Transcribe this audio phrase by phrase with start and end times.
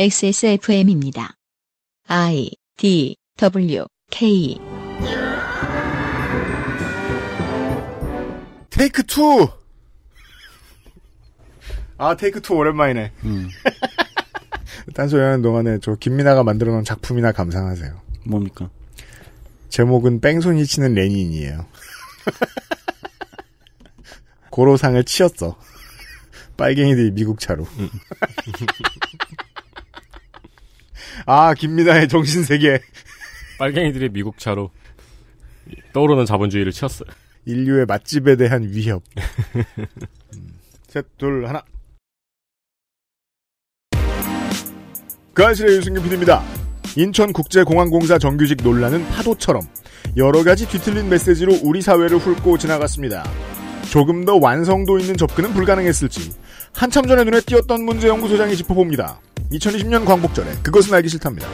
[0.00, 1.34] XSFM입니다.
[2.06, 4.56] I D W K
[8.70, 9.48] take two.
[11.98, 13.10] 아 take two 오랜만이네.
[13.24, 13.48] 음.
[14.94, 18.00] 딴소리 하는 동안에 저 김민아가 만들어 놓은 작품이나 감상하세요.
[18.24, 18.70] 뭡니까?
[19.68, 21.66] 제목은 뺑소니 치는 레닌이에요.
[24.50, 25.58] 고로상을 치었어.
[26.56, 27.66] 빨갱이들이 미국 차로.
[31.30, 32.80] 아, 김민아의 정신세계.
[33.58, 34.70] 빨갱이들이 미국 차로
[35.92, 37.06] 떠오르는 자본주의를 치었어요.
[37.44, 39.02] 인류의 맛집에 대한 위협.
[40.34, 40.54] 음,
[40.88, 41.62] 셋, 둘, 하나.
[45.34, 46.42] 그 아실의 유승균 PD입니다.
[46.96, 49.60] 인천국제공항공사 정규직 논란은 파도처럼
[50.16, 53.22] 여러 가지 뒤틀린 메시지로 우리 사회를 훑고 지나갔습니다.
[53.90, 56.32] 조금 더 완성도 있는 접근은 불가능했을지
[56.72, 59.20] 한참 전에 눈에 띄었던 문제 연구소장이 짚어봅니다.
[59.52, 61.48] 2020년 광복절에 그것은 알기 싫답니다.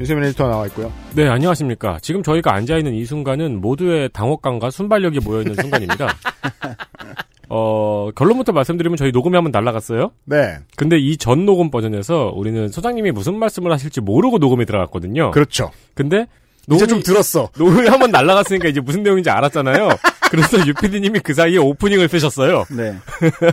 [0.00, 0.92] 윤세민 에디터 나와 있고요.
[1.14, 1.98] 네, 안녕하십니까.
[2.00, 6.06] 지금 저희가 앉아있는 이 순간은 모두의 당혹감과 순발력이 모여있는 순간입니다.
[7.50, 10.10] 어, 결론부터 말씀드리면 저희 녹음이 한번 날라갔어요.
[10.24, 15.30] 네, 근데 이 전 녹음 버전에서 우리는 소장님이 무슨 말씀을 하실지 모르고 녹음에 들어갔거든요.
[15.32, 15.70] 그렇죠.
[15.94, 16.26] 근데
[16.70, 17.48] 이제 녹음이, 좀 들었어.
[17.58, 19.88] 녹음이 한번 날라갔으니까 이제 무슨 내용인지 알았잖아요.
[20.30, 22.64] 그래서 유피디님이 그 사이에 오프닝을 빼셨어요.
[22.70, 22.96] 네.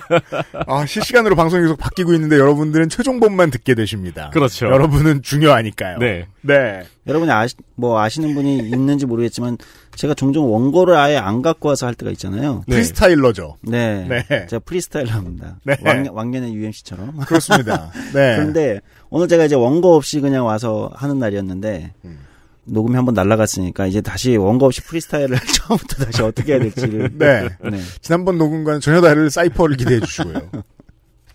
[0.67, 4.29] 아, 실시간으로 방송이 계속 바뀌고 있는데 여러분들은 최종본만 듣게 되십니다.
[4.31, 4.67] 그렇죠.
[4.67, 5.97] 여러분은 중요하니까요.
[5.99, 6.27] 네.
[6.41, 6.83] 네.
[7.07, 9.57] 여러분이 아시, 뭐 아시는 분이 있는지 모르겠지만
[9.95, 12.63] 제가 종종 원고를 아예 안 갖고 와서 할 때가 있잖아요.
[12.67, 12.75] 네.
[12.75, 13.57] 프리스타일러죠.
[13.61, 14.07] 네.
[14.07, 14.45] 네.
[14.47, 15.57] 제가 프리스타일러입니다.
[15.63, 15.77] 네.
[15.83, 17.17] 왕, 왕년의 UMC처럼.
[17.21, 17.91] 그렇습니다.
[18.13, 18.35] 네.
[18.37, 22.24] 그런데 오늘 제가 이제 원고 없이 그냥 와서 하는 날이었는데 음.
[22.65, 27.47] 녹음이 한번 날라갔으니까 이제 다시 원고 없이 프리스타일을 처음부터 다시 어떻게 해야 될지를 네.
[27.63, 27.79] 네.
[28.01, 30.49] 지난번 녹음과는 전혀 다른 cypher를 기대해 주시고요.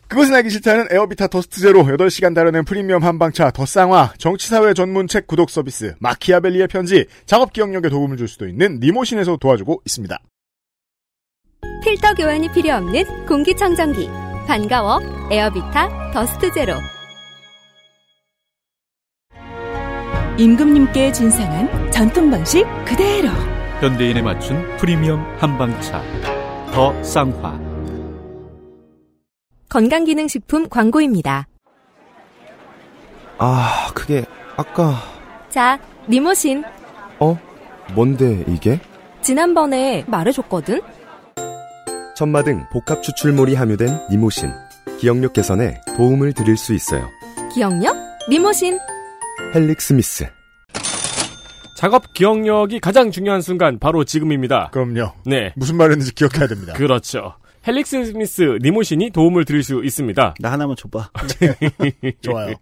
[0.08, 5.28] 그것은 알기 싫다는 에어비타 더스트 제로 8시간 다려낸 프리미엄 한방차 더 쌍화 정치사회 전문 책
[5.28, 10.18] 구독 서비스 마키아벨리의 편지 작업 기억력에 도움을 줄 수도 있는 니모신에서 도와주고 있습니다.
[11.84, 14.08] 필터 교환이 필요 없는 공기청정기
[14.48, 15.00] 반가워
[15.30, 16.74] 에어비타 더스트 제로
[20.38, 23.28] 임금님께 진상한 전통 방식 그대로
[23.80, 26.02] 현대인에 맞춘 프리미엄 한방차
[26.72, 27.58] 더 쌍화
[29.68, 31.46] 건강기능식품 광고입니다.
[33.38, 34.24] 아, 그게
[34.56, 34.94] 아까
[35.48, 36.64] 자, 니모신
[37.18, 37.38] 어?
[37.94, 38.80] 뭔데 이게?
[39.22, 40.80] 지난번에 말해줬거든.
[42.16, 44.50] 천마 등 복합 추출물이 함유된 니모신.
[44.98, 47.08] 기억력 개선에 도움을 드릴 수 있어요.
[47.54, 47.96] 기억력?
[48.28, 48.78] 니모신
[49.54, 50.26] 헬릭스미스.
[51.76, 54.68] 작업 기억력이 가장 중요한 순간 바로 지금입니다.
[54.72, 55.12] 그럼요.
[55.26, 55.52] 네.
[55.56, 56.74] 무슨 말했는지 기억해야 됩니다.
[56.74, 57.34] 그렇죠.
[57.66, 60.34] 헬릭스미스 니모신이 도움을 드릴 수 있습니다.
[60.38, 61.10] 나 하나만 줘봐.
[62.22, 62.54] 좋아요.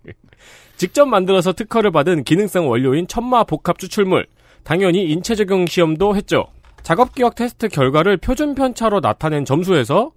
[0.77, 4.27] 직접 만들어서 특허를 받은 기능성 원료인 천마 복합 추출물.
[4.65, 6.47] 당연히 인체 적용 시험도 했죠.
[6.83, 10.12] 작업 기억 테스트 결과를 표준 편차로 나타낸 점수에서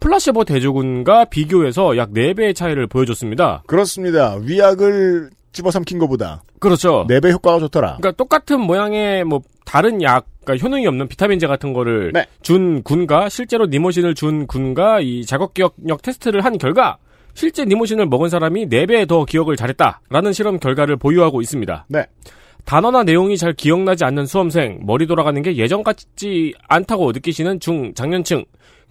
[0.00, 3.64] 플라시보 대조군과 비교해서 약 4배의 차이를 보여줬습니다.
[3.66, 4.36] 그렇습니다.
[4.36, 7.06] 위약을 집어삼킨 것보다 그렇죠.
[7.08, 7.96] 4배 효과가 좋더라.
[7.96, 12.26] 그러니까 똑같은 모양의 뭐 다른 약, 그러니까 효능이 없는 비타민제 같은 거를 네.
[12.42, 16.98] 준 군과 실제로 니모신을 준 군과 이 작업 기억력 테스트를 한 결과
[17.32, 21.86] 실제 니모신을 먹은 사람이 4배 더 기억을 잘했다라는 실험 결과를 보유하고 있습니다.
[21.88, 22.04] 네.
[22.64, 28.44] 단어나 내용이 잘 기억나지 않는 수험생, 머리 돌아가는 게 예전 같지 않다고 느끼시는 중 장년층,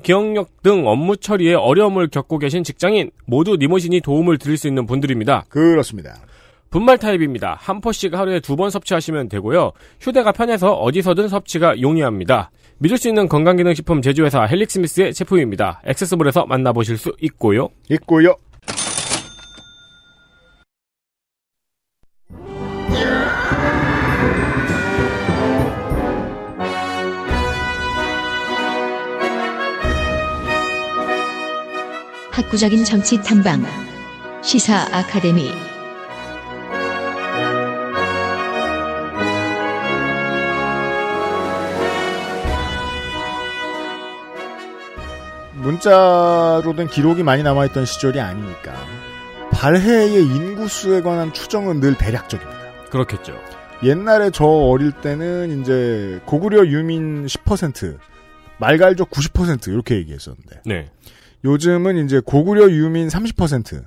[0.03, 5.45] 기억력 등 업무 처리에 어려움을 겪고 계신 직장인 모두 니모신이 도움을 드릴 수 있는 분들입니다.
[5.49, 6.15] 그렇습니다.
[6.73, 7.55] 분말 타입입니다.
[7.59, 9.71] 한 포씩 하루에 두 번 섭취하시면 되고요.
[9.99, 12.49] 휴대가 편해서 어디서든 섭취가 용이합니다.
[12.79, 15.81] 믿을 수 있는 건강기능식품 제조회사 헬릭스미스의 제품입니다.
[15.85, 17.69] 액세스몰에서 만나보실 수 있고요.
[17.89, 18.35] 있고요.
[32.31, 33.63] 학구적인 정치 탐방
[34.41, 35.51] 시사 아카데미
[45.63, 48.73] 문자로 된 기록이 많이 남아있던 시절이 아니니까
[49.51, 52.89] 발해의 인구수에 관한 추정은 늘 대략적입니다.
[52.89, 53.33] 그렇겠죠.
[53.83, 57.97] 옛날에 저 어릴 때는 이제 고구려 유민 10%,
[58.59, 60.91] 말갈족 90% 이렇게 얘기했었는데 네.
[61.45, 63.83] 요즘은 이제 고구려 유민 30%,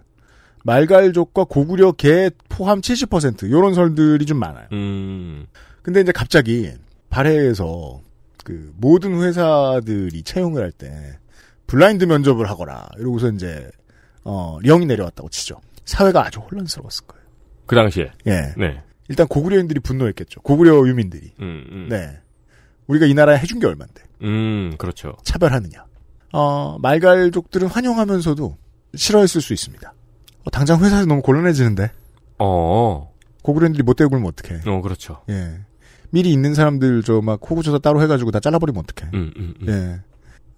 [0.64, 4.66] 말갈족과 고구려 개 포함 70% 요런 설들이 좀 많아요.
[4.72, 5.46] 음.
[5.82, 6.72] 근데 이제 갑자기
[7.10, 8.00] 발해에서
[8.44, 11.18] 그 모든 회사들이 채용을 할 때
[11.66, 13.68] 블라인드 면접을 하거라 이러고서 이제
[14.24, 15.60] 어 령이 내려왔다고 치죠.
[15.84, 17.24] 사회가 아주 혼란스러웠을 거예요.
[17.66, 18.10] 그 당시에.
[18.26, 18.54] 예.
[18.56, 18.82] 네.
[19.08, 20.40] 일단 고구려인들이 분노했겠죠.
[20.42, 21.32] 고구려 유민들이.
[21.40, 21.86] 음, 음.
[21.90, 22.18] 네.
[22.88, 25.16] 우리가 이 나라에 해준 게 얼만데 음, 그렇죠.
[25.22, 25.84] 차별하느냐.
[26.32, 28.56] 어 말갈족들은 환영하면서도
[28.94, 29.92] 싫어했을 수 있습니다.
[30.44, 31.90] 어, 당장 회사에서 너무 곤란해지는데
[32.38, 33.12] 어,
[33.42, 34.62] 고구려인들이 못 대고 굴면 어떡해.
[34.70, 35.22] 어, 그렇죠.
[35.30, 35.60] 예.
[36.10, 39.10] 미리 있는 사람들 저 막 호구조사 따로 해가지고 다 잘라버리면 어떡해.
[39.14, 39.68] 음, 음, 음.
[39.68, 40.00] 예.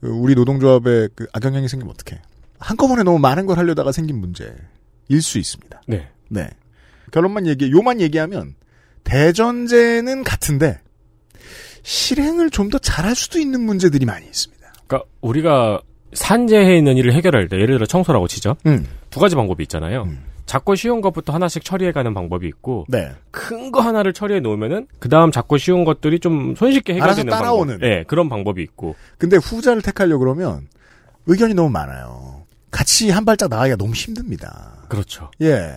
[0.00, 2.20] 그 우리 노동조합에 그 악영향이 생기면 어떡해.
[2.58, 4.54] 한꺼번에 너무 많은 걸 하려다가 생긴 문제일
[5.20, 5.82] 수 있습니다.
[5.86, 6.08] 네.
[6.28, 6.48] 네.
[7.12, 8.54] 결론만 얘기, 요만 얘기하면
[9.04, 10.80] 대전제는 같은데
[11.82, 14.72] 실행을 좀 더 잘할 수도 있는 문제들이 많이 있습니다.
[14.86, 15.80] 그러니까 우리가
[16.12, 18.56] 산재해 있는 일을 해결할 때 예를 들어 청소라고 치죠.
[18.66, 18.86] 음.
[19.10, 20.02] 두 가지 방법이 있잖아요.
[20.02, 20.22] 음.
[20.48, 23.12] 작고 쉬운 것부터 하나씩 처리해가는 방법이 있고 네.
[23.30, 27.30] 큰 거 하나를 처리해 놓으면은 그 다음 작고 쉬운 것들이 좀 손쉽게 해결되는.
[27.76, 27.86] 방법.
[27.86, 28.96] 네, 그런 방법이 있고.
[29.18, 30.66] 근데 후자를 택하려고 그러면
[31.26, 32.46] 의견이 너무 많아요.
[32.70, 34.86] 같이 한 발짝 나가기가 너무 힘듭니다.
[34.88, 35.30] 그렇죠.
[35.42, 35.74] 예.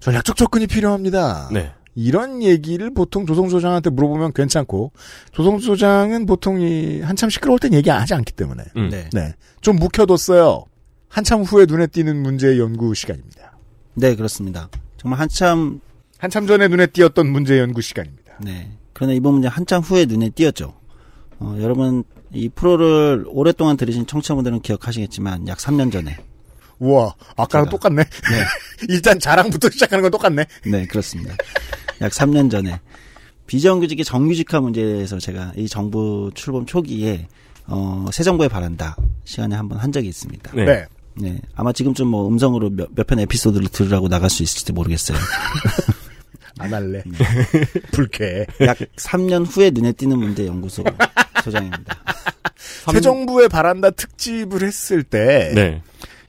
[0.00, 1.50] 전략적 접근이 필요합니다.
[1.52, 1.72] 네.
[1.94, 4.92] 이런 얘기를 보통 조성수 소장한테 물어보면 괜찮고
[5.32, 8.88] 조성수 소장은 보통 이 한참 시끄러울 땐 얘기 하지 않기 때문에 음.
[8.88, 9.10] 네.
[9.12, 9.34] 네.
[9.60, 10.64] 좀 묵혀뒀어요.
[11.08, 13.51] 한참 후에 눈에 띄는 문제의 연구 시간입니다.
[13.94, 14.68] 네, 그렇습니다.
[14.96, 15.80] 정말 한참,
[16.18, 18.34] 한참 전에 눈에 띄었던 문제 연구 시간입니다.
[18.40, 18.70] 네.
[18.92, 20.74] 그러나 이번 문제 한참 후에 눈에 띄었죠.
[21.38, 26.16] 어, 여러분, 이 프로를 오랫동안 들으신 청취자분들은 기억하시겠지만, 약 3년 전에.
[26.78, 28.04] 우와, 아까랑 제가- 똑같네.
[28.88, 30.46] 일단 자랑부터 시작하는 건 똑같네.
[30.66, 31.34] 네, 그렇습니다.
[32.00, 32.80] 약 3년 전에.
[33.46, 37.26] 비정규직의 정규직화 문제에서 제가 이 정부 출범 초기에,
[37.66, 40.52] 어, 새 정부에 바란다 시간에 한번 한 적이 있습니다.
[40.54, 40.86] 네.
[41.14, 41.30] 네.
[41.32, 41.40] 네.
[41.54, 45.18] 아마 지금쯤 뭐 음성으로 몇, 몇편 에피소드를 들으라고 나갈 수 있을지 모르겠어요.
[46.58, 47.02] 안 할래.
[47.92, 48.46] 불쾌해.
[48.60, 50.84] 약 3년 후에 눈에 띄는 문제 연구소
[51.42, 51.96] 소장입니다.
[52.92, 55.82] 새 정부에 바란다 특집을 했을 때 네.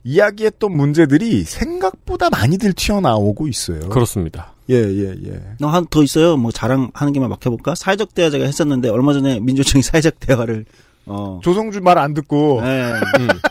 [0.03, 3.89] 이야기했던 문제들이 생각보다 많이들 튀어나오고 있어요.
[3.89, 4.53] 그렇습니다.
[4.69, 5.41] 예, 예, 예.
[5.59, 6.38] 너한더 있어요?
[6.38, 7.75] 뭐 자랑하는 게만 막 해볼까?
[7.75, 10.65] 사회적 대화 제가 했었는데 얼마 전에 민주청이 사회적 대화를
[11.05, 12.94] 어, 조성주 말 안 듣고 네,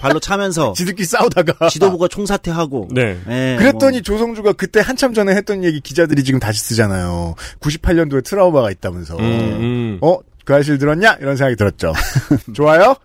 [0.01, 3.19] 발로 차면서 지들끼리 싸우다가 지도부가 총사퇴하고 네.
[3.27, 7.35] 네, 그랬더니 뭐, 조성주가 그때 한참 전에 했던 얘기 기자들이 지금 다시 쓰잖아요.
[7.61, 9.17] 98년도에 트라우마가 있다면서.
[9.19, 9.99] 음, 음.
[10.01, 10.19] 어?
[10.45, 11.19] 그 아실 들었냐?
[11.21, 11.93] 이런 생각이 들었죠.
[12.53, 12.97] 좋아요?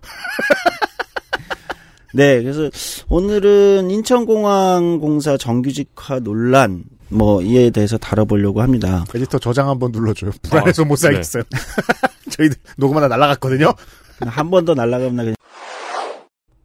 [2.14, 2.68] 네, 그래서
[3.08, 9.04] 오늘은 인천공항 공사 정규직화 논란 뭐 이에 대해서 다뤄보려고 합니다.
[9.14, 10.32] 에디터 저장 한번 눌러줘요.
[10.42, 11.02] 불안해서 못 네.
[11.02, 11.42] 살겠어요.
[12.30, 13.72] 저희들 녹음하다 날라갔거든요.
[14.26, 15.34] 한 번 더 날라가면 나 그냥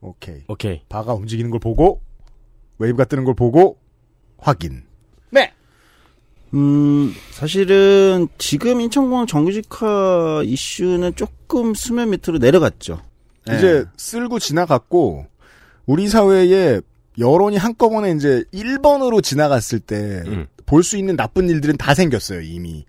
[0.02, 0.44] 오케이.
[0.48, 0.82] 오케이.
[0.90, 2.02] bar가 움직이는 걸 보고
[2.80, 3.78] wave가 뜨는 걸 보고
[4.38, 4.84] 확인.
[5.30, 5.52] 네.
[6.54, 13.02] 음, 사실은 지금 인천공항 정규직화 이슈는 조금 수면 밑으로 내려갔죠.
[13.48, 13.58] 네.
[13.58, 15.26] 이제 쓸고 지나갔고
[15.86, 16.82] 우리 사회에
[17.20, 20.24] 여론이 한꺼번에 이제 1번으로 지나갔을 때
[20.66, 21.00] 볼수 음.
[21.00, 22.86] 있는 나쁜 일들은 다 생겼어요, 이미.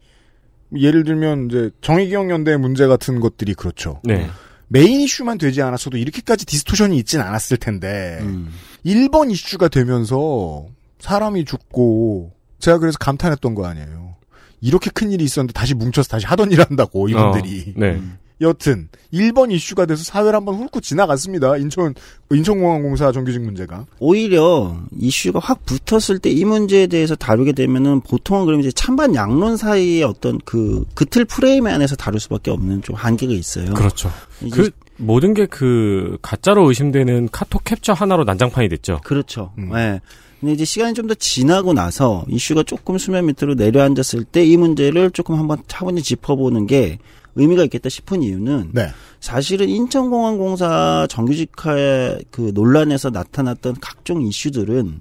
[0.77, 4.01] 예를 들면 이제 정의기억 연대 문제 같은 것들이 그렇죠.
[4.03, 4.29] 네.
[4.69, 8.51] 메인 이슈만 되지 않았어도 이렇게까지 distortion이 있진 않았을 텐데 음.
[8.85, 10.67] 1번 이슈가 되면서
[11.01, 14.17] 사람이 죽고 제가 그래서 감탄했던 거 아니에요.
[14.61, 17.75] 이렇게 큰 일이 있었는데 다시 뭉쳐서 다시 하던 일 한다고 이분들이.
[17.77, 18.01] 어, 네.
[18.41, 21.57] 여튼 1번 이슈가 돼서 사회를 한번 훑고 지나갔습니다.
[21.59, 21.95] 인천
[22.33, 23.87] 인천공항공사 정규직 문제가.
[24.01, 29.57] 오히려 이슈가 확 붙었을 때 이 문제에 대해서 다루게 되면은 보통은 그럼 이제 찬반 양론
[29.57, 33.73] 사이의 어떤 그, 그틀 프레임 안에서 다룰 수밖에 없는 좀 한계가 있어요.
[33.75, 34.11] 그렇죠.
[34.43, 39.01] 이제 그 모든 게 그 가짜로 의심되는 카톡 캡처 하나로 난장판이 됐죠.
[39.05, 39.53] 그렇죠.
[39.59, 39.71] 음.
[39.77, 40.01] 예.
[40.41, 45.11] 근데 이제 시간이 좀 더 지나고 나서 이슈가 조금 수면 밑으로 내려앉았을 때 이 문제를
[45.13, 46.99] 조금 한번 차분히 짚어보는 게
[47.37, 48.91] 의미가 있겠다 싶은 이유는 네.
[49.21, 55.01] 사실은 인천공항공사 정규직화 그 논란에서 나타났던 각종 이슈들은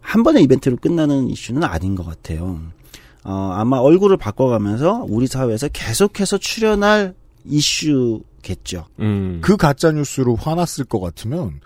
[0.00, 2.60] 한 번의 이벤트로 끝나는 이슈는 아닌 것 같아요.
[3.22, 8.86] 어, 아마 얼굴을 바꿔가면서 우리 사회에서 계속해서 출현할 이슈겠죠.
[9.00, 9.40] 음.
[9.42, 11.60] 그 가짜 뉴스로 화났을 것 같으면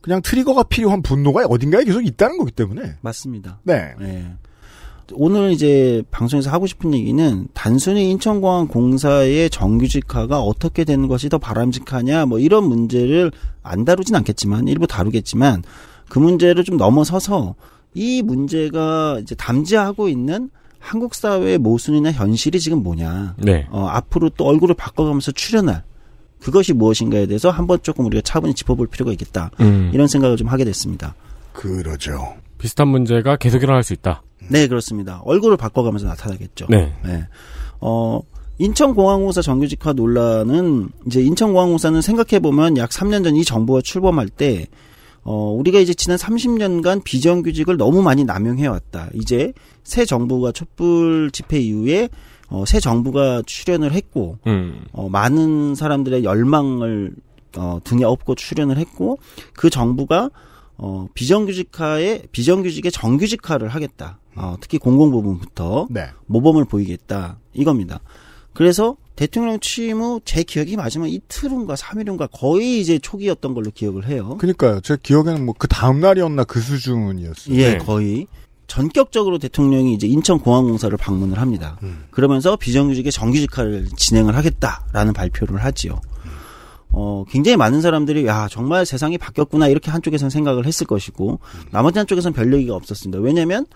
[0.00, 2.96] 그냥 트리거가 필요한 분노가 어딘가에 계속 있다는 거기 때문에.
[3.00, 3.60] 맞습니다.
[3.64, 3.94] 네.
[4.00, 4.32] 예.
[5.12, 12.26] 오늘 이제 방송에서 하고 싶은 얘기는 단순히 인천공항 공사의 정규직화가 어떻게 되는 것이 더 바람직하냐
[12.26, 13.30] 뭐 이런 문제를
[13.62, 15.62] 안 다루진 않겠지만 일부 다루겠지만
[16.08, 17.54] 그 문제를 좀 넘어서서
[17.94, 23.36] 이 문제가 이제 담지하고 있는 한국 사회의 모순이나 현실이 지금 뭐냐.
[23.38, 23.66] 네.
[23.70, 25.84] 어, 앞으로 또 얼굴을 바꿔가면서 출연할
[26.40, 29.50] 그것이 무엇인가에 대해서 한번 조금 우리가 차분히 짚어볼 필요가 있겠다.
[29.60, 29.90] 음.
[29.92, 31.14] 이런 생각을 좀 하게 됐습니다.
[31.52, 32.34] 그러죠.
[32.60, 34.22] 비슷한 문제가 계속 일어날 수 있다.
[34.48, 35.20] 네, 그렇습니다.
[35.24, 36.66] 얼굴을 바꿔가면서 나타나겠죠.
[36.68, 36.94] 네.
[37.04, 37.26] 네.
[37.80, 38.20] 어,
[38.58, 44.66] 인천공항공사 정규직화 논란은 이제 인천공항공사는 생각해보면 약 3년 전 이 정부가 출범할 때
[45.22, 49.10] 어, 우리가 이제 지난 30년간 비정규직을 너무 많이 남용해왔다.
[49.14, 49.52] 이제
[49.84, 52.08] 새 정부가 촛불 집회 이후에
[52.48, 54.82] 어, 새 정부가 출연을 했고 음.
[54.92, 57.12] 어, 많은 사람들의 열망을
[57.56, 59.18] 어, 등에 업고 출연을 했고
[59.54, 60.30] 그 정부가
[60.82, 64.18] 어, 비정규직화에 비정규직의 정규직화를 하겠다.
[64.36, 66.06] 어, 특히 공공 부분부터 네.
[66.26, 68.00] 모범을 보이겠다 이겁니다.
[68.54, 73.70] 그래서 대통령 취임 후 제 기억이 맞으면 이틀 후인가 3일 후인가 거의 이제 초기였던 걸로
[73.70, 74.36] 기억을 해요.
[74.38, 74.80] 그니까요.
[74.80, 77.54] 제 기억에는 뭐 그 다음 날이었나 그 수준이었어요.
[77.56, 77.78] 예, 네.
[77.78, 78.26] 거의
[78.66, 81.78] 전격적으로 대통령이 이제 인천공항공사를 방문을 합니다.
[82.12, 86.00] 그러면서 비정규직의 정규직화를 진행을 하겠다라는 발표를 하지요.
[86.92, 91.38] 어, 굉장히 많은 사람들이 야 정말 세상이 바뀌었구나 이렇게 한쪽에서는 생각을 했을 것이고
[91.70, 93.20] 나머지 한쪽에서는 별 얘기가 없었습니다.
[93.20, 93.66] 왜냐하면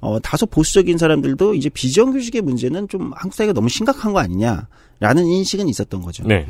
[0.00, 5.68] 어, 다소 보수적인 사람들도 이제 비정규직의 문제는 좀 한국 사회가 너무 심각한 거 아니냐라는 인식은
[5.68, 6.24] 있었던 거죠.
[6.26, 6.46] 네.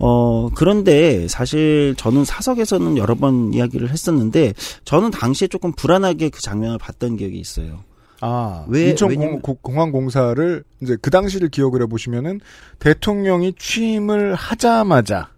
[0.00, 4.52] 어, 그런데 사실 저는 사석에서는 여러 번 이야기를 했었는데
[4.84, 7.80] 저는 당시에 조금 불안하게 그 장면을 봤던 기억이 있어요.
[8.20, 12.40] 아, 왜- 왜냐면- 인천공항공사를 이제 그 당시를 기억을 해보시면은
[12.78, 15.30] 대통령이 취임을 하자마자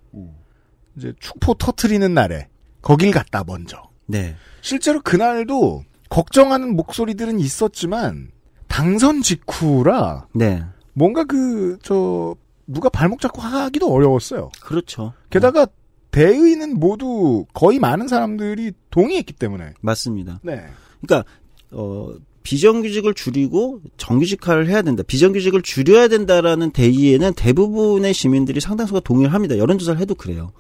[0.97, 2.49] 이제 축포 터트리는 날에
[2.83, 3.83] 거길 갔다 먼저.
[4.07, 4.37] 네.
[4.61, 8.31] 실제로 그날도 걱정하는 목소리들은 있었지만
[8.69, 10.65] 당선 직후라 네.
[10.95, 12.35] 뭔가 그 저
[12.71, 14.51] 누가 발목 잡고 하기도 어려웠어요.
[14.63, 15.13] 그렇죠.
[15.31, 15.67] 게다가
[16.13, 19.75] 대의는 모두 거의 많은 사람들이 동의했기 때문에.
[19.81, 20.41] 맞습니다.
[20.43, 20.65] 네.
[21.01, 21.29] 그러니까
[21.71, 25.03] 어 비정규직을 줄이고 정규직화를 해야 된다.
[25.07, 29.59] 비정규직을 줄여야 된다라는 대의에는 대부분의 시민들이 상당수가 동의를 합니다.
[29.59, 30.53] 여론조사를 해도 그래요.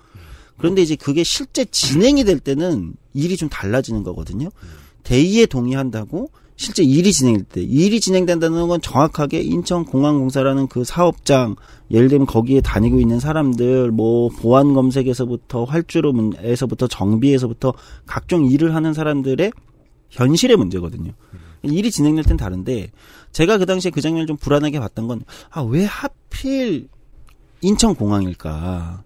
[0.60, 4.48] 그런데 이제 그게 실제 진행이 될 때는 일이 좀 달라지는 거거든요.
[5.02, 11.56] 대의에 동의한다고 실제 일이 진행될 때 일이 진행된다는 건 정확하게 인천공항공사라는 그 사업장
[11.90, 17.72] 예를 들면 거기에 다니고 있는 사람들 뭐 보안 검색에서부터 활주로에서부터 정비에서부터
[18.04, 19.52] 각종 일을 하는 사람들의
[20.10, 21.12] 현실의 문제거든요.
[21.62, 22.90] 일이 진행될 땐 다른데
[23.32, 26.88] 제가 그 당시에 그 장면을 좀 불안하게 봤던 건 아 왜 하필
[27.62, 29.02] 인천공항일까?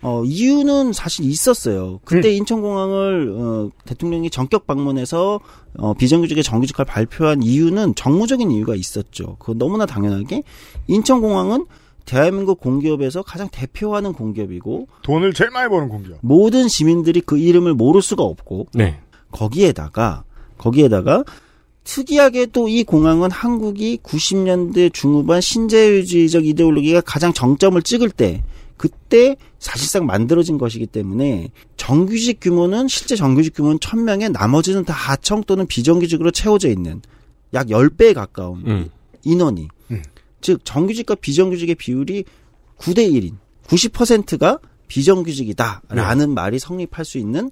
[0.00, 2.00] 어 이유는 사실 있었어요.
[2.04, 5.40] 그때 인천공항을 어, 대통령이 전격 방문해서
[5.76, 9.36] 어, 비정규직의 정규직화를 발표한 이유는 정무적인 이유가 있었죠.
[9.40, 10.44] 그 너무나 당연하게
[10.86, 11.66] 인천공항은
[12.04, 16.18] 대한민국 공기업에서 가장 대표하는 공기업이고 돈을 제일 많이 버는 공기업.
[16.22, 19.00] 모든 시민들이 그 이름을 모를 수가 없고 네.
[19.32, 20.24] 거기에다가
[20.56, 21.24] 거기에다가
[21.84, 28.42] 특이하게 또 이 공항은 한국이 90년대 중후반 신자유주의적 이데올로기가 가장 정점을 찍을 때
[28.78, 35.66] 그때 사실상 만들어진 것이기 때문에 정규직 규모는 실제 정규직 규모는 1000명에 나머지는 다 하청 또는
[35.66, 37.02] 비정규직으로 채워져 있는
[37.52, 38.88] 약 10배에 가까운 음.
[39.24, 40.02] 인원이 음.
[40.40, 42.24] 즉 정규직과 비정규직의 비율이
[42.78, 43.34] 9대 1인
[43.66, 47.50] 90%가 비정규직이다라는 말이 성립할 수 있는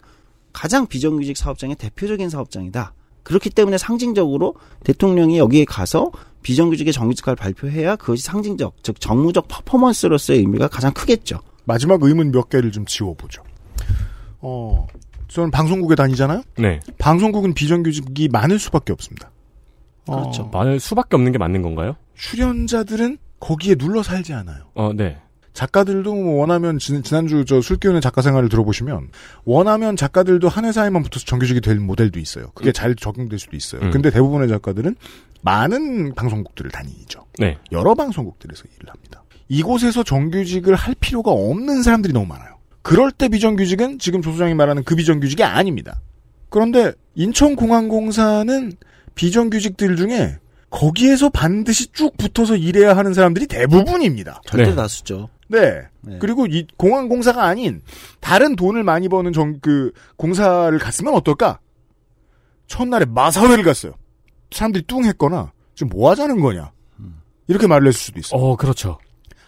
[0.52, 2.94] 가장 비정규직 사업장의 대표적인 사업장이다.
[3.26, 4.54] 그렇기 때문에 상징적으로
[4.84, 11.40] 대통령이 여기에 가서 비정규직의 정규직화를 발표해야 그것이 상징적, 즉 정무적 퍼포먼스로서의 의미가 가장 크겠죠.
[11.64, 13.42] 마지막 의문 몇 개를 좀 지워보죠.
[14.38, 14.86] 어,
[15.26, 16.44] 저는 방송국에 다니잖아요?
[16.58, 16.78] 네.
[16.98, 19.32] 방송국은 비정규직이 많을 수밖에 없습니다.
[20.06, 20.48] 어, 그렇죠.
[20.52, 21.96] 많을 수밖에 없는 게 맞는 건가요?
[22.14, 24.66] 출연자들은 거기에 눌러 살지 않아요.
[24.74, 25.18] 어, 네.
[25.56, 29.08] 작가들도 뭐 원하면 지, 난주 저 술 기운의 작가 생활을 들어보시면
[29.44, 32.50] 원하면 작가들도 한 회사에만 붙어서 정규직이 될 모델도 있어요.
[32.54, 33.80] 그게 잘 적용될 수도 있어요.
[33.80, 33.90] 음.
[33.90, 34.94] 근데 대부분의 작가들은
[35.40, 37.24] 많은 방송국들을 다니죠.
[37.38, 37.56] 네.
[37.72, 39.24] 여러 방송국들에서 일을 합니다.
[39.48, 42.56] 이곳에서 정규직을 할 필요가 없는 사람들이 너무 많아요.
[42.82, 46.00] 그럴 때 비정규직은 지금 조 소장이 말하는 그 비정규직이 아닙니다.
[46.50, 48.72] 그런데 인천공항공사는
[49.14, 50.36] 비정규직들 중에
[50.70, 54.42] 거기에서 반드시 쭉 붙어서 일해야 하는 사람들이 대부분입니다.
[54.46, 54.74] 절대 네.
[54.74, 55.28] 다수죠.
[55.48, 55.82] 네.
[56.00, 56.18] 네.
[56.18, 57.82] 그리고 이 공항 공사가 아닌
[58.20, 61.60] 다른 돈을 많이 버는 정, 그 공사를 갔으면 어떨까?
[62.66, 63.92] 첫날에 마사회를 갔어요.
[64.50, 66.72] 사람들이 뚱했거나 지금 뭐 하자는 거냐?
[67.48, 68.40] 이렇게 말을 했을 수도 있어요.
[68.40, 68.98] 어, 그렇죠.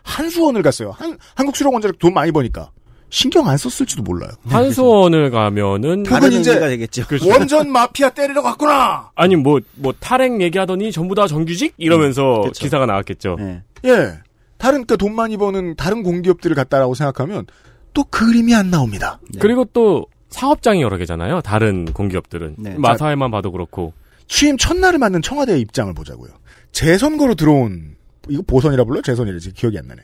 [0.05, 0.91] 한수원을 갔어요.
[0.93, 2.71] 한 한국수력원자력 돈 많이 버니까
[3.11, 4.31] 신경 안 썼을지도 몰라요.
[4.47, 7.05] 한수원을 가면은 그건 다른 이제 되겠죠.
[7.29, 9.11] 원전 마피아 때리러 갔구나.
[9.15, 12.65] 아니 뭐뭐 탈핵 얘기하더니 전부 다 정규직 이러면서 그쵸.
[12.65, 13.37] 기사가 나왔겠죠.
[13.39, 13.63] 네.
[13.85, 14.19] 예.
[14.59, 17.47] 다른 그러니까 돈 많이 버는 다른 공기업들을 갔다라고 생각하면
[17.95, 19.21] 또 그림이 안 나옵니다.
[19.33, 19.39] 네.
[19.41, 21.41] 그리고 또 사업장이 여러 개잖아요.
[21.41, 22.75] 다른 공기업들은 네.
[22.77, 23.93] 마사회만 봐도 그렇고.
[24.27, 26.31] 취임 첫날을 맞는 청와대의 입장을 보자고요.
[26.73, 27.97] 재선거로 들어온
[28.29, 29.01] 이거 보선이라 불러요?
[29.01, 30.03] 재선이래 지금 기억이 안 나네.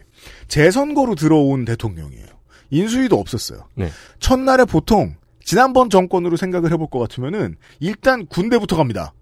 [0.49, 2.27] 재선거로 들어온 대통령이에요.
[2.75, 3.69] 인수위도 없었어요.
[3.75, 3.91] 네.
[4.19, 9.13] 첫날에 보통 지난번 정권으로 생각을 해볼 것 같으면은 일단 군대부터 갑니다.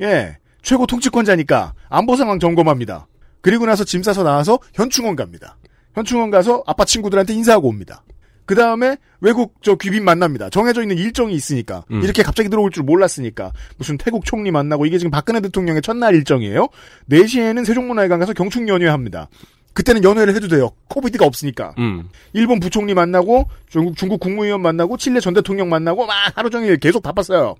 [0.00, 3.06] 예, 최고 통치권자니까 안보 상황 점검합니다.
[3.40, 5.56] 그리고 나서 짐 싸서 나와서 현충원 갑니다.
[5.94, 8.02] 현충원 가서 아빠 친구들한테 인사하고 옵니다.
[8.46, 10.48] 그 다음에 외국 저 귀빈 만납니다.
[10.50, 12.02] 정해져 있는 일정이 있으니까 음.
[12.02, 16.68] 이렇게 갑자기 들어올 줄 몰랐으니까 무슨 태국 총리 만나고 이게 지금 박근혜 대통령의 첫날 일정이에요.
[17.10, 19.28] 4시에는 세종문화회관 가서 경축 연회합니다.
[19.76, 20.70] 그때는 연회를 해도 돼요.
[20.88, 21.74] 코비드가 없으니까.
[21.76, 22.08] 음.
[22.32, 27.02] 일본 부총리 만나고 중국, 중국 국무위원 만나고 칠레 전 대통령 만나고 막 하루 종일 계속
[27.02, 27.56] 바빴어요.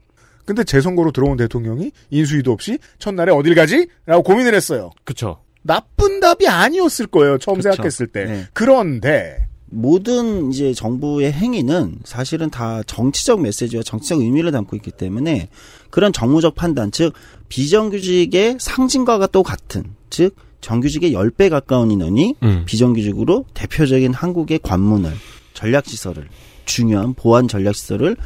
[0.46, 3.86] 근데 재선거로 들어온 대통령이 인수위도 없이 첫날에 어딜 가지?
[4.06, 4.92] 라고 고민을 했어요.
[5.04, 5.42] 그쵸.
[5.60, 7.36] 나쁜 답이 아니었을 거예요.
[7.36, 7.70] 처음 그쵸.
[7.70, 8.24] 생각했을 때.
[8.24, 8.44] 네.
[8.54, 15.50] 그런데 모든 이제 정부의 행위는 사실은 다 정치적 메시지와 정치적 의미를 담고 있기 때문에
[15.90, 17.12] 그런 정무적 판단, 즉
[17.50, 20.34] 비정규직의 상징과가 또 같은, 즉
[20.66, 22.64] 정규직의 10배 가까운 인원이 음.
[22.66, 25.12] 비정규직으로 대표적인 한국의 관문을,
[25.54, 26.28] 전략시설을,
[26.64, 28.16] 중요한 보안 전략시설을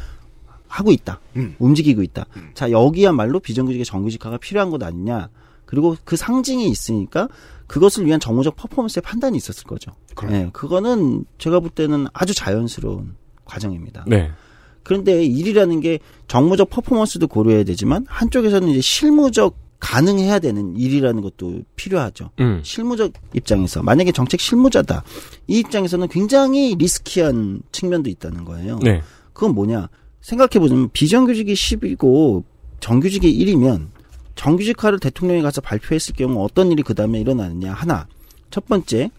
[0.66, 1.20] 하고 있다.
[1.37, 1.54] 음.
[1.59, 2.25] 움직이고 있다.
[2.54, 5.28] 자, 여기야말로 비정규직의 정규직화가 필요한 것 아니냐.
[5.66, 7.28] 그리고 그 상징이 있으니까
[7.66, 9.92] 그것을 위한 정무적 퍼포먼스의 판단이 있었을 거죠.
[10.14, 10.32] 그럼.
[10.32, 14.06] 네, 그거는 제가 볼 때는 아주 자연스러운 과정입니다.
[14.09, 14.30] 네.
[14.82, 22.30] 그런데 일이라는 게 정무적 퍼포먼스도 고려해야 되지만 한쪽에서는 이제 실무적 가능해야 되는 일이라는 것도 필요하죠.
[22.38, 22.60] 음.
[22.62, 25.02] 실무적 입장에서 만약에 정책 실무자다
[25.49, 28.78] 이 입장에서는 굉장히 리스키한 측면도 있다는 거예요.
[28.82, 29.02] 네.
[29.32, 29.88] 그건 뭐냐
[30.20, 32.44] 생각해보면 비정규직이 10이고
[32.80, 33.88] 정규직이 1이면
[34.34, 38.06] 정규직화를 대통령이 가서 발표했을 경우 어떤 일이 그 다음에 일어나느냐 하나
[38.50, 39.10] 첫 번째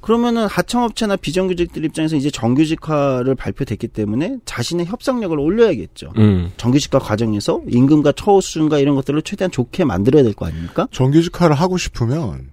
[0.00, 6.12] 그러면은 하청업체나 비정규직들 입장에서 이제 정규직화를 발표됐기 때문에 자신의 협상력을 올려야겠죠.
[6.16, 6.50] 음.
[6.56, 10.86] 정규직화 과정에서 임금과 처우 수준과 이런 것들을 최대한 좋게 만들어야 될 거 아닙니까?
[10.92, 12.50] 정규직화를 하고 싶으면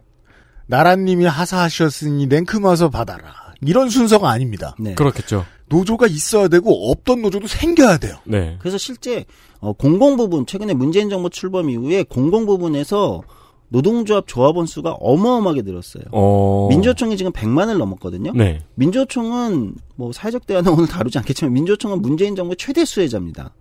[0.67, 3.33] 나라님이 하사하셨으니 냉큼 와서 받아라.
[3.61, 4.75] 이런 순서가 아닙니다.
[4.79, 4.95] 네.
[4.95, 5.45] 그렇겠죠.
[5.69, 8.17] 노조가 있어야 되고 없던 노조도 생겨야 돼요.
[8.25, 8.57] 네.
[8.59, 9.25] 그래서 실제
[9.59, 13.21] 어, 공공 부분 최근에 문재인 정부 출범 이후에 공공 부분에서
[13.69, 16.03] 노동조합 조합원 수가 어마어마하게 늘었어요.
[16.11, 16.67] 어.
[16.69, 18.33] 민주총이 지금 100만을 넘었거든요.
[18.33, 18.63] 네.
[18.75, 23.53] 민주총은 뭐 사회적 대화는 오늘 다루지 않겠지만 민주총은 문재인 정부의 최대 수혜자입니다.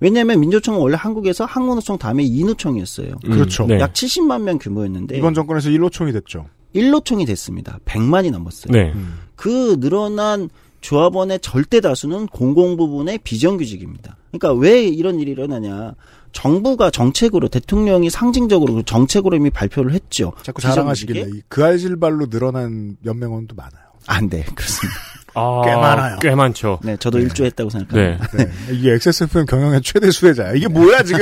[0.00, 3.12] 왜냐하면 민주총은 원래 한국에서 항문노총 다음에 인우총이었어요.
[3.26, 3.30] 음.
[3.30, 3.66] 그렇죠.
[3.66, 3.78] 네.
[3.78, 6.46] 약 70만 명 규모였는데 이번 정권에서 일로총이 됐죠.
[6.74, 7.78] 1노총이 됐습니다.
[7.84, 8.72] 100만이 넘었어요.
[8.72, 8.94] 네.
[9.36, 10.48] 그 늘어난
[10.80, 14.16] 조합원의 절대 다수는 공공 부분의 비정규직입니다.
[14.30, 15.94] 그러니까 왜 이런 일이 일어나냐?
[16.32, 20.32] 정부가 정책으로 대통령이 상징적으로 그 정책으로 이미 발표를 했죠.
[20.42, 21.14] 자꾸 비정규직에?
[21.14, 23.90] 자랑하시길래 그 알실발로 늘어난 연맹원도 많아요.
[24.06, 24.44] 안 돼.
[24.54, 24.98] 그렇습니다.
[25.34, 26.18] 아, 꽤 많아요.
[26.20, 26.80] 꽤 많죠.
[26.82, 28.26] 네, 저도 일조했다고 생각합니다.
[28.36, 28.44] 네.
[28.44, 28.50] 네.
[28.72, 30.54] 이게 XSFM 경영의 최대 수혜자야.
[30.54, 31.20] 이게 뭐야 지금?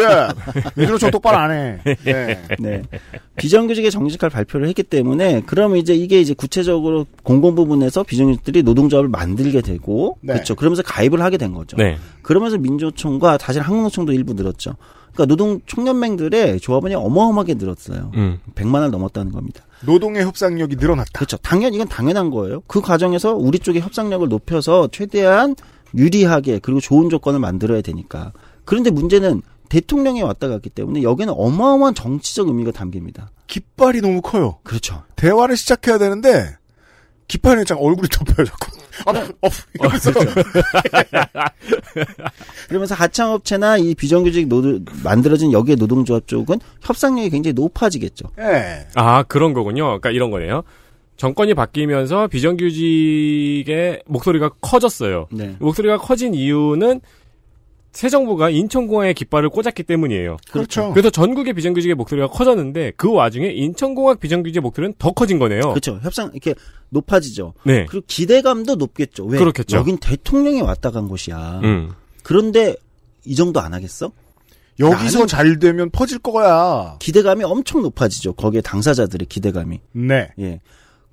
[0.76, 1.78] 일로총 똑바로 안 해.
[2.04, 2.42] 네.
[2.58, 2.82] 네.
[3.36, 9.60] 비정규직의 정규직화를 발표를 했기 때문에 그러면 이제 이게 이제 구체적으로 공공 부분에서 비정규직들이 노동조합을 만들게
[9.60, 10.32] 되고 네.
[10.32, 10.54] 그렇죠.
[10.54, 11.76] 그러면서 가입을 하게 된 거죠.
[11.76, 11.98] 네.
[12.22, 14.74] 그러면서 민주총과 사실 한국노총도 일부 늘었죠.
[15.18, 18.12] 그러니까 노동 총연맹들의 조합원이 어마어마하게 늘었어요.
[18.14, 18.38] 음.
[18.54, 19.64] 100만을 넘었다는 겁니다.
[19.84, 21.10] 노동의 협상력이 늘어났다.
[21.12, 21.36] 그렇죠.
[21.38, 22.62] 당연 이건 당연한 거예요.
[22.68, 25.56] 그 과정에서 우리 쪽의 협상력을 높여서 최대한
[25.96, 28.32] 유리하게 그리고 좋은 조건을 만들어야 되니까.
[28.64, 33.30] 그런데 문제는 대통령이 왔다 갔기 때문에 여기는 어마어마한 정치적 의미가 담깁니다.
[33.48, 34.58] 깃발이 너무 커요.
[34.62, 35.02] 그렇죠.
[35.16, 36.56] 대화를 시작해야 되는데
[37.28, 38.78] 깃발에 장 얼굴이 덮여요 자꾸.
[39.06, 39.12] 어,
[39.42, 40.12] 어, 이러면서
[42.68, 48.28] 그러면서 하청업체나 이 비정규직 노동 만들어진 여기에 노동조합 쪽은 협상력이 굉장히 높아지겠죠.
[48.40, 48.86] 예.
[48.94, 49.84] 아, 그런 거군요.
[49.84, 50.62] 그러니까 이런 거네요.
[51.16, 55.26] 정권이 바뀌면서 비정규직의 목소리가 커졌어요.
[55.30, 55.56] 네.
[55.58, 57.00] 목소리가 커진 이유는
[57.92, 60.36] 새 정부가 인천공항에 깃발을 꽂았기 때문이에요.
[60.50, 60.90] 그렇죠.
[60.92, 65.60] 그래서 전국의 비정규직의 목소리가 커졌는데 그 와중에 인천공항 비정규직의 목소리는 더 커진 거네요.
[65.60, 65.98] 그렇죠.
[66.02, 66.54] 협상 이렇게
[66.90, 67.54] 높아지죠.
[67.64, 67.86] 네.
[67.88, 69.24] 그리고 기대감도 높겠죠.
[69.24, 69.38] 왜?
[69.38, 69.76] 그렇겠죠.
[69.78, 71.60] 여긴 대통령이 왔다 간 곳이야.
[71.64, 71.92] 음.
[72.22, 72.76] 그런데
[73.24, 74.12] 이 정도 안 하겠어?
[74.80, 76.96] 여기서 잘 되면 퍼질 거야.
[77.00, 78.34] 기대감이 엄청 높아지죠.
[78.34, 79.80] 거기에 당사자들의 기대감이.
[79.92, 80.30] 네.
[80.38, 80.60] 예.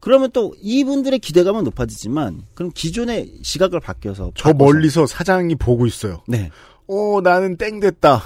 [0.05, 6.21] 그러면 또 이분들의 기대감은 높아지지만 그럼 기존의 시각을 바뀌어서 저 바꿔서- 멀리서 사장이 보고 있어요.
[6.27, 6.51] 네.
[6.87, 8.21] 어, 나는 땡 됐다.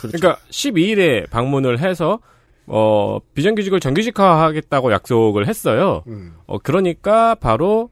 [0.00, 0.18] 그렇죠.
[0.18, 2.18] 그러니까 12일에 방문을 해서
[2.66, 6.02] 어 비정규직을 정규직화하겠다고 약속을 했어요.
[6.08, 6.34] 음.
[6.46, 7.90] 어 그러니까 바로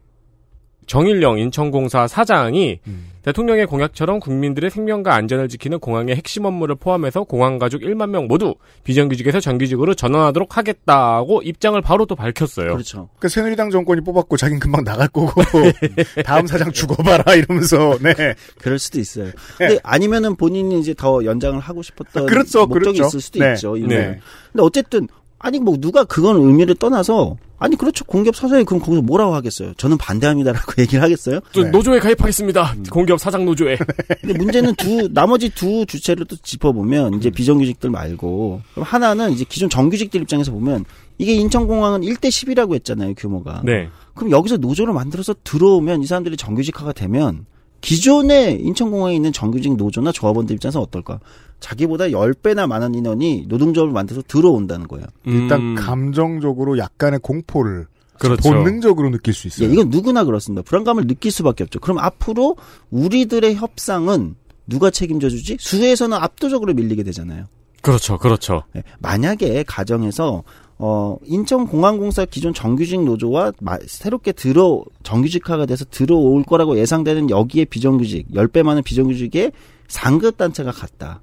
[0.89, 3.11] 정일령 인천공사 사장이 음.
[3.23, 8.55] 대통령의 공약처럼 국민들의 생명과 안전을 지키는 공항의 핵심 업무를 포함해서 공항 가족 1만 명 모두
[8.85, 12.73] 비정규직에서 정규직으로 전환하도록 하겠다고 입장을 바로 또 밝혔어요.
[12.73, 13.11] 그렇죠.
[13.19, 15.43] 그 새누리당 정권이 뽑았고 자긴 금방 나갈 거고
[16.25, 18.35] 다음 사장 죽어봐라 이러면서 네.
[18.59, 19.31] 그럴 수도 있어요.
[19.59, 23.09] 근데 아니면은 본인이 이제 더 연장을 하고 싶었던 그렇죠, 목적이 그렇죠.
[23.09, 23.53] 있을 수도 네.
[23.53, 23.77] 있죠.
[23.77, 24.19] 네.
[24.53, 25.07] 근데 어쨌든
[25.39, 28.05] 아니 뭐 누가 그건 의미를 떠나서 아니 그렇죠.
[28.05, 29.75] 공기업 사장이 그럼 거기서 뭐라고 하겠어요?
[29.75, 31.41] 저는 반대합니다라고 얘기를 하겠어요?
[31.53, 31.71] 또 네.
[31.71, 32.75] 노조에 가입하겠습니다.
[32.91, 33.77] 공기업 사장 노조에.
[34.21, 39.69] 근데 문제는 두 나머지 두 주체를 또 짚어보면 이제 비정규직들 말고 그럼 하나는 이제 기존
[39.69, 40.85] 정규직들 입장에서 보면
[41.19, 43.63] 이게 인천공항은 1대 10이라고 했잖아요 규모가.
[43.65, 43.89] 네.
[44.15, 47.47] 그럼 여기서 노조를 만들어서 들어오면 이 사람들이 정규직화가 되면
[47.81, 51.21] 기존에 인천공항에 있는 정규직 노조나 조합원들 입장에서 어떨까?
[51.61, 55.07] 자기보다 10배나 많은 인원이 노동조합을 만들어서 들어온다는 거예요.
[55.25, 57.87] 일단 음, 감정적으로 약간의 공포를
[58.19, 58.51] 그렇죠.
[58.51, 59.73] 본능적으로 느낄 수 예, 있어요.
[59.73, 60.63] 이건 누구나 그렇습니다.
[60.63, 61.81] 불안감을 느낄 수밖에 없죠.
[61.81, 62.57] 그럼 앞으로
[62.91, 64.35] 우리들의 협상은
[64.67, 65.57] 누가 책임져 주지?
[65.59, 67.47] 수혜에서는 압도적으로 밀리게 되잖아요.
[67.81, 68.19] 그렇죠.
[68.19, 68.65] 그렇죠.
[68.77, 70.43] 예, 만약에 가정에서
[70.81, 78.31] 어 인천공항공사 기존 정규직 노조와 마- 새롭게 들어 정규직화가 돼서 들어올 거라고 예상되는 여기에 비정규직
[78.33, 79.53] 10배 많은 비정규직의
[79.89, 81.21] 상급 단체가 같다.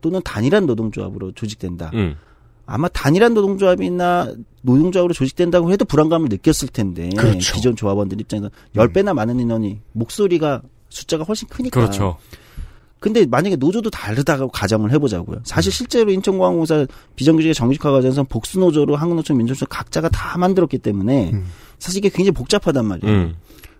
[0.00, 1.90] 또는 단일한 노동조합으로 조직된다.
[1.94, 2.16] 음.
[2.66, 7.54] 아마 단일한 노동조합이나 노동조합으로 조직된다고 해도 불안감을 느꼈을 텐데 그렇죠.
[7.54, 12.16] 기존 조합원들 입장에서 10배나 많은 인원이 목소리가 숫자가 훨씬 크니까 그렇죠.
[12.98, 15.40] 근데 만약에 노조도 다르다고 가정을 해보자고요.
[15.44, 21.46] 사실 실제로 인천공항공사 비정규직의 정규직화 과정에서 복수노조로 한국노총 민주노총 각자가 다 만들었기 때문에 음.
[21.78, 23.14] 사실 이게 굉장히 복잡하단 말이에요.
[23.14, 23.34] 음.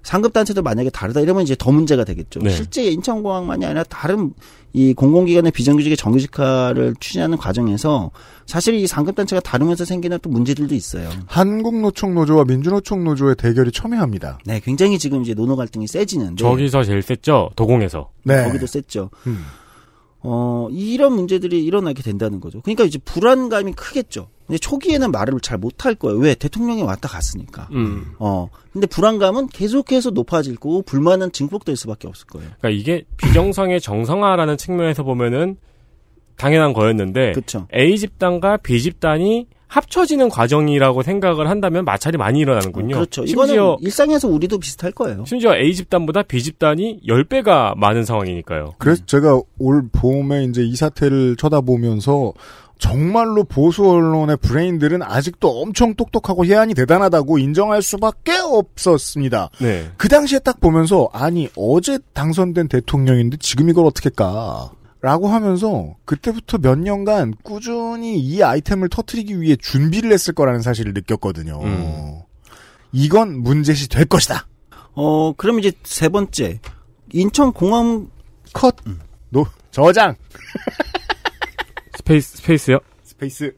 [0.07, 2.38] 상급 단체도 만약에 다르다 이러면 이제 더 문제가 되겠죠.
[2.38, 2.51] 네.
[2.51, 4.33] 실제 인천공항만이 아니라 다른
[4.73, 8.12] 이 공공기관의 비정규직의 정규직화를 추진하는 과정에서
[8.47, 11.11] 사실 이 상급 단체가 다르면서 생기는 또 문제들도 있어요.
[11.27, 14.38] 한국노총 노조와 민주노총 노조의 대결이 첨예합니다.
[14.45, 17.51] 네, 굉장히 지금 이제 노노 갈등이 세지는데 저기서 제일 셌죠.
[17.57, 18.11] 도공에서.
[18.23, 18.45] 네.
[18.45, 19.11] 거기도 셌죠.
[19.27, 19.45] 음.
[20.21, 22.61] 어, 이런 문제들이 일어나게 된다는 거죠.
[22.61, 24.29] 그러니까 이제 불안감이 크겠죠.
[24.47, 26.19] 근데 초기에는 말을 잘 못할 거예요.
[26.19, 26.35] 왜?
[26.35, 27.69] 대통령이 왔다 갔으니까.
[27.73, 28.13] 음.
[28.19, 28.49] 어.
[28.73, 32.51] 근데 불안감은 계속해서 높아질 거고, 불만은 증폭될 수밖에 없을 거예요.
[32.59, 35.57] 그러니까 이게 비정상의 정상화라는 측면에서 보면은
[36.37, 37.67] 당연한 거였는데 그렇죠.
[37.75, 42.95] A 집단과 B 집단이 합쳐지는 과정이라고 생각을 한다면 마찰이 많이 일어나는군요.
[42.95, 43.27] 그렇죠.
[43.27, 45.25] 심지어 이거는 일상에서 우리도 비슷할 거예요.
[45.27, 48.75] 심지어 A 집단보다 B 집단이 10배가 많은 상황이니까요.
[48.79, 52.33] 그래서 제가 올 봄에 이제 이 사태를 쳐다보면서
[52.79, 59.51] 정말로 보수 언론의 브레인들은 아직도 엄청 똑똑하고 해안이 대단하다고 인정할 수밖에 없었습니다.
[59.61, 59.91] 네.
[59.97, 64.71] 그 당시에 딱 보면서 아니 어제 당선된 대통령인데 지금 이걸 어떻게 까?
[65.01, 71.61] 라고 하면서 그때부터 몇 년간 꾸준히 이 아이템을 터트리기 위해 준비를 했을 거라는 사실을 느꼈거든요.
[71.62, 72.21] 음.
[72.93, 74.47] 이건 문제시 될 것이다.
[74.95, 76.61] 어, 그럼 이제 세 번째.
[77.12, 78.09] 인천공항,
[78.53, 78.77] 컷.
[79.29, 80.17] 노 저장.
[82.07, 82.79] space space요?
[83.03, 83.53] space.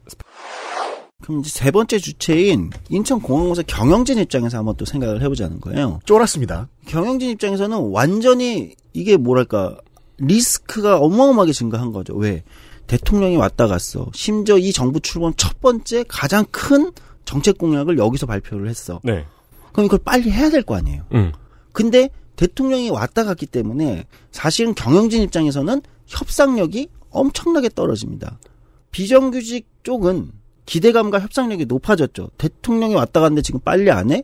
[1.21, 5.99] 그럼 이제 세 번째 주체인 인천공항공사 경영진 입장에서 한번 또 생각을 해보자는 거예요.
[6.05, 6.67] 쫄았습니다.
[6.87, 9.77] 경영진 입장에서는 완전히 이게 뭐랄까
[10.17, 12.15] 리스크가 어마어마하게 증가한 거죠.
[12.15, 12.43] 왜?
[12.87, 14.07] 대통령이 왔다 갔어.
[14.15, 16.91] 심지어 이 정부 출범 첫 번째 가장 큰
[17.25, 18.99] 정책 공약을 여기서 발표를 했어.
[19.03, 19.27] 네.
[19.73, 21.03] 그럼 이걸 빨리 해야 될 거 아니에요.
[21.13, 21.31] 음.
[21.71, 28.39] 근데 대통령이 왔다 갔기 때문에 사실은 경영진 입장에서는 협상력이 엄청나게 떨어집니다.
[28.91, 30.31] 비정규직 쪽은
[30.65, 32.29] 기대감과 협상력이 높아졌죠.
[32.37, 34.23] 대통령이 왔다 갔는데 지금 빨리 안 해?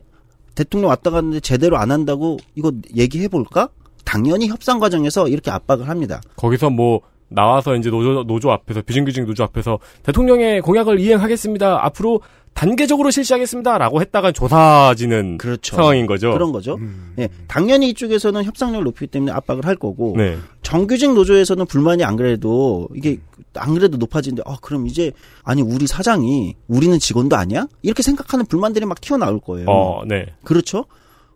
[0.54, 3.68] 대통령 왔다 갔는데 제대로 안 한다고 이거 얘기해 볼까?
[4.04, 6.20] 당연히 협상 과정에서 이렇게 압박을 합니다.
[6.36, 11.84] 거기서 뭐 나와서 이제 노조 노조 앞에서 비정규직 노조 앞에서 대통령의 공약을 이행하겠습니다.
[11.84, 12.20] 앞으로
[12.56, 15.76] 단계적으로 실시하겠습니다라고 했다가 조사지는 그렇죠.
[15.76, 16.32] 상황인 거죠.
[16.32, 16.76] 그런 거죠.
[16.76, 17.12] 음.
[17.18, 20.38] 예, 당연히 이쪽에서는 협상력을 높이기 때문에 압박을 할 거고 네.
[20.62, 23.18] 정규직 노조에서는 불만이 안 그래도 이게
[23.54, 25.12] 안 그래도 높아지는데 아 그럼 이제
[25.44, 27.68] 아니 우리 사장이 우리는 직원도 아니야?
[27.82, 29.66] 이렇게 생각하는 불만들이 막 튀어나올 거예요.
[29.68, 30.24] 어, 네.
[30.42, 30.86] 그렇죠?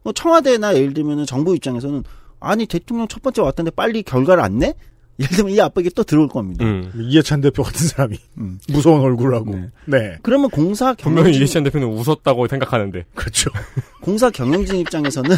[0.05, 2.03] 어, 청와대나 예를 들면은 정부 입장에서는
[2.41, 4.73] 아니 대통령 첫 번째 왔던데 빨리 결과를 안 내?
[5.21, 6.65] 예를 들면 이 압박이 또 들어올 겁니다.
[6.65, 6.91] 음.
[6.97, 8.59] 이해찬 대표 같은 사람이 음.
[8.69, 9.69] 무서운 얼굴하고 네.
[9.85, 10.19] 네.
[10.23, 13.05] 그러면 공사 분명히 경영진 이해찬 대표는 웃었다고 생각하는데.
[13.15, 13.51] 그렇죠.
[14.01, 15.37] 공사 경영진 입장에서는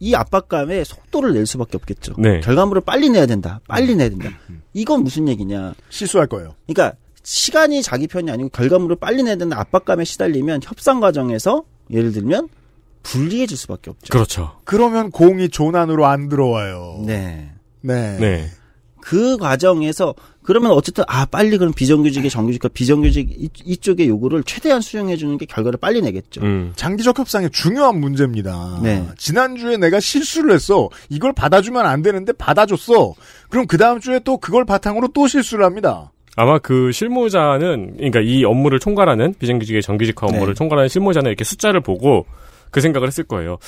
[0.00, 2.14] 이 압박감에 속도를 낼 수밖에 없겠죠.
[2.18, 2.40] 네.
[2.40, 3.60] 결과물을 빨리 내야 된다.
[3.68, 4.30] 빨리 내야 된다.
[4.74, 5.74] 이건 무슨 얘기냐?
[5.88, 6.54] 실수할 거예요.
[6.66, 12.48] 그러니까 시간이 자기 편이 아니고 결과물을 빨리 내야 되는 압박감에 시달리면 협상 과정에서 예를 들면
[13.02, 14.10] 불리해질 수밖에 없죠.
[14.10, 14.60] 그렇죠.
[14.64, 17.02] 그러면 공이 조난으로 안 들어와요.
[17.06, 17.52] 네.
[17.80, 18.16] 네.
[18.18, 18.46] 네.
[19.00, 25.16] 그 과정에서 그러면 어쨌든 아 빨리 그럼 비정규직의 정규직과 비정규직 이- 이쪽의 요구를 최대한 수용해
[25.16, 26.40] 주는 게 결과를 빨리 내겠죠.
[26.42, 26.72] 음.
[26.74, 28.80] 장기적 협상의 중요한 문제입니다.
[28.82, 29.06] 네.
[29.16, 30.88] 지난주에 내가 실수를 했어.
[31.10, 33.14] 이걸 받아주면 안 되는데 받아줬어.
[33.50, 36.12] 그럼 그 다음 주에 또 그걸 바탕으로 또 실수를 합니다.
[36.36, 40.58] 아마 그 실무자는 그러니까 이 업무를 총괄하는 비정규직의 정규직화 업무를 네.
[40.58, 42.26] 총괄하는 실무자는 이렇게 숫자를 보고
[42.70, 43.58] 그 생각을 했을 거예요.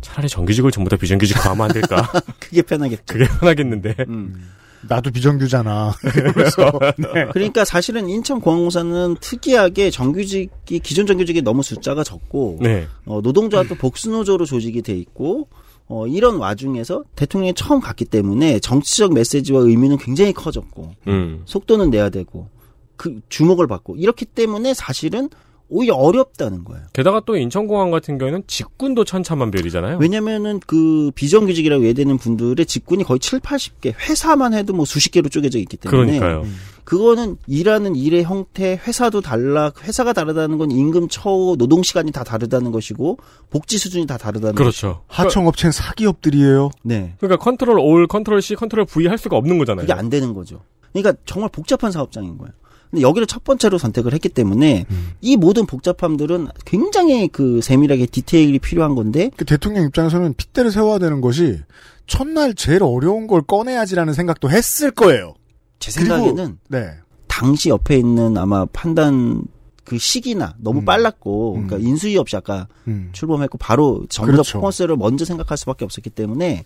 [0.00, 2.10] 차라리 정규직을 전부 다 비정규직화하면 안 될까?
[2.38, 3.02] 그게 편하겠죠.
[3.06, 3.96] 그게 편하겠는데.
[4.08, 4.48] 음.
[4.88, 5.92] 나도 비정규잖아.
[6.32, 7.26] 그래서 네.
[7.32, 12.86] 그러니까 사실은 인천공항공사는 특이하게 정규직이 기존 정규직이 너무 숫자가 적고 네.
[13.04, 15.48] 어, 노동조합 도 복수노조로 조직이 돼 있고
[15.88, 21.42] 어, 이런 와중에서 대통령이 처음 갔기 때문에 정치적 메시지와 의미는 굉장히 커졌고 음.
[21.46, 22.48] 속도는 내야 되고
[22.96, 25.30] 그 주목을 받고 이렇기 때문에 사실은
[25.68, 26.84] 오히려 어렵다는 거예요.
[26.92, 29.98] 게다가 또 인천공항 같은 경우에는 직군도 천차만별이잖아요.
[30.00, 35.58] 왜냐면은 그 비정규직이라고 얘기되는 분들의 직군이 거의 7, 80개, 회사만 해도 뭐 수십 개로 쪼개져
[35.58, 36.46] 있기 때문에 그러니까요.
[36.84, 42.72] 그거는 일하는 일의 형태, 회사도 달라, 회사가 다르다는 건 임금 처우, 노동 시간이 다 다르다는
[42.72, 43.18] 것이고
[43.50, 45.02] 복지 수준이 다 다르다는 그렇죠.
[45.08, 46.70] 하청업체는 사기업들이에요.
[46.82, 47.14] 네.
[47.18, 49.82] 그러니까 control all, control C, control V 할 수가 없는 거잖아요.
[49.82, 50.62] 그게 안 되는 거죠.
[50.94, 52.52] 그러니까 정말 복잡한 사업장인 거예요.
[52.90, 54.86] 근데 여기를 첫 번째로 선택을 했기 때문에
[55.20, 61.20] 이 모든 복잡함들은 굉장히 그 세밀하게 디테일이 필요한 건데 그 대통령 입장에서는 핏대를 세워야 되는
[61.20, 61.60] 것이
[62.06, 65.34] 첫날 제일 어려운 걸 꺼내야지라는 생각도 했을 거예요.
[65.78, 66.90] 제 그리고- 생각에는 네.
[67.26, 69.42] 당시 옆에 있는 아마 판단
[69.84, 70.84] 그 시기나 너무 음.
[70.84, 71.66] 빨랐고 음.
[71.66, 73.10] 그러니까 인수위 없이 아까 음.
[73.12, 74.52] 출범했고 바로 정부적 그렇죠.
[74.54, 76.64] 퍼포먼스를 먼저 생각할 수밖에 없었기 때문에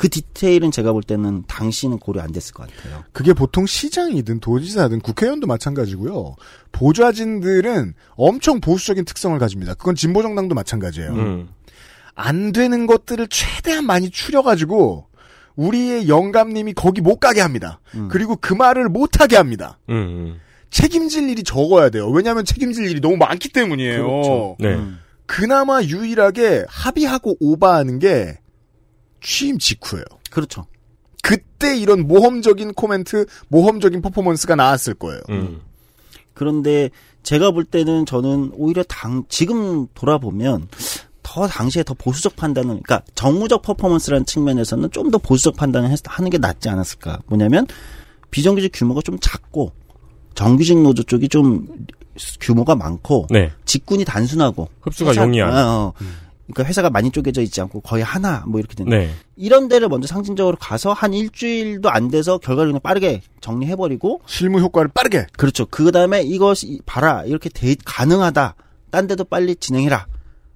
[0.00, 3.04] 그 디테일은 제가 볼 때는 당시는 고려 안 됐을 것 같아요.
[3.12, 6.36] 그게 보통 시장이든 도지사든 국회의원도 마찬가지고요.
[6.72, 9.74] 보좌진들은 엄청 보수적인 특성을 가집니다.
[9.74, 11.12] 그건 진보정당도 마찬가지예요.
[11.12, 11.48] 음.
[12.14, 15.04] 안 되는 것들을 최대한 많이 추려가지고
[15.56, 17.78] 우리의 영감님이 거기 못 가게 합니다.
[17.94, 18.08] 음.
[18.10, 19.78] 그리고 그 말을 못 하게 합니다.
[19.90, 20.40] 음, 음.
[20.70, 22.08] 책임질 일이 적어야 돼요.
[22.08, 24.06] 왜냐하면 책임질 일이 너무 많기 때문이에요.
[24.06, 24.56] 그렇죠.
[24.60, 24.68] 네.
[24.76, 24.98] 음.
[25.26, 28.38] 그나마 유일하게 합의하고 오바하는 게
[29.20, 30.04] 취임 직후예요.
[30.30, 30.66] 그렇죠.
[31.22, 35.20] 그때 이런 모험적인 코멘트, 모험적인 퍼포먼스가 나왔을 거예요.
[35.28, 35.60] 음.
[36.34, 36.90] 그런데
[37.22, 40.68] 제가 볼 때는 저는 오히려 당 지금 돌아보면
[41.22, 46.30] 더 당시에 더 보수적 판단을 그러니까 정무적 퍼포먼스라는 측면에서는 좀 더 보수적 판단을 했- 하는
[46.30, 47.18] 게 낫지 않았을까.
[47.26, 47.66] 뭐냐면
[48.30, 49.72] 비정규직 규모가 좀 작고
[50.34, 51.66] 정규직 노조 쪽이 좀
[52.40, 53.52] 규모가 많고 네.
[53.66, 55.52] 직군이 단순하고 흡수가 용이한.
[55.52, 56.04] 어, 어.
[56.50, 59.10] 그러니까 회사가 많이 쪼개져 있지 않고 거의 하나 뭐 이렇게 되는 네.
[59.36, 64.60] 이런 데를 먼저 상징적으로 가서 한 일주일도 안 돼서 결과를 그냥 빠르게 정리해 버리고 실무
[64.60, 65.26] 효과를 빠르게.
[65.36, 65.66] 그렇죠.
[65.66, 68.54] 그 다음에 이것이 봐라 이렇게 돼 가능하다.
[68.90, 70.06] 딴 데도 빨리 진행해라.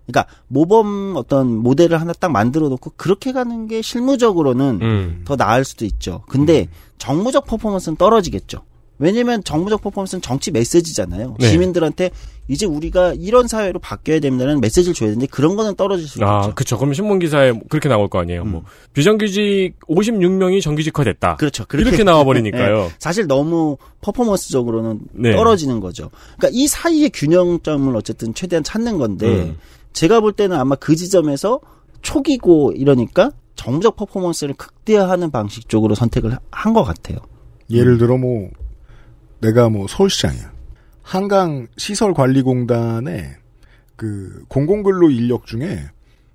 [0.07, 5.22] 그러니까 모범 어떤 모델을 하나 딱 만들어 놓고 그렇게 가는 게 실무적으로는 음.
[5.24, 6.22] 더 나을 수도 있죠.
[6.28, 8.62] 근데 정무적 퍼포먼스는 떨어지겠죠.
[8.98, 11.37] 왜냐면 정무적 퍼포먼스는 정치 메시지잖아요.
[11.40, 11.48] 네.
[11.48, 12.11] 시민들한테
[12.46, 16.54] 이제 우리가 이런 사회로 바뀌어야 된다는 메시지를 줘야 되는데 그런 거는 떨어질 수 아, 있죠.
[16.54, 16.78] 그쵸.
[16.78, 18.44] 그럼 신문 기사에 그렇게 나올 거 아니에요.
[18.44, 21.37] 뭐 비정규직 56명이 정규직화됐다.
[21.37, 21.64] 그렇죠.
[21.72, 22.90] 이렇게 나와 버리니까요.
[22.98, 25.33] 사실 너무 퍼포먼스적으로는 네.
[25.33, 26.11] 떨어지는 거죠.
[26.37, 29.59] 그러니까 이 사이의 균형점을 어쨌든 최대한 찾는 건데 음.
[29.92, 31.61] 제가 볼 때는 아마 그 지점에서
[32.02, 37.18] 초기고 이러니까 정적 퍼포먼스를 극대화하는 방식 쪽으로 선택을 한 것 같아요.
[37.70, 38.50] 예를 들어 뭐
[39.44, 40.52] 내가 뭐 서울시장이야.
[41.02, 43.37] 한강 시설관리공단에
[43.96, 45.85] 그 공공근로 인력 중에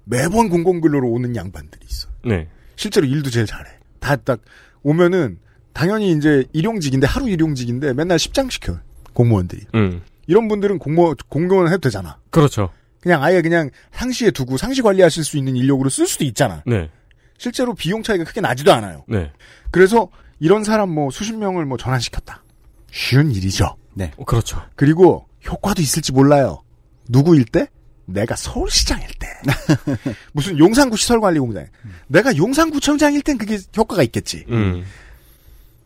[0.04, 2.08] 매번 공공근로로 오는 양반들이 있어.
[2.26, 2.48] 네.
[2.76, 3.66] 실제로 일도 제일 잘해.
[4.00, 4.40] 다 딱
[4.84, 5.40] 오면은
[5.74, 8.78] 당연히 이제 일용직인데 하루 일용직인데 맨날 십장 시켜
[9.14, 9.64] 공무원들이.
[9.76, 10.02] 음.
[10.28, 12.18] 이런 분들은 공무 공무원 해도 되잖아.
[12.30, 12.70] 그렇죠.
[13.02, 16.64] 그냥 아예 그냥 상시에 두고 상시 관리하실 수 있는 인력으로 쓸 수도 있잖아.
[16.66, 16.90] 네.
[17.38, 19.04] 실제로 비용 차이가 크게 나지도 않아요.
[19.08, 19.32] 네.
[19.72, 22.44] 그래서 이런 사람 뭐 수십 명을 뭐 전환시켰다.
[22.92, 23.76] 쉬운 일이죠.
[24.18, 24.62] 어, 그렇죠.
[24.76, 26.64] 그리고 효과도 있을지 몰라요.
[27.10, 27.68] 누구일 때?
[28.06, 29.28] 내가 서울시장일 때.
[30.34, 31.68] 무슨 용산구 시설관리공장.
[32.08, 34.46] 내가 용산구청장일 땐 그게 효과가 있겠지.
[34.50, 34.84] 음.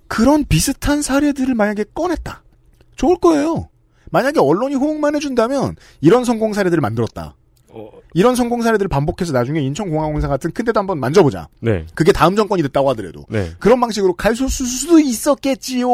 [0.08, 2.44] 그런 비슷한 사례들을 만약에 꺼냈다.
[2.96, 3.70] 좋을 거예요.
[4.12, 7.36] 만약에 언론이 호응만 해준다면 이런 성공 사례들을 만들었다.
[7.76, 11.48] 어, 이런 성공 사례들을 반복해서 나중에 인천공항공사 같은 큰 데도 한번 만져보자.
[11.60, 11.86] 네.
[11.96, 13.26] 그게 다음 정권이 됐다고 하더라도.
[13.30, 13.50] 네.
[13.60, 15.88] 그런 방식으로 갈 수도 있었겠지요.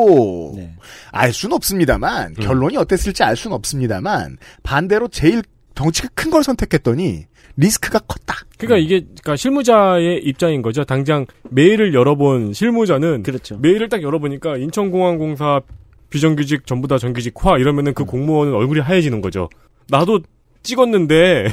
[0.55, 0.75] 네.
[1.11, 2.43] 알 수는 없습니다만 음.
[2.43, 5.41] 결론이 어땠을지 알 수는 없습니다만 반대로 제일
[5.75, 8.35] 덩치가 큰 걸 선택했더니 리스크가 컸다.
[8.57, 10.83] 그러니까 이게 그러니까 실무자의 입장인 거죠.
[10.83, 13.57] 당장 메일을 열어본 실무자는 그렇죠.
[13.59, 15.61] 메일을 딱 열어보니까 인천공항공사
[16.09, 19.49] 비정규직 전부 다 정규직화 이러면은 그 공무원은 얼굴이 하얘지는 거죠.
[19.89, 20.19] 나도
[20.63, 21.47] 찍었는데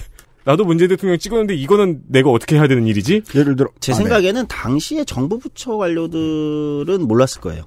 [0.46, 3.22] 나도 문재인 대통령 찍었는데 이거는 내가 어떻게 해야 되는 일이지?
[3.34, 4.02] 예를 들어 제 아, 네.
[4.04, 7.64] 생각에는 당시에 정부 부처 관료들은 몰랐을 거예요.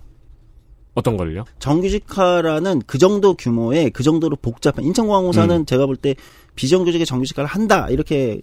[0.94, 1.44] 어떤 걸요?
[1.60, 5.66] 정규직화라는 그 정도 규모의 그 정도로 복잡한 인천공항공사는 음.
[5.66, 6.16] 제가 볼 때
[6.56, 8.40] 비정규직의 정규직화를 한다 이렇게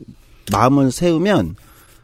[0.53, 1.57] 마음을 세우면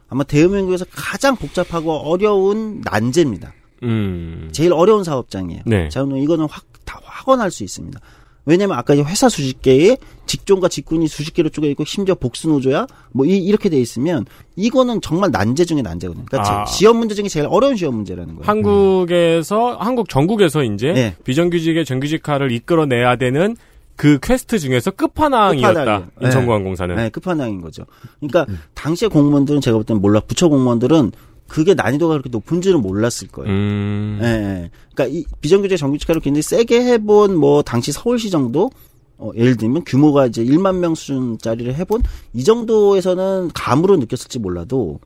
[0.09, 3.53] 아마 대한민국에서 가장 복잡하고 어려운 난제입니다.
[3.83, 4.49] 음.
[4.51, 5.61] 제일 어려운 사업장이에요.
[5.65, 5.89] 네.
[5.89, 7.99] 자, 이거는 확, 다 확언할 수 있습니다.
[8.45, 12.87] 왜냐면 아까 이제 회사 수십 개에 직종과 직군이 수십 개로 쪼개 있고 심지어 복수 노조야
[13.11, 14.25] 뭐 이, 렇게 돼 있으면
[14.55, 16.25] 이거는 정말 난제 중에 난제거든요.
[16.25, 16.65] 그러니까 아.
[16.65, 18.45] 제- 시험 문제 중에 제일 어려운 시험 문제라는 거예요.
[18.45, 21.15] 한국에서 한국 전국에서 이제 네.
[21.23, 23.55] 비정규직의 정규직화를 이끌어내야 되는
[23.95, 25.99] 그 퀘스트 중에서 끝판왕이었다.
[25.99, 26.05] 네.
[26.25, 26.95] 인천공항공사는.
[26.95, 27.85] 네, 끝판왕인 거죠.
[28.19, 31.11] 그러니까 당시에 공무원들은 제가 볼 때는 몰라 부처 공무원들은
[31.53, 33.53] 그게 난이도가 그렇게 높은 줄은 몰랐을 거예요.
[33.53, 34.19] 음.
[34.23, 34.71] 예, 예.
[34.95, 38.71] 그러니까 이 비정규직 정규직화를 굉장히 세게 해본 뭐 당시 서울시 정도
[39.19, 42.01] 어, 예를 들면 규모가 이제 1만 명 수준짜리를 해본
[42.33, 44.99] 이 정도에서는 감으로 느꼈을지 몰라도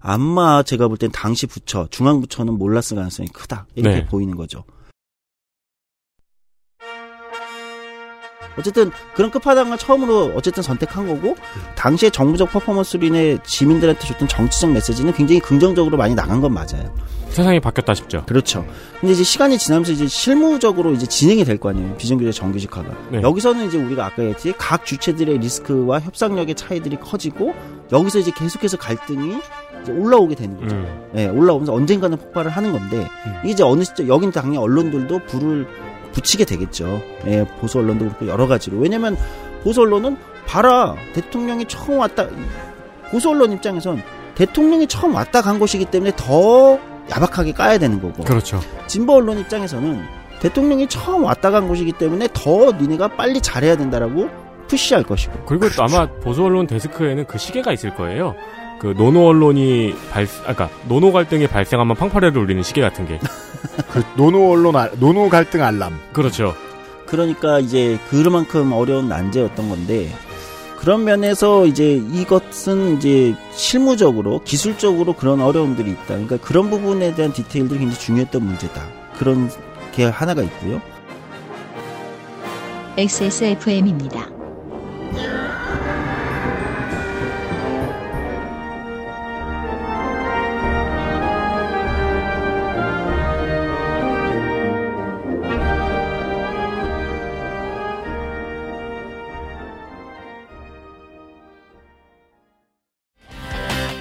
[0.00, 4.06] 아마 제가 볼 땐 당시 부처 중앙 부처는 몰랐을 가능성이 크다 이렇게 네.
[4.06, 4.64] 보이는 거죠.
[8.58, 11.36] 어쨌든 그런 끝판왕을 처음으로 어쨌든 선택한 거고
[11.76, 16.94] 당시에 정부적 퍼포먼스로 인해 시민들한테 줬던 정치적 메시지는 굉장히 긍정적으로 많이 나간 건 맞아요.
[17.30, 18.24] 세상이 바뀌었다 싶죠.
[18.26, 18.66] 그렇죠.
[19.00, 21.96] 근데 이제 시간이 지나면서 이제 실무적으로 이제 진행이 될 거 아니에요.
[21.96, 22.88] 비정규직 정규직화가.
[23.10, 23.22] 네.
[23.22, 27.54] 여기서는 이제 우리가 아까 했지 각 주체들의 리스크와 협상력의 차이들이 커지고
[27.90, 29.38] 여기서 이제 계속해서 갈등이
[29.82, 30.76] 이제 올라오게 되는 거죠.
[30.76, 31.08] 음.
[31.16, 33.08] 예, 올라오면서 언젠가는 폭발을 하는 건데
[33.44, 35.66] 이게 이제 어느 시점 여긴 당연히 언론들도 불을
[36.12, 37.02] 붙이게 되겠죠.
[37.26, 38.78] 예, 보수 언론도 그렇고 여러 가지로.
[38.78, 39.16] 왜냐면
[39.62, 42.26] 보수 언론은 봐라 대통령이 처음 왔다
[43.10, 44.02] 보수 언론 입장에선
[44.34, 46.78] 대통령이 처음 왔다 간 곳이기 때문에 더
[47.10, 48.60] 야박하게 까야 되는 거고 그렇죠.
[48.86, 50.02] 진보 언론 입장에서는
[50.40, 54.28] 대통령이 처음 왔다 간 곳이기 때문에 더 니네가 빨리 잘해야 된다라고
[54.68, 58.34] push할 것이고 그리고 또 아마 보수 언론 데스크에는 그 시계가 있을 거예요.
[58.80, 63.20] 그 노노 언론이 발, 아까 노노 갈등이 발생하면 팡파레를 울리는 시계 같은 게.
[63.92, 65.98] 그 노노 언론 알- 노노 갈등 알람.
[66.12, 66.54] 그렇죠.
[67.06, 70.10] 그러니까 이제 그만큼 어려운 난제였던 건데
[70.78, 76.06] 그런 면에서 이제 이것은 이제 실무적으로 기술적으로 그런 어려움들이 있다.
[76.06, 78.82] 그러니까 그런 부분에 대한 디테일들이 굉장히 중요했던 문제다.
[79.18, 79.50] 그런
[79.92, 80.80] 게 하나가 있고요.
[82.96, 84.28] XSFM입니다.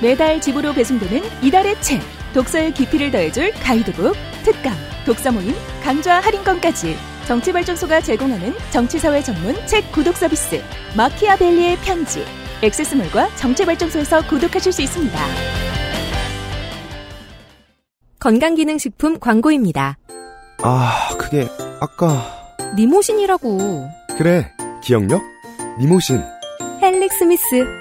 [0.02, 2.02] 매달 집으로 배송되는 이달의 책
[2.34, 4.74] 독서의 깊이를 더해줄 가이드북 특강
[5.06, 10.62] 독서 모임 강좌 할인권까지 정치발전소가 제공하는 정치사회 전문 책 구독 서비스
[10.98, 12.26] 마키아벨리의 편지
[12.64, 15.20] 액세스몰과 정치발전소에서 구독하실 수 있습니다.
[18.20, 19.98] 건강기능식품 광고입니다.
[20.64, 21.48] 아, 그게
[21.80, 23.90] 아까 니모신이라고.
[24.18, 24.52] 그래.
[24.84, 25.22] 기억력?
[25.80, 26.22] 니모신.
[26.82, 27.81] 헬릭 스미스.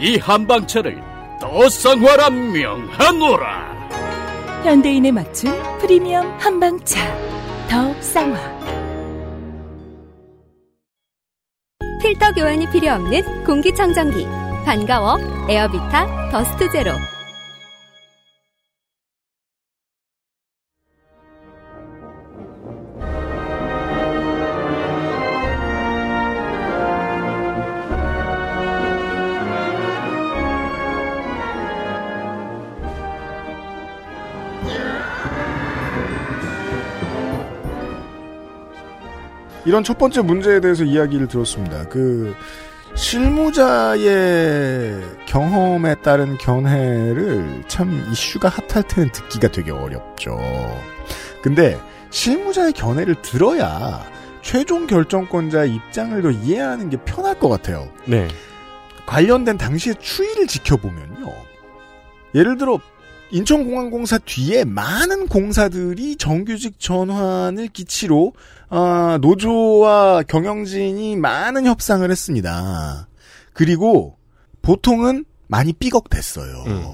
[0.00, 0.98] 이 한방차를
[1.38, 3.90] 더 쌍화라 명하노라.
[4.64, 6.98] 현대인에 맞춘 프리미엄 한방차
[7.68, 8.60] 더 쌍화
[12.00, 14.26] 필터 교환이 필요 없는 공기청정기.
[14.64, 15.18] 반가워.
[15.50, 16.92] 에어비타 더스트 제로.
[39.70, 41.86] 이런 첫 번째 문제에 대해서 이야기를 들었습니다.
[41.88, 42.34] 그
[42.96, 44.10] 실무자의
[45.26, 50.36] 경험에 따른 견해를 참 이슈가 핫할 때는 듣기가 되게 어렵죠.
[51.40, 51.78] 근데
[52.10, 54.04] 실무자의 견해를 들어야
[54.42, 57.88] 최종 결정권자의 입장을 더 이해하는 게 편할 것 같아요.
[58.06, 58.26] 네.
[59.06, 61.32] 관련된 당시의 추이를 지켜보면요.
[62.34, 62.80] 예를 들어
[63.32, 68.32] 인천공항공사 뒤에 많은 공사들이 정규직 전환을 기치로
[68.68, 73.08] 아, 노조와 경영진이 많은 협상을 했습니다.
[73.52, 74.16] 그리고
[74.62, 76.64] 보통은 많이 삐걱댔어요.
[76.66, 76.84] 음.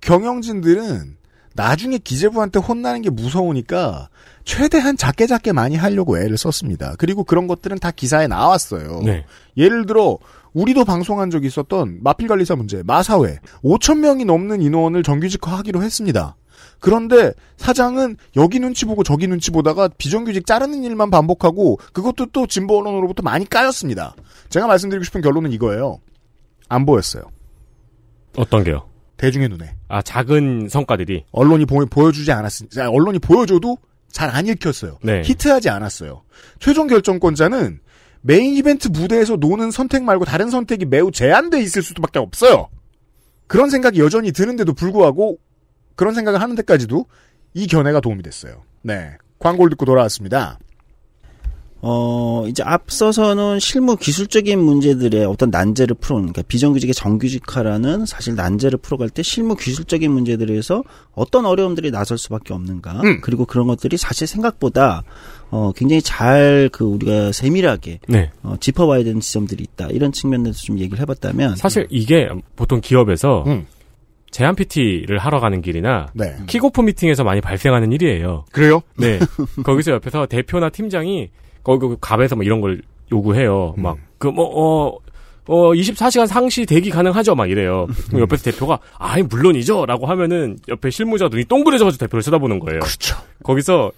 [0.00, 1.16] 경영진들은
[1.54, 4.08] 나중에 기재부한테 혼나는 게 무서우니까
[4.44, 6.94] 최대한 작게 작게 많이 하려고 애를 썼습니다.
[6.98, 9.02] 그리고 그런 것들은 다 기사에 나왔어요.
[9.04, 9.24] 네.
[9.56, 10.18] 예를 들어
[10.54, 16.36] 우리도 방송한 적이 있었던 마필관리사 문제 마사회 5천 명이 넘는 인원을 정규직화하기로 했습니다.
[16.78, 22.78] 그런데 사장은 여기 눈치 보고 저기 눈치 보다가 비정규직 자르는 일만 반복하고 그것도 또 진보
[22.78, 24.14] 언론으로부터 많이 까였습니다.
[24.48, 25.98] 제가 말씀드리고 싶은 결론은 이거예요.
[26.68, 27.24] 안 보였어요.
[28.36, 28.88] 어떤 게요?
[29.16, 29.76] 대중의 눈에.
[29.88, 31.26] 아, 작은 성과들이.
[31.30, 33.78] 언론이 보, 보여주지 않았으니, 언론이 보여줘도
[34.10, 34.98] 잘 안 읽혔어요.
[35.02, 35.22] 네.
[35.24, 36.22] 히트하지 않았어요.
[36.60, 37.80] 최종 결정권자는
[38.22, 42.68] 메인 이벤트 무대에서 노는 선택 말고 다른 선택이 매우 제한돼 있을 수밖에 없어요.
[43.46, 45.38] 그런 생각이 여전히 드는데도 불구하고
[45.94, 47.06] 그런 생각을 하는 데까지도
[47.54, 48.62] 이 견해가 도움이 됐어요.
[48.82, 49.16] 네.
[49.38, 50.58] 광고를 듣고 돌아왔습니다.
[51.84, 59.10] 어, 이제 앞서서는 실무 기술적인 문제들의 어떤 난제를 풀어오는, 그러니까 비정규직의 정규직화라는 사실 난제를 풀어갈
[59.10, 63.00] 때 실무 기술적인 문제들에서 어떤 어려움들이 나설 수밖에 없는가.
[63.02, 63.20] 음.
[63.20, 65.02] 그리고 그런 것들이 사실 생각보다
[65.50, 68.30] 어, 굉장히 잘 그 우리가 세밀하게 네.
[68.42, 69.88] 어, 짚어봐야 되는 지점들이 있다.
[69.88, 71.56] 이런 측면에서 좀 얘기를 해봤다면.
[71.56, 73.66] 사실 이게 보통 기업에서 음.
[74.30, 76.36] 제안 PT를 하러 가는 길이나 네.
[76.46, 78.46] 킥오프 미팅에서 많이 발생하는 일이에요.
[78.50, 78.80] 그래요?
[78.96, 79.18] 네.
[79.64, 81.28] 거기서 옆에서 대표나 팀장이
[81.62, 83.74] 거기 그 갑에서 뭐 이런 걸 요구해요.
[83.76, 84.98] 막그뭐 어.
[85.48, 87.34] 어, 24시간 상시 대기 가능하죠?
[87.34, 87.88] 막 이래요.
[88.16, 89.86] 옆에서 대표가, 아이, 물론이죠!
[89.86, 92.78] 라고 하면은, 옆에 실무자 눈이 동그래져가지고 대표를 쳐다보는 거예요.
[92.78, 93.16] 그렇죠.
[93.42, 93.90] 거기서,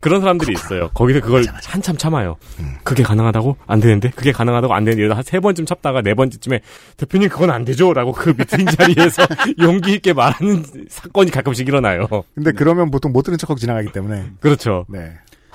[0.00, 0.88] 그런 사람들이 있어요.
[0.94, 2.34] 거기서 그걸 한참 참아요.
[2.82, 3.56] 그게 가능하다고?
[3.68, 4.10] 안 되는데?
[4.10, 4.74] 그게 가능하다고?
[4.74, 5.02] 안 되는데?
[5.02, 6.60] 이러다 한 세 번쯤 참다가 네 번째쯤에,
[6.96, 7.92] 대표님 그건 안 되죠?
[7.94, 9.22] 라고 그 미팅 자리에서
[9.62, 12.08] 용기 있게 말하는 사건이 가끔씩 일어나요.
[12.34, 14.24] 근데 그러면 보통 못 들은 척하고 지나가기 때문에.
[14.40, 14.84] 그렇죠.
[14.88, 15.12] 네.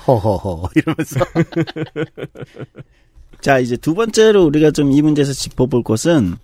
[0.07, 1.19] 허허허 이러면서
[3.41, 6.37] 자, 이제 두 번째로 우리가 좀 이 문제에서 짚어볼 것은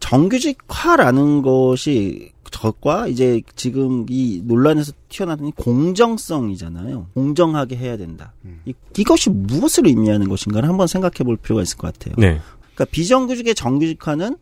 [0.00, 7.06] 정규직화라는 것이 저과 이제 지금 이 논란에서 튀어나오는 공정성이잖아요.
[7.14, 8.32] 공정하게 해야 된다.
[8.64, 12.14] 이, 이것이 무엇을 의미하는 것인가를 한번 생각해 볼 필요가 있을 것 같아요.
[12.18, 12.40] 네.
[12.74, 14.36] 그러니까 비정규직의 정규직화는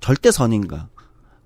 [0.00, 0.88] 절대 선인가?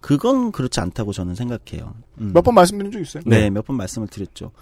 [0.00, 1.94] 그건 그렇지 않다고 저는 생각해요.
[2.20, 2.30] 음.
[2.32, 3.22] 몇번 말씀드린 적 있어요.
[3.26, 4.52] 네, 몇번 말씀을 드렸죠.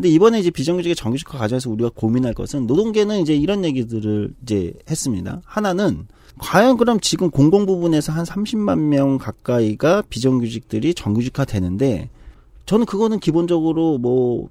[0.00, 5.42] 근데 이번에 이제 비정규직의 정규직화 과정에서 우리가 고민할 것은 노동계는 이제 이런 얘기들을 이제 했습니다.
[5.44, 6.06] 하나는
[6.38, 12.08] 과연 그럼 지금 공공 부분에서 한 30만 명 가까이가 비정규직들이 정규직화 되는데
[12.64, 14.48] 저는 그거는 기본적으로 뭐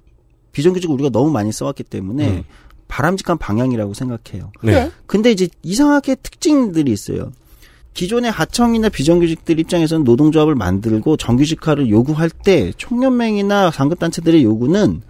[0.52, 2.44] 비정규직 우리가 너무 많이 써왔기 때문에 음.
[2.86, 4.52] 바람직한 방향이라고 생각해요.
[4.62, 4.92] 네.
[5.06, 7.32] 근데 이제 이상하게 특징들이 있어요.
[7.94, 15.02] 기존의 하청이나 비정규직들 입장에서는 노동조합을 만들고 정규직화를 요구할 때 총연맹이나 상급단체들의 요구는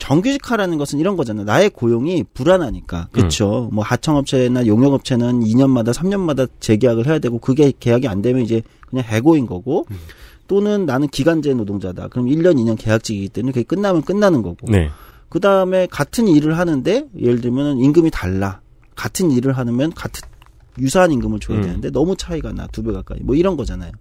[0.00, 1.44] 정규직화라는 것은 이런 거잖아요.
[1.44, 3.08] 나의 고용이 불안하니까.
[3.12, 3.68] 그렇죠.
[3.72, 9.46] 뭐 하청업체나 용역업체는 2년마다 3년마다 재계약을 해야 되고 그게 계약이 안 되면 이제 그냥 해고인
[9.46, 9.86] 거고
[10.48, 12.08] 또는 나는 기간제 노동자다.
[12.08, 14.66] 그럼 1년, 2년 계약직이기 때문에 그게 끝나면 끝나는 거고.
[14.68, 14.90] 네.
[15.28, 18.60] 그 다음에 같은 일을 하는데 예를 들면 임금이 달라.
[18.96, 20.28] 같은 일을 하면 같은
[20.78, 21.62] 유사한 임금을 줘야 음.
[21.62, 23.92] 되는데 너무 차이가 나 두 배 가까이 뭐 이런 거잖아요.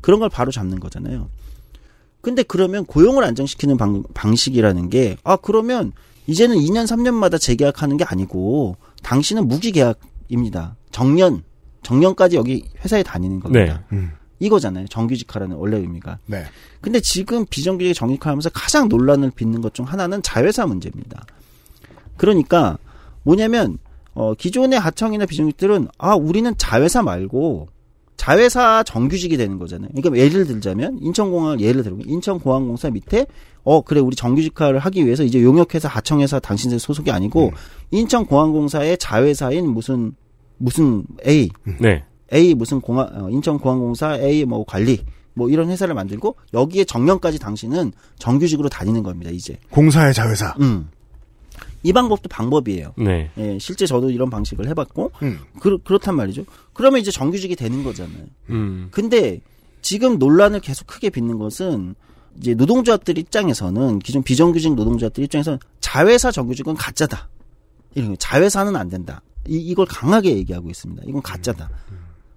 [0.00, 1.28] 그런 걸 바로 잡는 거잖아요.
[2.22, 5.92] 근데 그러면 고용을 안정시키는 방, 방식이라는 게 아 그러면
[6.26, 10.76] 이제는 2년 3년마다 재계약하는 게 아니고 당신은 무기계약입니다.
[10.92, 11.42] 정년
[11.82, 13.82] 정년까지 여기 회사에 다니는 겁니다.
[13.90, 13.98] 네.
[14.38, 14.86] 이거잖아요.
[14.88, 16.18] 정규직화라는 원래 의미가.
[16.26, 16.44] 네.
[16.80, 21.24] 근데 지금 비정규직 정규직화하면서 가장 논란을 빚는 것 중 하나는 자회사 문제입니다.
[22.16, 22.78] 그러니까
[23.24, 23.78] 뭐냐면
[24.14, 27.68] 어 기존의 하청이나 비정규직들은 아 우리는 자회사 말고
[28.22, 29.90] 자회사 정규직이 되는 거잖아요.
[29.96, 33.26] 그러니까 예를 들자면 인천공항 예를 들면 인천공항공사 밑에
[33.64, 37.50] 어 그래 우리 정규직화를 하기 위해서 이제 용역회사 하청회사 당신들 소속이 아니고
[37.90, 40.12] 인천공항공사의 자회사인 무슨
[40.58, 41.50] 무슨 A
[41.80, 42.04] 네.
[42.32, 45.00] A 무슨 공항 어, 인천공항공사 A 뭐 관리
[45.34, 49.56] 뭐 이런 회사를 만들고 여기에 정년까지 당신은 정규직으로 다니는 겁니다 이제.
[49.70, 50.54] 공사의 자회사.
[50.60, 50.88] 음.
[51.82, 52.94] 이 방법도 방법이에요.
[52.96, 53.30] 네.
[53.38, 55.40] 예, 실제 저도 이런 방식을 해봤고 음.
[55.60, 56.44] 그, 그렇단 말이죠.
[56.72, 58.24] 그러면 이제 정규직이 되는 거잖아요.
[58.50, 58.88] 음.
[58.90, 59.40] 근데
[59.80, 61.94] 지금 논란을 계속 크게 빚는 것은
[62.38, 67.28] 이제 노동조합들 입장에서는 기존 비정규직 노동조합들 입장에서는 자회사 정규직은 가짜다.
[67.94, 69.22] 이런 거 자회사는 안 된다.
[69.48, 71.02] 이, 이걸 강하게 얘기하고 있습니다.
[71.06, 71.68] 이건 가짜다.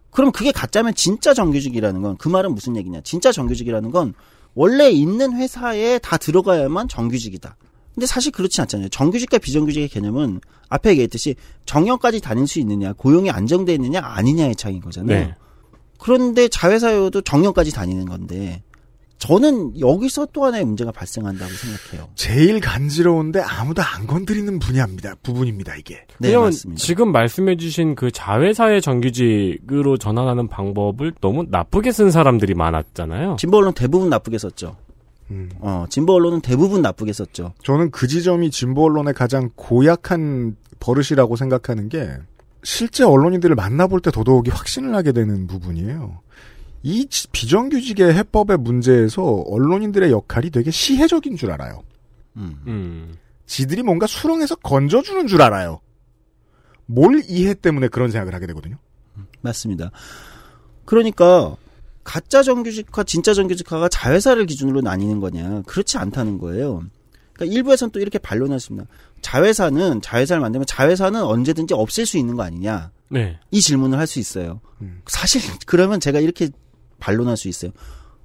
[0.10, 3.02] 그럼 그게 가짜면 진짜 정규직이라는 건 그 말은 무슨 얘기냐?
[3.02, 4.14] 진짜 정규직이라는 건
[4.54, 7.56] 원래 있는 회사에 다 들어가야만 정규직이다.
[7.96, 8.90] 근데 사실 그렇지 않잖아요.
[8.90, 11.36] 정규직과 비정규직의 개념은 앞에 얘기했듯이
[11.66, 15.28] 정년까지 다닐 수 있느냐, 고용이 안정돼 있느냐, 아니냐의 차이인 거잖아요.
[15.28, 15.36] 네.
[15.98, 18.62] 그런데 자회사여도 정년까지 다니는 건데
[19.18, 22.10] 저는 여기서 또 하나의 문제가 발생한다고 생각해요.
[22.16, 25.16] 제일 간지러운데 아무도 안 건드리는 분야입니다.
[25.24, 26.06] 부분입니다, 이게.
[26.20, 26.84] 네, 맞습니다.
[26.84, 33.38] 지금 말씀해주신 그 자회사의 정규직으로 전환하는 방법을 너무 나쁘게 쓴 사람들이 많았잖아요.
[33.40, 34.76] 진보 언론 대부분 나쁘게 썼죠.
[35.32, 35.50] 음.
[35.60, 37.54] 어, 진보 언론은 대부분 나쁘게 썼죠.
[37.64, 42.10] 저는 그 지점이 진보 언론의 가장 고약한 버릇이라고 생각하는 게
[42.64, 46.20] 실제 언론인들을 만나볼 때 더더욱이 확신을 하게 되는 부분이에요.
[46.84, 51.82] 이 지- 비정규직의 해법의 문제에서 언론인들의 역할이 되게 시혜적인 줄 알아요.
[52.38, 52.60] 음.
[52.68, 53.14] 음.
[53.48, 55.80] 지들이 뭔가 수렁에서 건져주는 줄 알아요.
[56.86, 58.78] 뭘 이해 때문에 그런 생각을 하게 되거든요.
[59.42, 59.90] 맞습니다.
[60.86, 61.56] 그러니까
[62.06, 65.64] 가짜 정규직화, 진짜 정규직화가 자회사를 기준으로 나뉘는 거냐?
[65.66, 66.84] 그렇지 않다는 거예요.
[67.34, 68.88] 그러니까 일부에서는 또 이렇게 반론했습니다.
[69.22, 72.92] 자회사는 자회사를 만들면 자회사는 언제든지 없앨 수 있는 거 아니냐?
[73.10, 73.38] 네.
[73.52, 74.62] 이 질문을 할 수 있어요.
[74.82, 75.02] 음.
[75.08, 76.50] 사실 그러면 제가 이렇게
[77.00, 77.72] 반론할 수 있어요.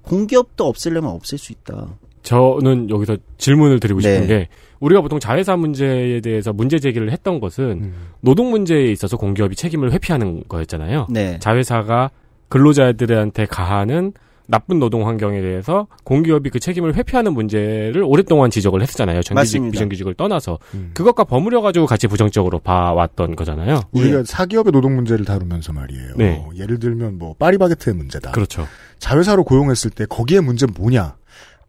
[0.03, 1.97] 공기업도 없애려면 없앨 수 있다.
[2.23, 4.27] 저는 여기서 질문을 드리고 싶은 네.
[4.27, 4.47] 게
[4.79, 7.93] 우리가 보통 자회사 문제에 대해서 문제 제기를 했던 것은 음.
[8.21, 11.07] 노동 문제에 있어서 공기업이 책임을 회피하는 거였잖아요.
[11.09, 11.39] 네.
[11.39, 12.11] 자회사가
[12.51, 14.13] 근로자들한테 가하는
[14.45, 19.21] 나쁜 노동 환경에 대해서 공기업이 그 책임을 회피하는 문제를 오랫동안 지적을 했었잖아요.
[19.21, 19.71] 정규직, 맞습니다.
[19.71, 20.91] 비정규직을 떠나서 음.
[20.93, 23.81] 그것과 버무려 가지고 같이 부정적으로 봐왔던 거잖아요.
[23.91, 26.15] 우리가 사기업의 노동 문제를 다루면서 말이에요.
[26.17, 26.45] 네.
[26.57, 28.31] 예를 들면 뭐 파리바게트의 문제다.
[28.31, 28.67] 그렇죠.
[28.99, 31.15] 자회사로 고용했을 때 거기에 문제는 뭐냐?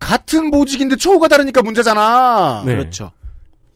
[0.01, 2.65] 같은 보직인데 처우가 다르니까 문제잖아.
[2.67, 2.75] 네.
[2.75, 3.13] 그렇죠.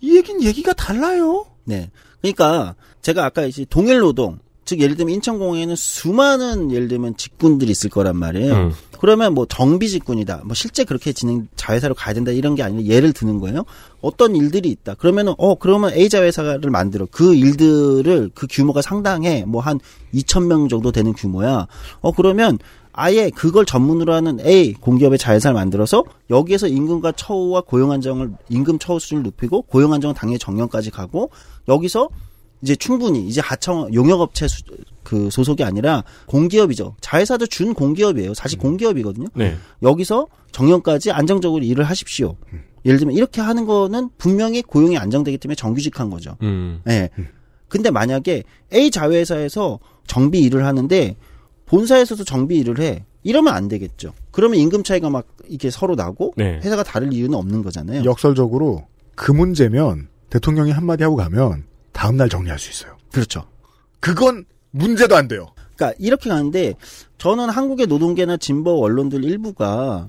[0.00, 1.46] 이 얘긴 얘기가 달라요.
[1.64, 1.90] 네.
[2.20, 7.88] 그러니까 제가 아까 이제 동일 노동, 즉 예를 들면 인천공항에는 수많은 예를 들면 직군들이 있을
[7.88, 8.52] 거란 말이에요.
[8.54, 8.72] 음.
[8.98, 10.42] 그러면 뭐 정비 직군이다.
[10.44, 13.64] 뭐 실제 그렇게 진행 자회사로 가야 된다 이런 게 아니라 예를 드는 거예요.
[14.00, 14.94] 어떤 일들이 있다.
[14.94, 19.44] 그러면은 어 그러면 A 자회사를 만들어 그 일들을 그 규모가 상당해.
[19.46, 19.80] 뭐 한
[20.12, 21.66] 2천 명 정도 되는 규모야.
[22.00, 22.58] 어 그러면
[22.92, 28.98] 아예 그걸 전문으로 하는 A 공기업의 자회사를 만들어서 여기에서 임금과 처우와 고용 안정을 임금 처우
[28.98, 31.30] 수준을 높이고 고용 안정은 당연히 정년까지 가고
[31.68, 32.08] 여기서
[32.62, 34.62] 이제 충분히 이제 하청 용역업체 수-
[35.02, 36.96] 그 소속이 아니라 공기업이죠.
[37.00, 38.34] 자회사도 준 공기업이에요.
[38.34, 39.28] 사실 공기업이거든요.
[39.34, 39.56] 네.
[39.82, 42.36] 여기서 정년까지 안정적으로 일을 하십시오.
[42.84, 46.36] 예를 들면 이렇게 하는 거는 분명히 고용이 안정되기 때문에 정규직한 거죠.
[46.42, 46.80] 음.
[46.88, 47.10] 예.
[47.68, 48.42] 근데 만약에
[48.72, 51.16] A 자회사에서 정비 일을 하는데
[51.66, 53.04] 본사에서도 정비 일을 해.
[53.22, 54.12] 이러면 안 되겠죠.
[54.30, 56.60] 그러면 임금 차이가 막 이렇게 서로 나고 네.
[56.62, 58.04] 회사가 다를 이유는 없는 거잖아요.
[58.04, 58.86] 역설적으로
[59.16, 61.64] 그 문제면 대통령이 한마디 하고 가면
[61.96, 62.96] 다음날 정리할 수 있어요.
[63.10, 63.48] 그렇죠.
[64.00, 65.48] 그건 문제도 안 돼요.
[65.74, 66.74] 그러니까 이렇게 가는데
[67.18, 70.08] 저는 한국의 노동계나 진보 언론들 일부가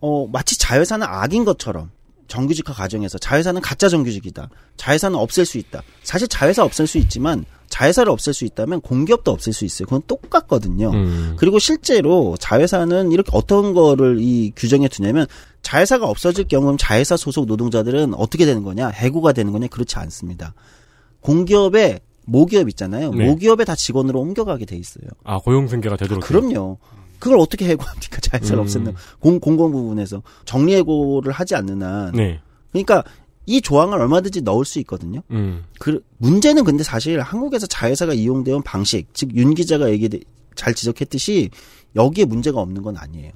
[0.00, 1.90] 어 마치 자회사는 악인 것처럼
[2.28, 4.48] 정규직화 과정에서 자회사는 가짜 정규직이다.
[4.76, 5.82] 자회사는 없앨 수 있다.
[6.02, 9.86] 사실 자회사 없앨 수 있지만 자회사를 없앨 수 있다면 공기업도 없앨 수 있어요.
[9.86, 10.90] 그건 똑같거든요.
[10.92, 11.36] 음.
[11.38, 15.26] 그리고 실제로 자회사는 이렇게 어떤 거를 이 규정에 두냐면
[15.62, 18.88] 자회사가 없어질 경우는 자회사 소속 노동자들은 어떻게 되는 거냐?
[18.88, 19.68] 해고가 되는 거냐?
[19.68, 20.54] 그렇지 않습니다.
[21.22, 23.10] 공기업에 모기업 있잖아요.
[23.10, 23.26] 네.
[23.26, 25.06] 모기업에 다 직원으로 옮겨가게 돼 있어요.
[25.24, 26.22] 아 고용 승계가 되도록.
[26.24, 26.78] 그럼요.
[27.18, 28.20] 그걸 어떻게 해고합니까?
[28.20, 28.62] 자회사를 음.
[28.62, 28.92] 없앤다.
[29.20, 32.12] 공, 공공 부분에서 정리해고를 하지 않는 한.
[32.12, 32.40] 네.
[32.72, 33.04] 그러니까
[33.46, 35.20] 이 조항을 얼마든지 넣을 수 있거든요.
[35.30, 35.64] 음.
[35.78, 40.08] 그 문제는 근데 사실 한국에서 자회사가 이용되어 온 방식, 즉 윤 기자가 얘기
[40.54, 41.50] 잘 지적했듯이
[41.96, 43.32] 여기에 문제가 없는 건 아니에요.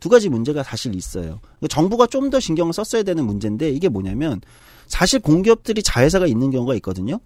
[0.00, 1.40] 두 가지 문제가 사실 있어요.
[1.68, 4.40] 정부가 좀 더 신경을 썼어야 되는 문제인데 이게 뭐냐면
[4.86, 7.18] 사실 공기업들이 자회사가 있는 경우가 있거든요.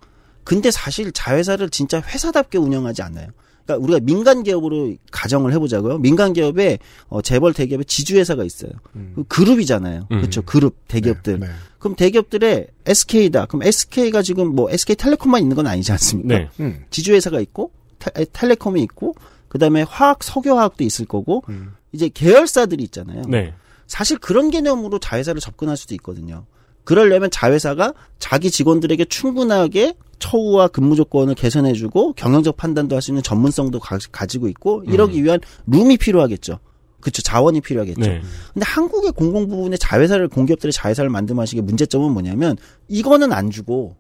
[0.45, 3.29] 근데 사실 자회사를 진짜 회사답게 운영하지 않아요.
[3.67, 5.99] 그러니까 우리가 민간 기업으로 가정을 해보자고요.
[5.99, 6.79] 민간 기업에
[7.09, 8.71] 어, 재벌 대기업에 지주회사가 있어요.
[9.15, 10.07] 그 그룹이잖아요.
[10.11, 10.17] 음.
[10.21, 10.41] 그렇죠.
[10.43, 11.41] 그룹 대기업들.
[11.41, 11.53] 네, 네.
[11.79, 13.45] 그럼 대기업들의 SK다.
[13.45, 16.39] 그럼 SK가 지금 뭐 SK텔레콤만 있는 건 아니지 않습니까?
[16.39, 16.49] 네.
[16.61, 16.85] 음.
[16.89, 19.15] 지주회사가 있고 텔- 텔레콤이 있고
[19.49, 21.75] 그다음에 화학 석유화학도 있을 거고 음.
[21.93, 23.23] 이제 계열사들이 있잖아요.
[23.29, 23.53] 네.
[23.87, 26.47] 사실 그런 개념으로 자회사를 접근할 수도 있거든요.
[26.89, 33.79] 그러려면 자회사가 자기 직원들에게 충분하게 처우와 근무 조건을 개선해주고 경영적 판단도 할 수 있는 전문성도
[33.79, 36.61] 가, 지고 있고 이러기 위한 룸이 필요하겠죠.
[37.03, 37.21] 그렇죠.
[37.21, 38.01] 자원이 필요하겠죠.
[38.01, 38.23] 네.
[38.55, 42.57] 근데 한국의 공공 부분에 자회사를 공기업들의 자회사를 만들면 하시게 문제점은 뭐냐면
[42.89, 43.97] 이거는 안 주고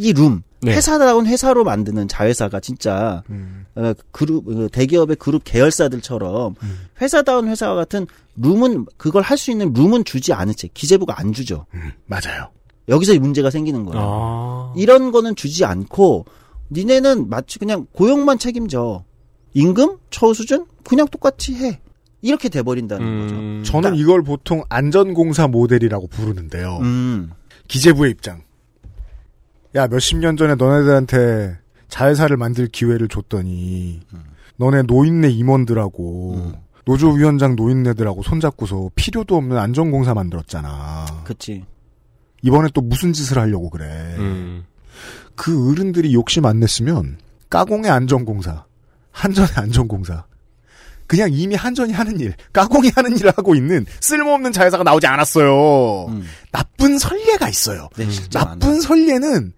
[0.00, 0.72] 이 룸, 네.
[0.72, 3.66] 회사다운 회사로 만드는 자회사가 진짜 음.
[3.74, 6.54] 어, 그룹 어, 대기업의 그룹 계열사들처럼
[7.02, 11.66] 회사다운 회사와 같은 룸은 그걸 할 수 있는 룸은 주지 않은 채 기재부가 안 주죠.
[11.74, 12.48] 음, 맞아요.
[12.88, 14.02] 여기서 문제가 생기는 거예요.
[14.02, 14.72] 아.
[14.74, 16.24] 이런 거는 주지 않고
[16.70, 19.04] 니네는 마치 그냥 고용만 책임져.
[19.52, 21.78] 임금, 처우 수준 그냥 똑같이 해.
[22.22, 23.62] 이렇게 돼버린다는 음.
[23.66, 26.78] 저는 이걸 보통 안전공사 모델이라고 부르는데요.
[26.78, 26.84] 거죠.
[26.84, 27.30] 음,
[27.68, 28.42] 기재부의 입장.
[29.76, 31.58] 야, 몇십 년 전에 너네들한테
[31.88, 34.00] 자회사를 만들 기회를 줬더니,
[34.56, 36.52] 너네 노인네 임원들하고,
[36.86, 41.06] 노조위원장 노인네들하고 손잡고서 필요도 없는 안전공사 만들었잖아.
[41.24, 41.64] 그치.
[42.42, 43.86] 이번에 또 무슨 짓을 하려고 그래.
[44.18, 44.64] 음.
[45.36, 47.18] 그 어른들이 욕심 안 냈으면,
[47.48, 48.64] 까공의 안전공사,
[49.12, 50.24] 한전의 안전공사,
[51.06, 56.06] 그냥 이미 한전이 하는 일, 까공이 하는 일을 하고 있는 쓸모없는 자회사가 나오지 않았어요.
[56.08, 56.24] 음.
[56.52, 57.88] 나쁜 선례가 있어요.
[57.96, 58.06] 네.
[58.32, 59.52] 나쁜 선례는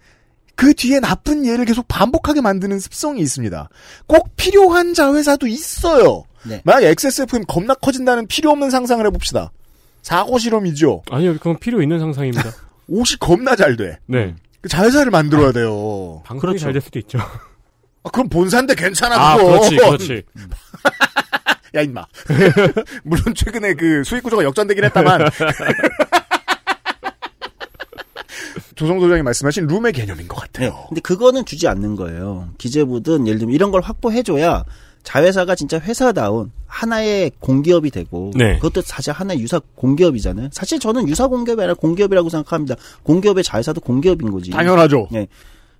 [0.54, 3.68] 그 뒤에 나쁜 예를 계속 반복하게 만드는 습성이 있습니다.
[4.06, 6.24] 꼭 필요한 자회사도 있어요.
[6.44, 6.60] 네.
[6.64, 9.50] 만약 XSFM 겁나 커진다는 필요 없는 상상을 해봅시다.
[10.02, 11.02] 사고 실험이죠.
[11.10, 12.50] 아니요, 그건 필요 있는 상상입니다.
[12.88, 13.98] 옷이 겁나 잘 돼.
[14.06, 14.34] 네.
[14.60, 16.22] 그 자회사를 만들어야 돼요.
[16.24, 16.64] 방송이 그렇죠.
[16.64, 17.18] 잘될 수도 있죠.
[17.18, 19.48] 아, 그럼 본사인데 괜찮아, 아, 그거.
[19.60, 20.22] 그렇지, 그렇지.
[21.74, 22.04] 야, 임마.
[23.04, 25.28] 물론 최근에 그 수익 구조가 역전되긴 했다만.
[28.74, 30.70] 조성 소장이 말씀하신 룸의 개념인 것 같아요.
[30.70, 30.84] 네.
[30.88, 32.48] 근데 그거는 주지 않는 거예요.
[32.58, 34.64] 기재부든 예를 들면 이런 걸 확보해줘야
[35.02, 38.56] 자회사가 진짜 회사다운 하나의 공기업이 되고 네.
[38.56, 40.50] 그것도 사실 하나의 유사 공기업이잖아요.
[40.52, 42.76] 사실 저는 유사 공기업이 아니라 공기업이라고 생각합니다.
[43.02, 44.50] 공기업의 자회사도 공기업인 거지.
[44.50, 45.08] 당연하죠.
[45.10, 45.28] 네.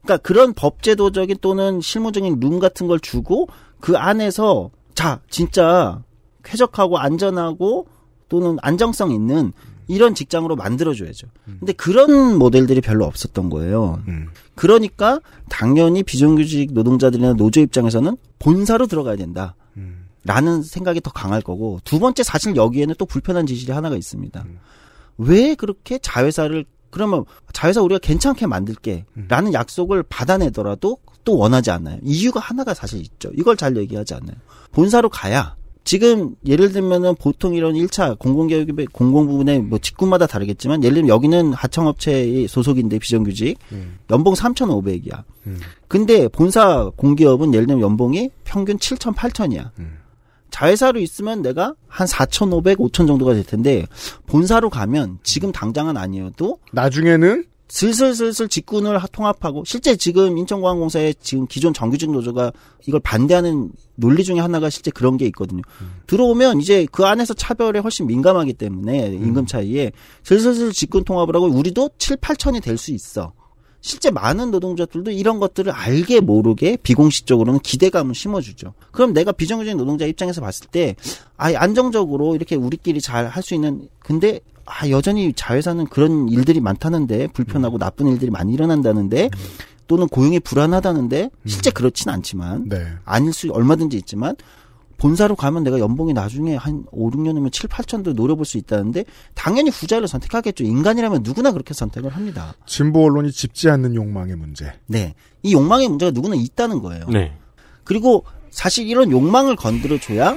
[0.03, 3.49] 그러니까 그런 법제도적인 또는 실무적인 룸 같은 걸 주고
[3.81, 6.03] 그 안에서 자 진짜
[6.45, 7.87] 쾌적하고 안전하고
[8.29, 9.53] 또는 안정성 있는
[9.89, 11.27] 이런 직장으로 만들어줘야죠.
[11.59, 14.03] 근데 그런 모델들이 별로 없었던 거예요.
[14.09, 14.29] 음.
[14.55, 19.55] 그러니까 당연히 비정규직 노동자들이나 노조 입장에서는 본사로 들어가야 된다.
[19.77, 20.07] 음.
[20.25, 24.43] 라는 생각이 더 강할 거고 두 번째 사실 여기에는 또 불편한 지실이 하나가 있습니다.
[24.43, 24.59] 음.
[25.19, 29.27] 왜 그렇게 자회사를 그러면 자회사 우리가 괜찮게 만들게 음.
[29.29, 31.99] 라는 약속을 받아내더라도 또 원하지 않아요.
[32.03, 33.31] 이유가 하나가 사실 있죠.
[33.37, 34.37] 이걸 잘 얘기하지 않아요.
[34.73, 40.95] 본사로 가야 지금 예를 들면은 보통 이런 1차 공공기업의 공공 부분의 뭐 직군마다 다르겠지만 예를
[40.95, 43.99] 들면 여기는 하청업체의 소속인데 비정규직 음.
[44.11, 45.25] 연봉 3,500이야.
[45.47, 45.59] 음.
[45.89, 49.71] 근데 본사 공기업은 예를 들면 연봉이 평균 7천, 8천이야.
[49.79, 49.99] 음.
[50.51, 53.87] 자회사로 있으면 내가 한 4,500, 5천 정도가 될 텐데
[54.27, 57.45] 본사로 가면 지금 당장은 아니어도 나중에는
[57.77, 62.53] 슬슬슬슬 직군을 하- 통합하고 실제 지금 인천공항공사의 지금 기존 정규직 노조가
[62.87, 65.63] 이걸 반대하는 논리 중에 하나가 실제 그런 게 있거든요.
[66.07, 69.91] 들어오면 이제 그 안에서 차별에 훨씬 민감하기 때문에 임금 차이에
[70.23, 73.33] 슬슬슬 직군 통합을 하고 우리도 7, 8천이 될 수 있어.
[73.81, 78.75] 실제 많은 노동자들도 이런 것들을 알게 모르게 비공식적으로는 기대감을 심어주죠.
[78.93, 80.95] 그럼 내가 비정규직 노동자 입장에서 봤을 때,
[81.39, 87.29] 아, 안정적으로 이렇게 우리끼리 잘 할 수 있는, 근데, 아, 여전히 자회사는 그런 일들이 많다는데,
[87.29, 89.31] 불편하고 나쁜 일들이 많이 일어난다는데,
[89.87, 92.87] 또는 고용이 불안하다는데, 실제 그렇진 않지만, 네.
[93.05, 94.37] 아닐 수 얼마든지 있지만,
[95.03, 99.05] 본사로 가면 내가 연봉이 나중에 한 5, 6년이면 7, 8천도 노려볼 수 있다는데
[99.35, 100.63] 당연히 후자를 선택하겠죠.
[100.63, 102.55] 인간이라면 누구나 그렇게 선택을 합니다.
[102.67, 104.73] 진보 언론이 짚지 않는 욕망의 문제.
[104.87, 105.15] 네.
[105.43, 107.09] 이 욕망의 문제가 누구나 있다는 거예요.
[107.09, 107.37] 네.
[107.83, 110.37] 그리고 사실 이런 욕망을 건드려줘야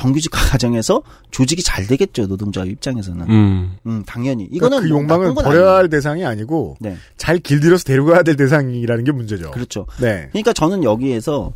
[0.00, 2.26] 정규직화 과정에서 조직이 잘 되겠죠.
[2.26, 3.28] 노동자 입장에서는.
[3.28, 4.02] 음, 음.
[4.06, 4.44] 당연히.
[4.50, 5.76] 이거는 그러니까 그뭐 욕망을 버려야 아니에요.
[5.76, 6.96] 할 대상이 아니고 네.
[7.18, 9.50] 잘 길들여서 데려가야 될 대상이라는 게 문제죠.
[9.50, 9.86] 그렇죠.
[10.00, 10.28] 네.
[10.32, 11.52] 그러니까 저는 여기에서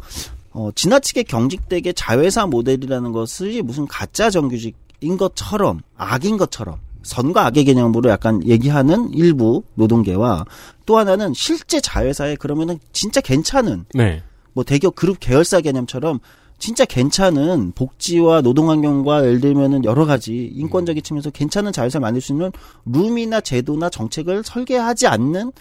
[0.51, 8.11] 어, 지나치게 경직되게 자회사 모델이라는 것이 무슨 가짜 정규직인 것처럼 악인 것처럼 선과 악의 개념으로
[8.11, 10.45] 약간 얘기하는 일부 노동계와
[10.87, 14.23] 또 하나는 실제 자회사에 그러면은 진짜 괜찮은 네.
[14.53, 16.21] 뭐 대기업 그룹 계열사 개념처럼
[16.59, 22.33] 진짜 괜찮은 복지와 노동 환경과 예를 들면은 여러 가지 인권적인 측면에서 괜찮은 자회사를 만들 수
[22.33, 22.51] 있는
[22.87, 25.53] 룸이나 제도나 정책을 설계하지 않는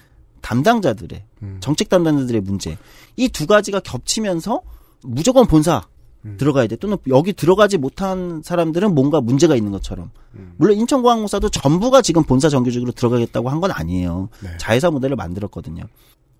[0.41, 1.57] 담당자들의 음.
[1.61, 2.77] 정책 담당자들의 문제
[3.15, 4.61] 이 두 가지가 겹치면서
[5.03, 5.83] 무조건 본사
[6.25, 6.35] 음.
[6.37, 10.53] 들어가야 돼 또는 여기 들어가지 못한 사람들은 뭔가 문제가 있는 것처럼 음.
[10.57, 14.49] 물론 인천공항공사도 전부가 지금 본사 정규직으로 들어가겠다고 한 건 아니에요 네.
[14.57, 15.83] 자회사 모델을 만들었거든요.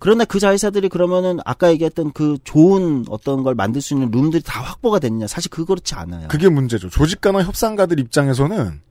[0.03, 4.61] 그러나 그 자회사들이 그러면은 아까 얘기했던 그 좋은 어떤 걸 만들 수 있는 룸들이 다
[4.61, 5.27] 확보가 됐느냐?
[5.27, 6.27] 사실 그 그렇지 않아요.
[6.27, 6.89] 그게 문제죠.
[6.89, 8.81] 조직가나 협상가들 입장에서는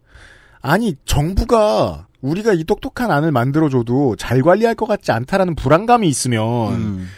[0.63, 7.09] 아니 정부가 우리가 이 똑똑한 안을 만들어줘도 잘 관리할 것 같지 않다라는 불안감이 있으면 음.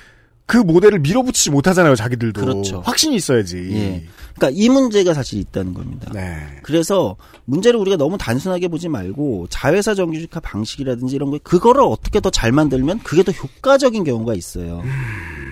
[0.47, 1.97] 그 모델을 밀어붙이지 못하잖아요.
[1.97, 2.81] 자기들도 그렇죠.
[2.85, 3.57] 확신이 있어야지.
[3.73, 4.05] 예.
[4.35, 6.11] 그러니까 이 문제가 사실 있다는 겁니다.
[6.13, 6.37] 네.
[6.63, 7.17] 그래서
[7.47, 12.53] 문제를 우리가 너무 단순하게 보지 말고 자회사 정규직화 방식이라든지 이런 거 그거를 어떻게 더 잘
[12.53, 14.83] 만들면 그게 더 효과적인 경우가 있어요.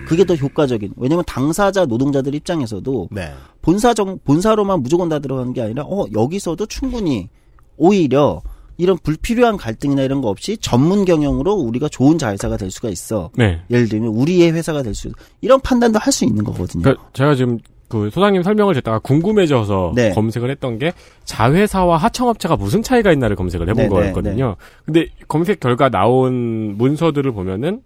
[0.05, 0.93] 그게 더 효과적인.
[0.97, 3.33] 왜냐면 당사자 노동자들 입장에서도 네.
[3.61, 7.29] 본사 정 본사로만 무조건 다 들어가는 게 아니라 어 여기서도 충분히
[7.77, 8.41] 오히려
[8.77, 13.29] 이런 불필요한 갈등이나 이런 거 없이 전문 경영으로 우리가 좋은 자회사가 될 수가 있어.
[13.35, 13.61] 네.
[13.69, 15.11] 예를 들면 우리의 회사가 될수
[15.41, 16.83] 이런 판단도 할 수 있는 거거든요.
[16.83, 17.57] 그러니까 제가 지금
[17.87, 20.11] 그 소장님 설명을 듣다가 궁금해져서 네.
[20.11, 20.93] 검색을 했던 게
[21.25, 24.55] 자회사와 하청업체가 무슨 차이가 있나를 검색을 해본 네, 네, 거였거든요.
[24.85, 27.81] 근데 검색 결과 나온 문서들을 보면은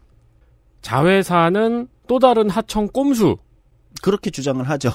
[0.82, 3.36] 자회사는 또 다른 하청 꼼수라는
[4.02, 4.92] 그렇게 주장을 하죠.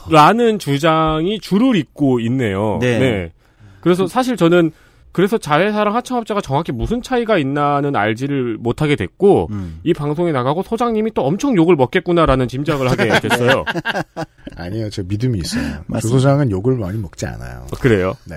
[0.59, 2.79] 주장이 줄을 잇고 있네요.
[2.81, 3.33] 네.
[3.81, 4.71] 그래서 사실 저는
[5.13, 9.81] 그래서 자회사랑 하청업체가 정확히 무슨 차이가 있나는 알지를 못하게 됐고 음.
[9.85, 13.65] 이 방송에 나가고 소장님이 또 엄청 욕을 먹겠구나라는 짐작을 하게 됐어요.
[14.57, 14.89] 아니에요.
[14.91, 15.85] 저 믿음이 있어요.
[16.01, 17.67] 조 소장은 욕을 많이 먹지 않아요.
[17.81, 18.15] 그래요.
[18.25, 18.37] 네.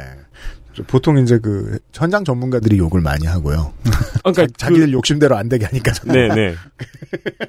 [0.73, 3.71] 저 보통 이제 그 현장 전문가들이 욕을 많이 하고요.
[4.23, 5.93] 그러니까 자, 기들 욕심대로 안 되게 하니까.
[5.93, 6.28] 저는.
[6.28, 6.55] 네, 네.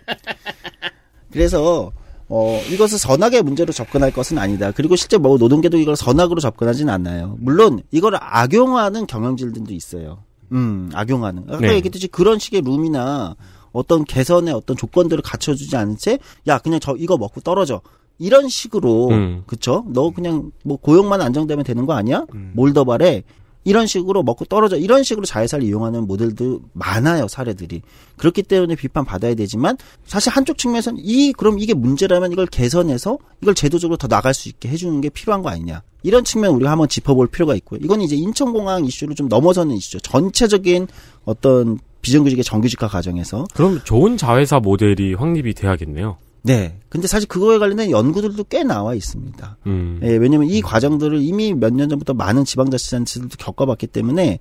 [1.32, 1.92] 그래서
[2.28, 4.72] 어, 이것을 선악의 문제로 접근할 것은 아니다.
[4.72, 7.36] 그리고 실제 뭐 노동계도 이걸 선악으로 접근하지는 않나요.
[7.38, 10.18] 물론 이걸 악용하는 경영진들도 있어요.
[10.52, 11.44] 음, 악용하는.
[11.48, 11.74] 아까 네.
[11.74, 13.36] 얘기했듯이 그런 식의 룸이나
[13.72, 16.18] 어떤 개선의 어떤 조건들을 갖춰주지 않은 채,
[16.48, 17.80] 야, 그냥 저 이거 먹고 떨어져.
[18.18, 19.42] 이런 식으로, 음.
[19.46, 19.84] 그쵸?
[19.88, 22.24] 너 그냥 뭐 고용만 안정되면 되는 거 아니야?
[22.54, 23.22] 뭘더 바래?
[23.66, 24.76] 이런 식으로 먹고 떨어져.
[24.76, 27.82] 이런 식으로 자회사를 이용하는 모델도 많아요, 사례들이.
[28.16, 33.54] 그렇기 때문에 비판 받아야 되지만, 사실 한쪽 측면에서는 이, 그럼 이게 문제라면 이걸 개선해서 이걸
[33.56, 35.82] 제도적으로 더 나갈 수 있게 해주는 게 필요한 거 아니냐.
[36.04, 37.80] 이런 측면 우리가 한번 짚어볼 필요가 있고요.
[37.82, 39.98] 이건 이제 인천공항 이슈를 좀 넘어서는 이슈죠.
[39.98, 40.86] 전체적인
[41.24, 43.48] 어떤 비정규직의 정규직화 과정에서.
[43.52, 46.18] 그럼 좋은 자회사 모델이 확립이 돼야겠네요.
[46.47, 46.78] 네.
[46.88, 49.59] 근데 사실 그거에 관련된 연구들도 꽤 나와 있습니다.
[49.66, 50.01] 음.
[50.03, 54.38] 예, 왜냐면 이 과정들을 이미 몇 년 전부터 많은 지방자치단체들도 겪어봤기 때문에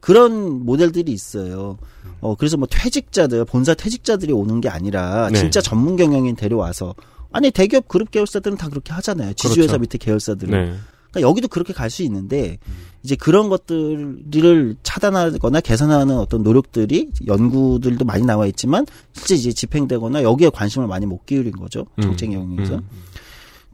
[0.00, 1.76] 그런 모델들이 있어요.
[2.20, 5.38] 어, 그래서 뭐 퇴직자들, 본사 퇴직자들이 오는 게 아니라 네.
[5.38, 6.94] 진짜 전문 경영인 데려와서
[7.30, 9.34] 아니, 대기업 그룹 계열사들은 다 그렇게 하잖아요.
[9.34, 9.78] 지주회사 그렇죠.
[9.80, 10.50] 밑에 계열사들은.
[10.50, 10.74] 네.
[11.10, 12.58] 그러니까 여기도 그렇게 갈 수 있는데
[13.02, 20.50] 이제 그런 것들을 차단하거나 개선하는 어떤 노력들이 연구들도 많이 나와 있지만 실제 이제 집행되거나 여기에
[20.50, 21.86] 관심을 많이 못 기울인 거죠.
[22.02, 22.74] 정책 영역에서.
[22.74, 22.88] 음.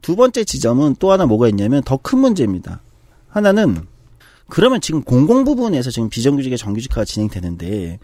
[0.01, 2.81] 두 번째 지점은 또 하나 뭐가 있냐면 더 큰 문제입니다.
[3.27, 3.85] 하나는
[4.47, 7.99] 그러면 지금 공공 부분에서 지금 비정규직의 정규직화가 진행되는데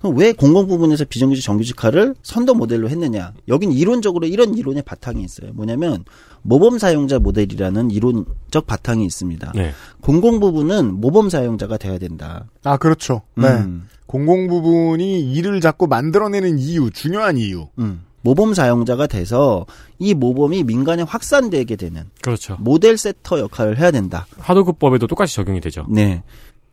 [0.00, 3.34] 그럼 왜 공공 부분에서 비정규직 정규직화를 선도 모델로 했느냐?
[3.48, 5.52] 여긴 이론적으로 이런 이론의 바탕이 있어요.
[5.52, 6.04] 뭐냐면
[6.42, 9.52] 모범 사용자 모델이라는 이론적 바탕이 있습니다.
[9.54, 9.72] 네.
[10.00, 12.46] 공공 부분은 모범 사용자가 돼야 된다.
[12.64, 13.22] 아, 그렇죠.
[13.34, 13.48] 네.
[13.48, 17.68] 음, 공공 부분이 일을 자꾸 만들어내는 이유, 중요한 이유.
[17.78, 18.04] 음.
[18.22, 19.66] 모범 사용자가 돼서
[19.98, 22.56] 이 모범이 민간에 확산되게 되는 그렇죠.
[22.60, 24.26] 모델 세터 역할을 해야 된다.
[24.38, 25.86] 하도급법에도 똑같이 적용이 되죠.
[25.88, 26.22] 네.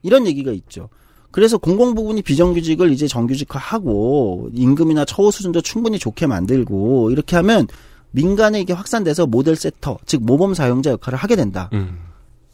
[0.02, 0.90] 이런 얘기가 있죠.
[1.38, 7.68] 그래서 공공 부분이 비정규직을 이제 정규직화하고 임금이나 처우 수준도 충분히 좋게 만들고 이렇게 하면
[8.10, 11.70] 민간에 이게 확산돼서 모델 세터, 즉 모범 사용자 역할을 하게 된다.
[11.74, 12.00] 음.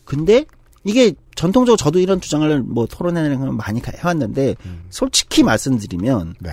[0.04, 0.44] 근데
[0.84, 4.58] 이게 전통적으로 저도 이런 주장을 뭐 토론회를 많이 가- 해왔는데
[4.90, 6.52] 솔직히 말씀드리면 네.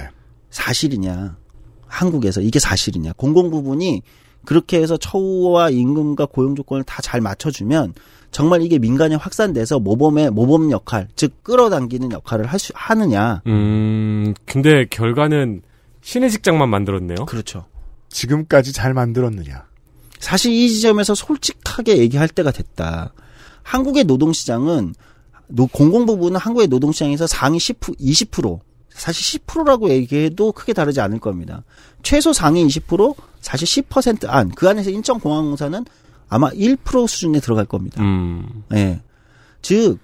[0.50, 1.36] 사실이냐
[1.88, 4.02] 한국에서 이게 사실이냐 공공 부분이
[4.44, 7.94] 그렇게 해서 처우와 임금과 고용 조건을 다 잘 맞춰주면
[8.30, 15.62] 정말 이게 민간에 확산돼서 모범의 모범 역할 즉 끌어당기는 역할을 할수 하느냐 음, 근데 결과는
[16.02, 17.26] 신의 직장만 만들었네요.
[17.26, 17.66] 그렇죠
[18.08, 19.64] 지금까지 잘 만들었느냐.
[20.18, 23.12] 사실 이 지점에서 솔직하게 얘기할 때가 됐다
[23.62, 24.94] 한국의 노동시장은
[25.48, 28.58] 노- 공공 부분은 한국의 노동시장에서 상위 10% 20%
[28.90, 31.64] 사실 10%라고 얘기해도 크게 다르지 않을 겁니다.
[32.02, 35.84] 최소 상위 20% 사실 10%안 그 안에서 인천공항공사는
[36.28, 38.00] 아마 1% 수준에 들어갈 겁니다.
[38.02, 38.64] 음.
[38.74, 39.00] 예.
[39.62, 39.98] 즉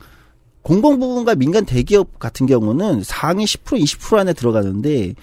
[0.62, 5.14] 공공 부분과 민간 대기업 같은 경우는 상위 10% 20% 안에 들어가는데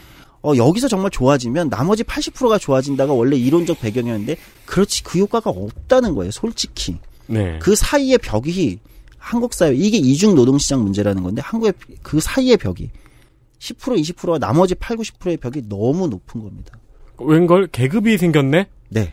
[0.41, 6.31] 어, 여기서 정말 좋아지면 나머지 80%가 좋아진다가 원래 이론적 배경이었는데 그렇지 그 효과가 없다는 거예요.
[6.31, 6.97] 솔직히.
[7.27, 7.59] 네.
[7.59, 8.79] 그 사이의 벽이
[9.17, 12.89] 한국 사회 이게 이중 노동 시장 문제라는 건데 한국의 그 사이의 벽이
[13.59, 16.77] 10% 20%와 나머지 8, 90%의 벽이 너무 높은 겁니다.
[17.19, 18.67] 웬걸 계급이 생겼네?
[18.89, 19.11] 네.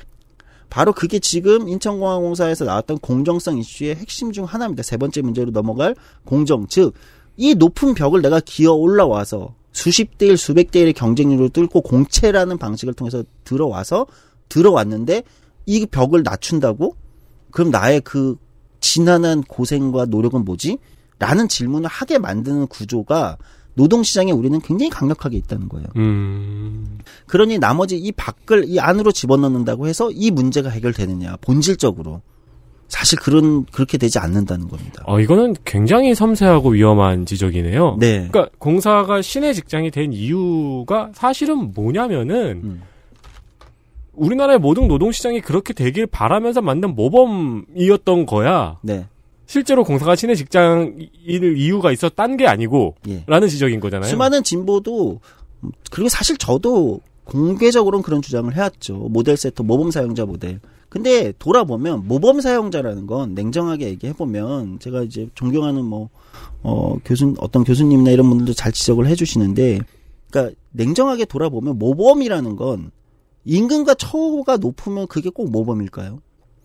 [0.69, 4.83] 바로 그게 지금 인천공항공사에서 나왔던 공정성 이슈의 핵심 중 하나입니다.
[4.83, 6.67] 세 번째 문제로 넘어갈 공정.
[6.69, 6.95] 즉,
[7.37, 12.59] 이 높은 벽을 내가 기어 올라와서 수십 대 일, 수백 대 일의 경쟁률을 뚫고 공채라는
[12.59, 14.07] 방식을 통해서 들어와서
[14.49, 15.23] 들어왔는데
[15.67, 16.97] 이 벽을 낮춘다고?
[17.51, 18.37] 그럼 나의 그
[18.81, 20.79] 지난한 고생과 노력은 뭐지?
[21.19, 23.37] 라는 질문을 하게 만드는 구조가
[23.75, 25.87] 노동 시장에 우리는 굉장히 강력하게 있다는 거예요.
[25.97, 26.99] 음.
[27.27, 32.21] 그러니 나머지 이 밖을 이 안으로 집어넣는다고 해서 이 문제가 해결되느냐 본질적으로
[32.89, 35.05] 사실 그런 그렇게 되지 않는다는 겁니다.
[35.07, 37.97] 어, 이거는 굉장히 섬세하고 위험한 지적이네요.
[38.01, 38.29] 네.
[38.31, 42.83] 그러니까 공사가 신의 직장이 된 이유가 사실은 뭐냐면은 음.
[44.13, 48.79] 우리나라의 모든 노동 시장이 그렇게 되길 바라면서 만든 모범이었던 거야.
[48.83, 49.07] 네.
[49.51, 53.25] 실제로 공사가 신의 직장일 이유가 있었단 게 아니고 예.
[53.27, 54.09] 라는 지적인 거잖아요.
[54.09, 55.19] 수많은 진보도
[55.65, 58.95] 음, 그리고 사실 저도 공개적으로는 그런 주장을 해왔죠.
[58.95, 60.61] 모델 세터 모범 사용자 모델.
[60.89, 66.11] 근데 돌아보면 모범 사용자라는 건 냉정하게 얘기해 보면 제가 이제 존경하는 뭐
[66.63, 69.81] 어, 교수 어떤 교수님이나 이런 분들도 잘 지적을 해 주시는데,
[70.31, 72.93] 그러니까 냉정하게 돌아보면 모범이라는 건
[73.45, 76.21] 임금과 처우가 높으면 그게 꼭 모범일까요?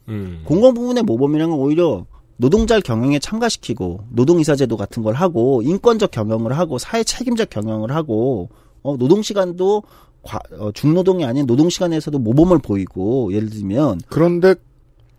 [0.10, 0.42] 음.
[0.46, 2.06] 공공 부문의 모범이란 건 오히려
[2.38, 8.50] 노동자를 경영에 참가시키고 노동이사 제도 같은 걸 하고 인권적 경영을 하고 사회 책임적 경영을 하고
[8.84, 9.84] 어, 노동 시간도
[10.24, 14.56] 과- 어, 중노동이 아닌 노동 시간에서도 모범을 보이고 예를 들면 그런데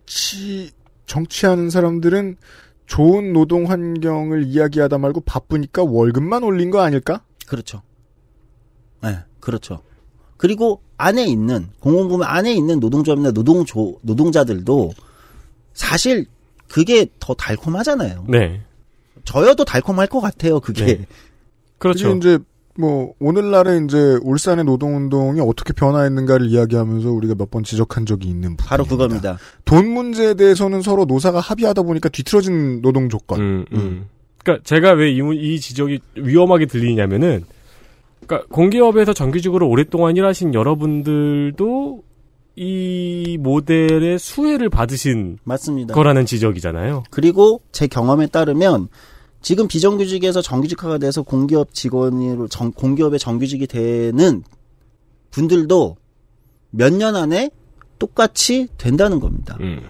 [0.07, 0.71] 치
[1.07, 2.37] 정치하는 사람들은
[2.87, 7.23] 좋은 노동 환경을 이야기하다 말고 바쁘니까 월급만 올린 거 아닐까?
[7.47, 7.83] 그렇죠.
[9.03, 9.81] 네, 그렇죠.
[10.37, 14.93] 그리고 안에 있는 공공부문 안에 있는 노동조합이나 노동조 노동자들도
[15.75, 16.27] 사실
[16.69, 18.25] 그게 더 달콤하잖아요.
[18.29, 18.61] 네.
[19.25, 20.61] 저여도 달콤할 것 같아요.
[20.61, 21.07] 그게 네.
[21.79, 22.09] 그렇죠.
[22.15, 22.39] 그게 이제
[22.79, 28.67] 뭐 오늘날에 이제 울산의 노동운동이 어떻게 변화했는가를 이야기하면서 우리가 몇 번 지적한 적이 있는 부분.
[28.69, 29.39] 바로 그겁니다.
[29.65, 33.41] 돈 문제에 대해서는 서로 노사가 합의하다 보니까 뒤틀어진 노동 조건.
[33.41, 34.07] 음, 음.
[34.43, 35.19] 그러니까 제가 왜이
[35.55, 37.45] 이 지적이 위험하게 들리냐면은
[38.27, 42.03] 그러니까 공기업에서 정규직으로 오랫동안 일하신 여러분들도
[42.57, 45.95] 이 모델의 수혜를 받으신 맞습니다.
[45.95, 47.05] 거라는 지적이잖아요.
[47.11, 48.89] 그리고 제 경험에 따르면
[49.43, 54.43] 지금 비정규직에서 정규직화가 돼서 공기업 직원으로 정, 공기업의 정규직이 되는
[55.31, 55.97] 분들도
[56.71, 57.51] 몇 년 안에
[57.99, 59.57] 똑같이 된다는 겁니다.
[59.61, 59.83] 음.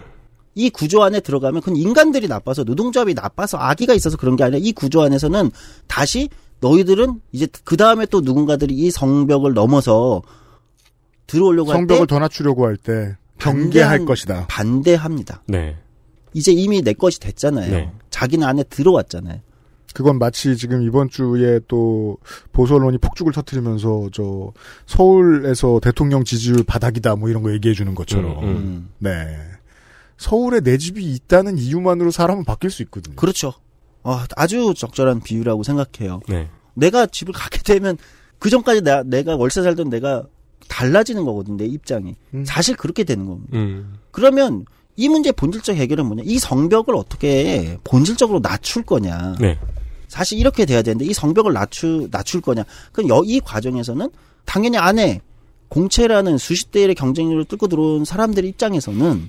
[0.54, 4.72] 이 구조 안에 들어가면 그건 인간들이 나빠서 노동조합이 나빠서 악의가 있어서 그런 게 아니라 이
[4.72, 5.50] 구조 안에서는
[5.86, 6.28] 다시
[6.60, 10.22] 너희들은 이제 그 다음에 또 누군가들이 이 성벽을 넘어서
[11.26, 14.46] 들어오려고 할때 성벽을 더 낮추려고 할 때 경계할 것이다.
[14.48, 15.42] 반대합니다.
[15.46, 15.76] 네.
[16.32, 17.70] 이제 이미 내 것이 됐잖아요.
[17.70, 17.92] 네.
[18.10, 19.40] 자기는 안에 들어왔잖아요.
[19.94, 22.18] 그건 마치 지금 이번 주에 또
[22.52, 24.52] 보수 언론이 폭죽을 터트리면서 저
[24.84, 28.44] 서울에서 대통령 지지율 바닥이다 뭐 이런 거 얘기해 주는 것처럼.
[28.44, 28.88] 음, 음.
[28.98, 29.38] 네.
[30.18, 33.16] 서울에 내 집이 있다는 이유만으로 사람은 바뀔 수 있거든요.
[33.16, 33.54] 그렇죠.
[34.02, 36.20] 아, 아주 적절한 비유라고 생각해요.
[36.28, 36.48] 네.
[36.74, 37.96] 내가 집을 가게 되면
[38.38, 40.26] 그 전까지 내가, 내가 월세 살던 내가
[40.68, 41.56] 달라지는 거거든요.
[41.56, 42.14] 내 입장이.
[42.34, 42.44] 음.
[42.44, 43.56] 사실 그렇게 되는 겁니다.
[43.56, 43.94] 음.
[44.10, 44.64] 그러면
[44.96, 46.22] 이 문제의 본질적 해결은 뭐냐?
[46.24, 49.36] 이 성벽을 어떻게 본질적으로 낮출 거냐?
[49.40, 49.58] 네.
[50.08, 52.64] 사실 이렇게 돼야 되는데 이 성벽을 낮추 낮출 거냐?
[52.92, 54.08] 그럼 여, 이 과정에서는
[54.44, 55.20] 당연히 안에
[55.68, 59.28] 공채라는 수십 대 1의 경쟁률을 뚫고 들어온 사람들 입장에서는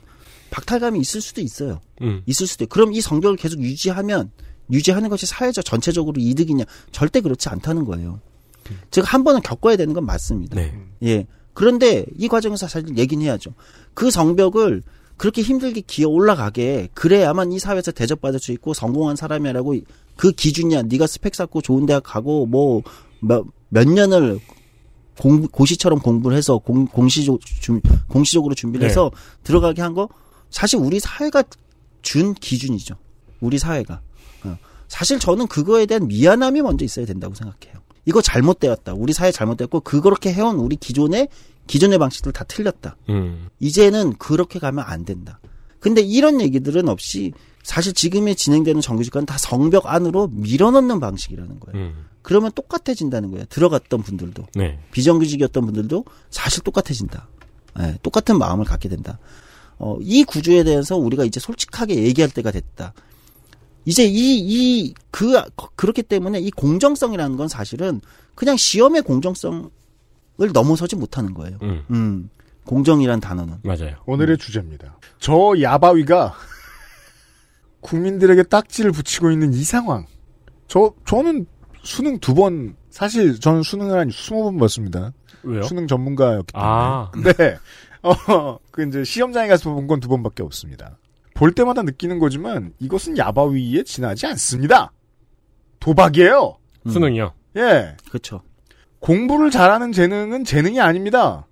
[0.52, 1.82] 박탈감이 있을 수도 있어요.
[2.02, 2.22] 음.
[2.26, 4.32] 있을 수도 그럼 이 성벽을 계속 유지하면
[4.72, 6.64] 유지하는 것이 사회적 전체적으로 이득이냐?
[6.92, 8.20] 절대 그렇지 않다는 거예요.
[8.92, 10.56] 즉한 번은 겪어야 되는 건 맞습니다.
[10.56, 10.74] 네.
[11.04, 11.26] 예.
[11.54, 13.54] 그런데 이 과정에서 사실 얘기는 해야죠.
[13.94, 14.84] 그 성벽을
[15.18, 19.76] 그렇게 힘들게 기어 올라가게 그래야만 이 사회에서 대접받을 수 있고 성공한 사람이라고
[20.16, 20.84] 그 기준이야.
[20.84, 22.82] 네가 스펙 쌓고 좋은 대학 가고 뭐
[23.22, 24.40] 몇 몇 년을
[25.20, 28.90] 공, 고시처럼 공부를 해서 공, 공시적, 준- 공시적으로 준비를 네.
[28.92, 29.12] 해서
[29.44, 30.08] 들어가게 한 거
[30.52, 31.44] 사실 우리 사회가
[32.04, 32.96] 준 기준이죠.
[33.42, 34.00] 우리 사회가.
[34.46, 34.58] 어.
[34.88, 37.82] 사실 저는 그거에 대한 미안함이 먼저 있어야 된다고 생각해요.
[38.08, 38.94] 이거 잘못되었다.
[38.94, 41.28] 우리 사회 잘못됐고 그렇게 해온 우리 기존의
[41.68, 42.96] 기존의 방식들 다 틀렸다.
[43.10, 43.50] 음.
[43.60, 45.40] 이제는 그렇게 가면 안 된다.
[45.82, 47.34] 근데 이런 얘기들은 없이
[47.64, 51.88] 사실 지금의 진행되는 정규직과는 다 성벽 안으로 밀어넣는 방식이라는 거예요.
[51.88, 52.06] 음.
[52.22, 53.46] 그러면 똑같아진다는 거예요.
[53.50, 54.80] 들어갔던 분들도 네.
[54.92, 57.28] 비정규직이었던 분들도 사실 똑같아진다.
[57.80, 59.20] 예, 똑같은 마음을 갖게 된다.
[59.78, 62.94] 어, 이 구조에 대해서 우리가 이제 솔직하게 얘기할 때가 됐다.
[63.88, 65.42] 이제 이, 이, 그,
[65.78, 68.02] 그렇기 때문에 이 공정성이라는 건 사실은
[68.36, 69.70] 그냥 시험의 공정성을
[70.52, 71.58] 넘어서지 못하는 거예요.
[71.62, 71.86] 음.
[71.92, 72.30] 음,
[72.66, 73.60] 공정이란 단어는.
[73.64, 73.96] 맞아요.
[74.06, 74.98] 오늘의 주제입니다.
[75.20, 76.36] 저 야바위가
[77.80, 80.06] 국민들에게 딱지를 붙이고 있는 이 상황.
[80.68, 81.46] 저, 저는
[81.84, 85.14] 수능 두 번, 사실 저는 수능을 한 스무 번 봤습니다.
[85.44, 85.64] 왜요?
[85.64, 86.70] 수능 전문가였기 때문에.
[86.70, 87.10] 아.
[87.24, 87.58] 네.
[88.04, 90.98] 어, 그 이제 시험장에 가서 본 건 두 번밖에 없습니다.
[91.38, 94.92] 볼 때마다 느끼는 거지만 이것은 야바위에 지나지 않습니다.
[95.80, 96.58] 도박이에요.
[96.88, 96.92] 음.
[96.92, 97.32] 수능이요.
[97.58, 97.96] 예.
[98.10, 98.42] 그렇죠.
[99.00, 101.46] 공부를 잘하는 재능은 재능이 아닙니다.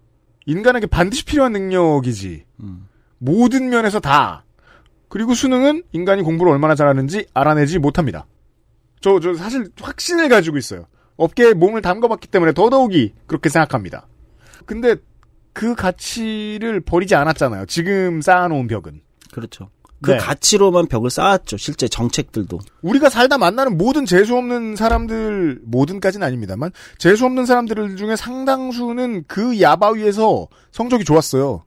[0.47, 2.45] 인간에게 반드시 필요한 능력이지.
[2.61, 2.87] 음.
[3.19, 4.43] 모든 면에서 다.
[5.07, 8.25] 그리고 수능은 인간이 공부를 얼마나 잘하는지 알아내지 못합니다.
[9.01, 10.87] 저, 저 사실 확신을 가지고 있어요.
[11.15, 14.07] 업계에 몸을 담가봤기 때문에 더더욱이 그렇게 생각합니다.
[14.65, 14.95] 근데
[15.53, 17.67] 그 가치를 버리지 않았잖아요.
[17.67, 19.01] 지금 쌓아놓은 벽은.
[19.31, 19.69] 그렇죠.
[20.01, 20.17] 그 네.
[20.17, 21.57] 가치로만 벽을 쌓았죠.
[21.57, 22.59] 실제 정책들도.
[22.81, 29.59] 우리가 살다 만나는 모든 재수 없는 사람들, 모든까지는 아닙니다만, 재수 없는 사람들 중에 상당수는 그
[29.61, 31.63] 야바위에서 성적이 좋았어요.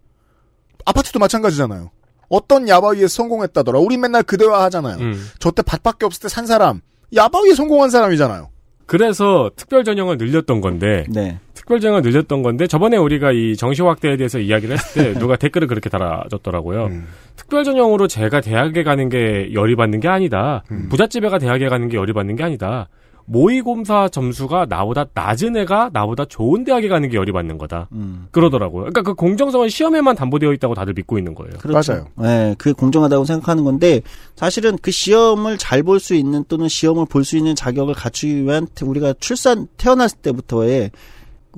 [0.85, 1.91] 아파트도 마찬가지잖아요.
[2.29, 3.79] 어떤 야바위에서 성공했다더라.
[3.79, 4.99] 우리 맨날 그 대화 하잖아요.
[4.99, 5.29] 음.
[5.39, 6.81] 저때 밭밖에 없을 때 산 사람,
[7.15, 8.51] 야바위에 성공한 사람이잖아요.
[8.87, 11.39] 그래서 특별 전형을 늘렸던 건데 네.
[11.69, 15.69] 특별 전형을 늘렸던 건데 저번에 우리가 이 정시 확대에 대해서 이야기를 했을 때 누가 댓글을
[15.69, 16.87] 그렇게 달아줬더라고요.
[16.87, 17.07] 음.
[17.37, 20.65] 특별 전형으로 제가 대학에 가는 게 열이 받는 게 아니다.
[20.71, 20.89] 음.
[20.89, 22.89] 부잣집애가 대학에 가는 게 열이 받는 게 아니다.
[23.27, 27.89] 모의고사 점수가 나보다 낮은 애가 나보다 좋은 대학에 가는 게 열이 받는 거다.
[27.93, 28.29] 음.
[28.31, 28.85] 그러더라고요.
[28.85, 31.53] 그러니까 그 공정성은 시험에만 담보되어 있다고 다들 믿고 있는 거예요.
[31.59, 31.93] 그렇죠.
[31.93, 32.07] 맞아요.
[32.17, 34.01] 네, 그게 공정하다고 생각하는 건데
[34.37, 38.67] 사실은 그 시험을 잘 볼 수 있는 또는 시험을 볼 수 있는 자격을 갖추기 위한
[38.75, 40.91] 태- 우리가 출산 태어났을 때부터의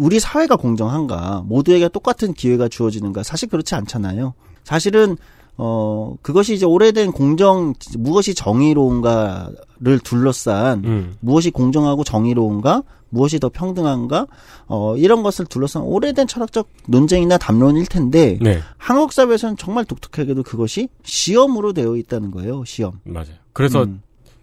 [0.01, 4.33] 우리 사회가 공정한가 모두에게 똑같은 기회가 주어지는가 사실 그렇지 않잖아요.
[4.65, 5.17] 사실은
[5.59, 11.17] 어 그것이 이제 오래된 공정 무엇이 정의로운가를 둘러싼 음.
[11.21, 14.27] 무엇이 공정하고 정의로운가 무엇이 더 평등한가?
[14.69, 20.89] 어, 이런 것을 둘러싼 오래된 철학적 논쟁이나 담론일 텐데 네, 한국 사회에서는 정말 독특하게도 그것이
[21.03, 22.65] 시험으로 되어 있다는 거예요.
[22.65, 23.01] 시험.
[23.05, 23.35] 맞아요.
[23.53, 24.01] 그래서 음.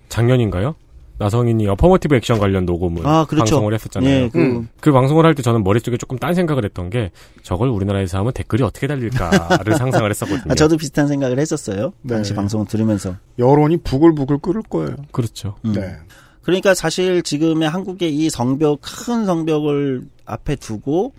[0.09, 0.75] 작년인가요?
[1.19, 3.55] 나성인이 어퍼머티브 액션 관련 녹음을 아, 그렇죠.
[3.55, 4.09] 방송을 했었잖아요.
[4.25, 4.69] 예, 그 음.
[4.79, 7.11] 그 방송을 할 때 저는 머릿속에 조금 딴 생각을 했던 게
[7.43, 10.51] 저걸 우리나라에서 하면 댓글이 어떻게 달릴까를 상상을 했었거든요.
[10.51, 11.93] 아, 저도 비슷한 생각을 했었어요.
[12.01, 12.15] 네.
[12.15, 13.15] 당시 방송을 들으면서.
[13.39, 14.95] 여론이 부글부글 끓을 거예요.
[15.11, 15.55] 그렇죠.
[15.65, 15.73] 음.
[15.73, 15.95] 네.
[16.43, 21.13] 그러니까 사실 지금의 한국의 이 성벽 큰 성벽을 앞에 두고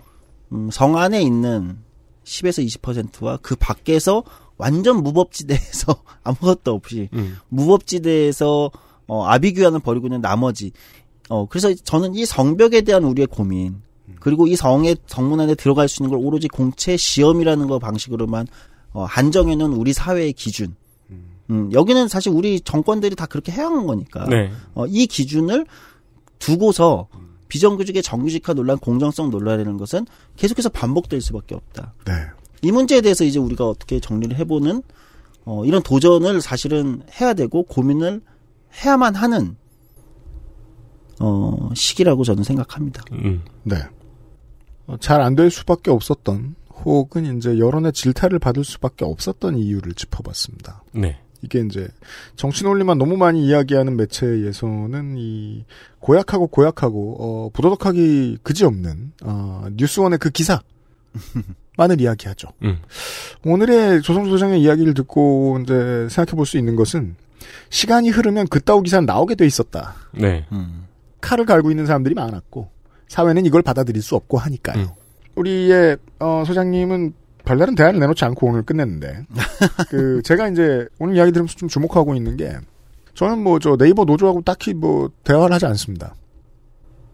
[0.51, 1.77] 음, 성 안에 있는
[2.23, 4.23] 10에서 20%와 그 밖에서
[4.57, 7.37] 완전 무법지대에서 아무것도 없이 음.
[7.49, 8.71] 무법지대에서
[9.09, 10.71] 어, 아비규환을 벌이고 있는 나머지
[11.29, 13.81] 어 그래서 저는 이 성벽에 대한 우리의 고민
[14.19, 18.47] 그리고 이 성의 성문 안에 들어갈 수 있는 걸 오로지 공채 시험이라는 거 방식으로만
[18.93, 20.75] 어, 한정해 놓은 우리 사회의 기준
[21.49, 24.51] 음, 여기는 사실 우리 정권들이 다 그렇게 해온 거니까 네.
[24.73, 25.65] 어, 이 기준을
[26.37, 27.07] 두고서
[27.47, 30.05] 비정규직의 정규직화 논란, 공정성 논란이라는 것은
[30.37, 31.93] 계속해서 반복될 수밖에 없다.
[32.05, 32.13] 네.
[32.61, 34.83] 이 문제에 대해서 이제 우리가 어떻게 정리를 해보는
[35.45, 38.21] 어, 이런 도전을 사실은 해야 되고 고민을
[38.73, 39.55] 해야만 하는
[41.19, 43.03] 어, 시기라고 저는 생각합니다.
[43.11, 43.41] 음.
[43.63, 43.75] 네.
[45.01, 46.55] 잘 안 될 수밖에 없었던
[46.85, 50.83] 혹은 이제 여론의 질타를 받을 수밖에 없었던 이유를 짚어봤습니다.
[50.93, 51.19] 네.
[51.41, 51.87] 이게 이제
[52.35, 55.65] 정치 논리만 너무 많이 이야기하는 매체에서는 이
[55.99, 60.61] 고약하고 고약하고 어 부도덕하기 그지없는 어 뉴스원의 그 기사
[61.77, 62.49] 만을 이야기하죠.
[62.63, 62.79] 음.
[63.45, 67.15] 오늘의 조성주 소장의 이야기를 듣고 이제 생각해 볼 수 있는 것은
[67.69, 69.95] 시간이 흐르면 그따오 기사는 나오게 돼 있었다.
[70.13, 70.45] 네.
[70.51, 70.85] 음.
[71.21, 72.69] 칼을 갈고 있는 사람들이 많았고
[73.07, 74.83] 사회는 이걸 받아들일 수 없고 하니까요.
[74.83, 74.87] 음.
[75.35, 77.13] 우리의 어, 소장님은
[77.45, 79.25] 별다른 대안을 내놓지 않고 오늘 끝냈는데
[79.89, 82.57] 그 제가 이제 오늘 이야기 들으면서 좀 주목하고 있는 게
[83.15, 86.15] 저는 뭐 저 네이버 노조하고 딱히 뭐 대화를 하지 않습니다.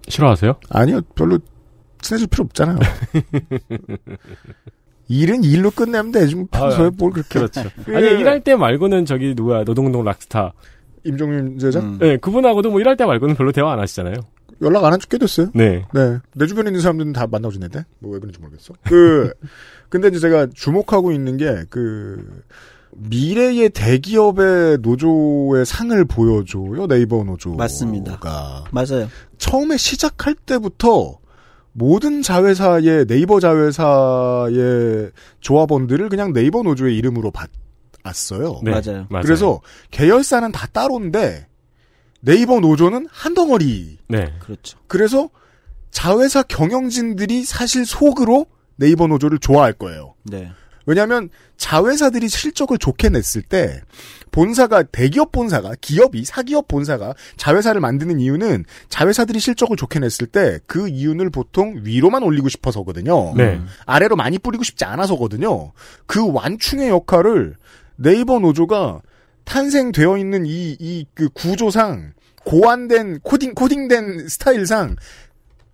[0.07, 0.55] 싫어하세요?
[0.69, 1.39] 아니요, 별로
[2.01, 2.78] 친해질 필요 없잖아요.
[5.08, 6.36] 일은 일로 끝내면 되지.
[6.36, 7.62] 뭐 평소에 아, 뭘 그렇게 그렇죠.
[7.89, 7.95] 예.
[7.95, 10.53] 아니 일할 때 말고는 저기 누구야 노동운동 락스타.
[11.03, 11.97] 임종윤 제자 음.
[11.99, 14.16] 네, 그분하고도 뭐 일할 때 말고는 별로 대화 안 하시잖아요.
[14.62, 15.51] 연락 안 한 지 꽤 됐어요.
[15.53, 15.86] 네.
[15.93, 16.18] 네.
[16.34, 17.84] 내 주변에 있는 사람들은 다 만나고 지내대?
[17.99, 18.74] 뭐 왜 그런지 모르겠어.
[18.86, 19.32] 그,
[19.89, 22.41] 근데 이제 제가 주목하고 있는 게, 그,
[22.97, 27.58] 미래의 대기업의 노조의 상을 보여줘요, 네이버 노조가.
[27.58, 28.18] 맞습니다.
[28.72, 29.10] 맞아요.
[29.38, 31.20] 처음에 시작할 때부터
[31.78, 35.11] 모든 자회사의, 네이버 자회사의
[35.41, 37.34] 조합원들을 그냥 네이버 노조의 이름으로
[38.01, 38.61] 봤어요.
[38.63, 38.71] 네.
[38.71, 39.07] 맞아요.
[39.09, 39.23] 맞아요.
[39.23, 39.59] 그래서
[39.91, 41.47] 계열사는 다 따로인데,
[42.21, 44.34] 네이버 노조는 한 덩어리 네.
[44.39, 44.80] 그렇죠.
[44.88, 45.30] 그래서
[45.91, 48.45] 자회사 경영진들이 사실 속으로
[48.78, 50.15] 네이버 노조를 좋아할 거예요.
[50.23, 50.51] 네.
[50.86, 53.81] 왜냐하면 자회사들이 실적을 좋게 냈을 때
[54.31, 60.88] 본사가 대기업 본사가 기업이 사기업 본사가 자회사를 만드는 이유는 자회사들이 실적을 좋게 냈을 때 그
[60.88, 63.33] 이윤을 보통 위로만 올리고 싶어서거든요.
[63.36, 63.61] 네.
[63.86, 65.71] 아래로 많이 뿌리고 싶지 않아서거든요.
[66.05, 67.55] 그 완충의 역할을
[67.95, 69.01] 네이버 노조가
[69.45, 72.13] 탄생되어 있는 이, 이, 그 구조상,
[72.43, 74.95] 고안된, 코딩, 코딩된 스타일상,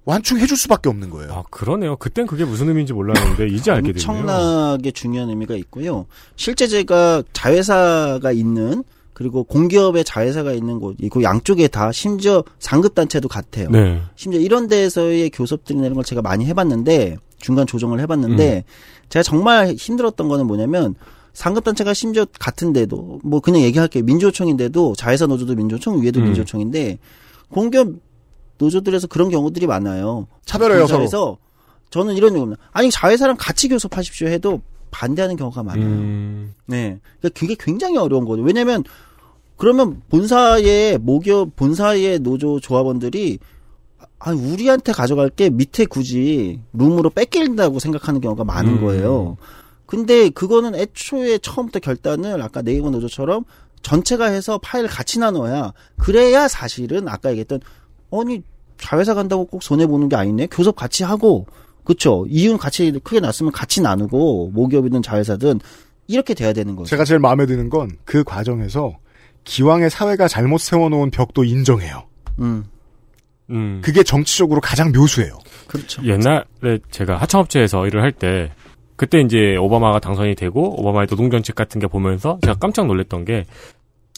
[0.06, 1.32] 완충해줄 수밖에 없는 거예요.
[1.32, 1.96] 아 그러네요.
[1.96, 4.10] 그땐 그게 무슨 의미인지 몰랐는데 이제 알게 되네요.
[4.10, 6.08] 엄청나게 중요한 의미가 있고요.
[6.36, 8.84] 실제 제가 자회사가 있는
[9.14, 13.70] 그리고 공기업의 자회사가 있는 곳, 그 양쪽에 다 심지어 상급 단체도 같아요.
[13.70, 14.02] 네.
[14.16, 18.64] 심지어 이런 데에서의 교섭들이나 이런 걸 제가 많이 해봤는데 중간 조정을 해봤는데
[19.10, 20.96] 제가 정말 힘들었던 거는 뭐냐면
[21.34, 26.26] 상급 단체가 심지어 같은데도 뭐 그냥 얘기할게요 민주노총인데도 자회사 노조도 민주노총 위에도 음.
[26.26, 26.98] 민주노총인데
[27.50, 27.90] 공기업
[28.62, 30.28] 노조들에서 그런 경우들이 많아요.
[30.46, 31.38] 차별해요, 서로.
[31.90, 32.62] 저는 이런 얘기입니다.
[32.72, 35.86] 아니 자회사랑 같이 교섭하십시오 해도 반대하는 경우가 많아요.
[35.86, 37.00] 음, 네.
[37.20, 38.44] 그러니까 그게 굉장히 어려운 거죠.
[38.44, 38.84] 왜냐면,
[39.58, 43.40] 그러면 본사의, 모기업, 본사의 노조 조합원들이,
[44.20, 48.82] 아, 우리한테 가져갈 게 밑에 굳이 룸으로 뺏긴다고 생각하는 경우가 많은 음.
[48.82, 49.38] 거예요.
[49.86, 53.44] 근데 그거는 애초에 처음부터 결단을 아까 네이버 노조처럼
[53.82, 57.60] 전체가 해서 파일 같이 나눠야, 그래야 사실은 아까 얘기했던,
[58.12, 58.44] 아니,
[58.82, 60.48] 자회사 간다고 꼭 손해 보는 게 아니네?
[60.52, 61.46] 교섭 같이 하고,
[61.86, 62.26] 그쵸.
[62.30, 65.60] 이윤 같이 크게 났으면 같이 나누고, 모기업이든 자회사든,
[66.08, 66.90] 이렇게 돼야 되는 거죠.
[66.90, 68.98] 제가 제일 마음에 드는 건 그 과정에서
[69.46, 72.04] 기왕의 사회가 잘못 세워놓은 벽도 인정해요.
[72.40, 72.66] 음,
[73.50, 73.82] 음.
[73.84, 75.38] 그게 정치적으로 가장 묘수예요.
[75.68, 76.04] 그렇죠.
[76.04, 78.52] 옛날에 제가 하청업체에서 일을 할 때
[78.98, 83.46] 그때 이제 오바마가 당선이 되고 오바마의 노동정책 같은 게 보면서 제가 깜짝 놀랐던 게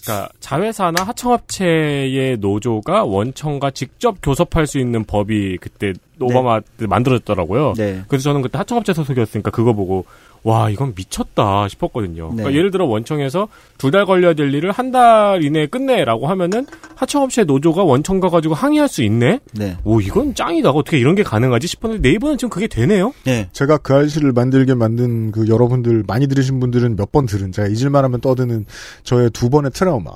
[0.03, 7.73] 그러니까 자회사나 하청업체의 노조가 원청과 직접 교섭할 수 있는 법이 그때 오바마 때 만들어졌더라고요.
[7.77, 8.01] 네.
[8.07, 10.05] 그래서 저는 그때 하청업체 소속이었으니까 그거 보고
[10.43, 12.29] 와 이건 미쳤다 싶었거든요.
[12.31, 12.35] 네.
[12.43, 16.65] 그러니까 예를 들어 원청에서 두 달 걸려야 될 일을 한 달 이내에 끝내라고 하면은
[16.95, 19.39] 하청업체 노조가 원청 가가지고 항의할 수 있네.
[19.53, 19.77] 네.
[19.85, 20.71] 오 이건 짱이다.
[20.71, 23.13] 어떻게 이런 게 가능하지 싶었는데 네이버는 지금 그게 되네요.
[23.23, 23.47] 네.
[23.53, 28.03] 제가 그 알씨를 만들게 만든 그 여러분들 많이 들으신 분들은 몇 번 들은 제가 잊을만
[28.03, 28.65] 하면 떠드는
[29.03, 30.11] 저의 두 번의 트라우마.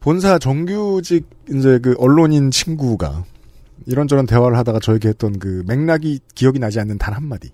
[0.00, 3.24] 본사 정규직 이제 그 언론인 친구가
[3.86, 7.50] 이런저런 대화를 하다가 저에게 했던 그 맥락이 기억이 나지 않는 단 한마디.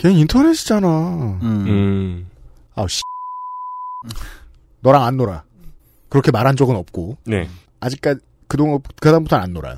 [0.00, 1.38] 걔 인터넷이잖아.
[1.42, 1.66] 음.
[1.68, 2.30] 음.
[2.74, 3.02] 아우 씨.
[4.80, 5.44] 너랑 안 놀아.
[6.08, 7.50] 그렇게 말한 적은 없고 네.
[7.80, 9.76] 아직까지 그동안 그다음부터는 안 놀아요.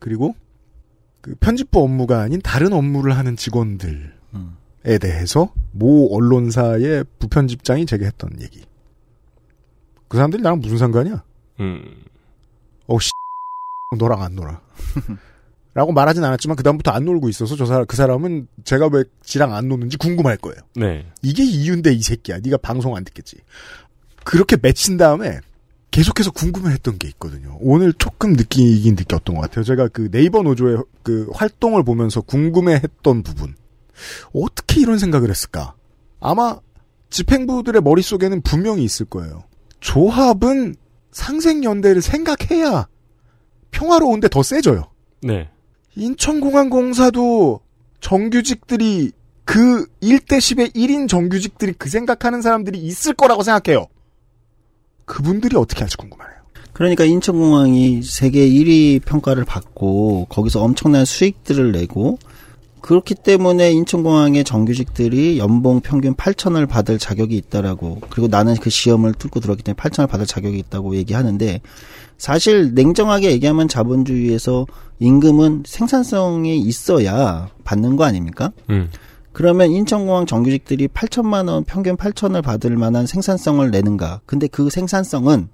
[0.00, 0.34] 그리고
[1.20, 4.56] 그 편집부 업무가 아닌 다른 업무를 하는 직원들에 음.
[4.82, 8.64] 대해서 모 언론사의 부편집장이 제게 했던 얘기.
[10.08, 11.22] 그 사람들이 나랑 무슨 상관이야?
[11.60, 12.02] 음.
[12.88, 13.10] 어우 씨.
[13.96, 14.60] 너랑 안 놀아.
[15.80, 19.66] 라고 말하진 않았지만 그다음부터 안 놀고 있어서 저 사람 그 사람은 제가 왜 지랑 안
[19.66, 20.60] 노는지 궁금할 거예요.
[20.76, 21.06] 네.
[21.22, 22.40] 이게 이유인데 이 새끼야.
[22.42, 23.38] 네가 방송 안 듣겠지.
[24.22, 25.38] 그렇게 맺힌 다음에
[25.90, 27.56] 계속해서 궁금해했던 게 있거든요.
[27.62, 29.64] 오늘 조금 느끼긴 느꼈던 것 같아요.
[29.64, 33.54] 제가 그 네이버 노조의 그 활동을 보면서 궁금해했던 부분.
[34.34, 35.76] 어떻게 이런 생각을 했을까?
[36.20, 36.58] 아마
[37.08, 39.44] 집행부들의 머릿속에는 분명히 있을 거예요.
[39.80, 40.74] 조합은
[41.12, 42.86] 상생연대를 생각해야
[43.70, 44.90] 평화로운데 더 세져요.
[45.22, 45.48] 네.
[46.00, 47.60] 인천공항공사도
[48.00, 49.12] 정규직들이
[49.44, 53.86] 그 1대 10의 1인 정규직들이 그 생각하는 사람들이 있을 거라고 생각해요.
[55.04, 56.40] 그분들이 어떻게 할지 궁금하네요.
[56.72, 62.18] 그러니까 인천공항이 세계 1위 평가를 받고 거기서 엄청난 수익들을 내고
[62.80, 69.40] 그렇기 때문에 인천공항의 정규직들이 연봉 평균 8천을 받을 자격이 있다라고 그리고 나는 그 시험을 뚫고
[69.40, 71.60] 들어왔기 때문에 8천을 받을 자격이 있다고 얘기하는데
[72.20, 74.66] 사실 냉정하게 얘기하면 자본주의에서
[74.98, 78.52] 임금은 생산성이 있어야 받는 거 아닙니까?
[78.68, 78.90] 음.
[79.32, 84.20] 그러면 인천공항 정규직들이 8천만 원 평균 8천을 받을 만한 생산성을 내는가?
[84.26, 85.48] 근데 그 생산성은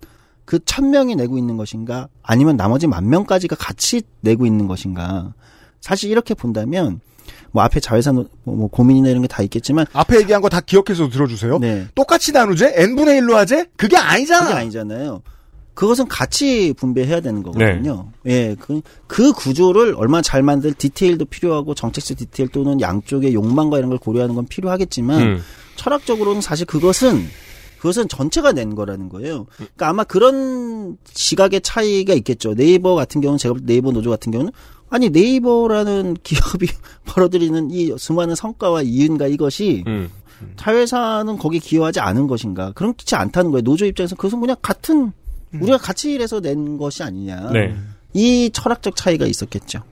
[0.44, 2.08] 그 1000명이 내고 있는 것인가?
[2.22, 5.34] 아니면 나머지 만 명까지가 같이 내고 있는 것인가?
[5.80, 6.98] 사실 이렇게 본다면
[7.52, 11.08] 뭐 앞에 자회사 노- 뭐 고민이나 이런 게 다 있겠지만 앞에 얘기한 거 다 기억해서
[11.10, 11.58] 들어주세요.
[11.60, 11.86] 네.
[11.94, 12.72] 똑같이 나누제?
[12.76, 13.66] n분의 1로 하제?
[13.76, 14.46] 그게 아니잖아.
[14.46, 15.22] 그게 아니잖아요.
[15.76, 18.08] 그것은 같이 분배해야 되는 거거든요.
[18.24, 23.90] 예, 그, 그 구조를 얼마나 잘 만들 디테일도 필요하고 정책적 디테일 또는 양쪽의 욕망과 이런
[23.90, 25.42] 걸 고려하는 건 필요하겠지만 음.
[25.76, 27.26] 철학적으로는 사실 그것은
[27.76, 29.44] 그것은 전체가 낸 거라는 거예요.
[29.54, 32.54] 그러니까 아마 그런 시각의 차이가 있겠죠.
[32.54, 34.52] 네이버 같은 경우는 제가 볼때 네이버 노조 같은 경우는
[34.88, 36.68] 아니 네이버라는 기업이
[37.04, 40.08] 벌어들이는 이 수많은 성과와 이윤과 이것이 음.
[40.56, 42.72] 자회사는 거기 기여하지 않은 것인가?
[42.72, 43.62] 그렇지 않다는 거예요.
[43.62, 45.12] 노조 입장에서 그것은 그냥 같은
[45.53, 47.51] 우리가 같이 일해서 낸 것이 아니냐.
[47.53, 47.74] 네.
[48.12, 49.82] 이 철학적 차이가 있었겠죠.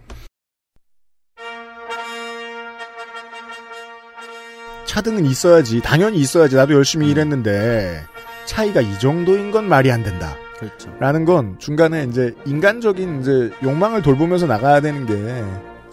[4.86, 5.80] 차등은 있어야지.
[5.80, 6.56] 당연히 있어야지.
[6.56, 8.02] 나도 열심히 일했는데
[8.46, 10.36] 차이가 이 정도인 건 말이 안 된다.
[10.58, 10.94] 그렇죠.
[11.00, 15.14] 라는 건 중간에 이제 인간적인 이제 욕망을 돌보면서 나가야 되는 게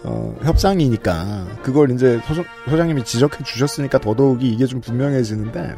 [0.04, 5.74] 어, 협상이니까 그걸 이제 소장, 소장님이 지적해 주셨으니까 더더욱이 이게 좀 분명해지는데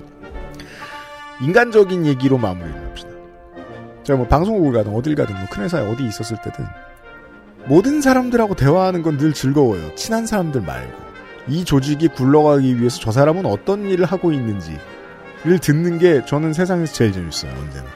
[1.43, 3.13] 인간적인 얘기로 마무리를 합시다.
[4.05, 6.64] 제가 뭐 방송국을 가든 어딜 가든 뭐 큰 회사에 어디 있었을 때든
[7.66, 9.94] 모든 사람들하고 대화하는 건 늘 즐거워요.
[9.94, 10.92] 친한 사람들 말고
[11.48, 17.12] 이 조직이 굴러가기 위해서 저 사람은 어떤 일을 하고 있는지를 듣는 게 저는 세상에서 제일
[17.12, 17.52] 재밌어요.
[17.52, 17.86] 언제나.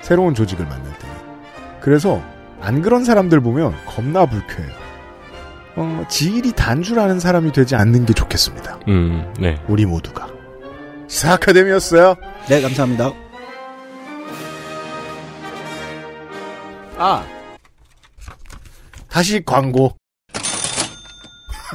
[0.00, 1.06] 새로운 조직을 만날 때.
[1.80, 2.20] 그래서
[2.60, 4.72] 안 그런 사람들 보면 겁나 불쾌해요.
[5.76, 8.78] 어, 지일이 단주라는 사람이 되지 않는 게 좋겠습니다.
[8.88, 9.32] 음.
[9.40, 9.60] 네.
[9.68, 10.28] 우리 모두가.
[11.08, 12.14] 시사 아카데미였어요.
[12.48, 13.12] 네, 감사합니다.
[16.96, 17.24] 아.
[19.08, 19.94] 다시 광고.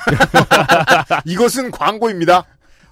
[1.26, 2.46] 이것은 광고입니다.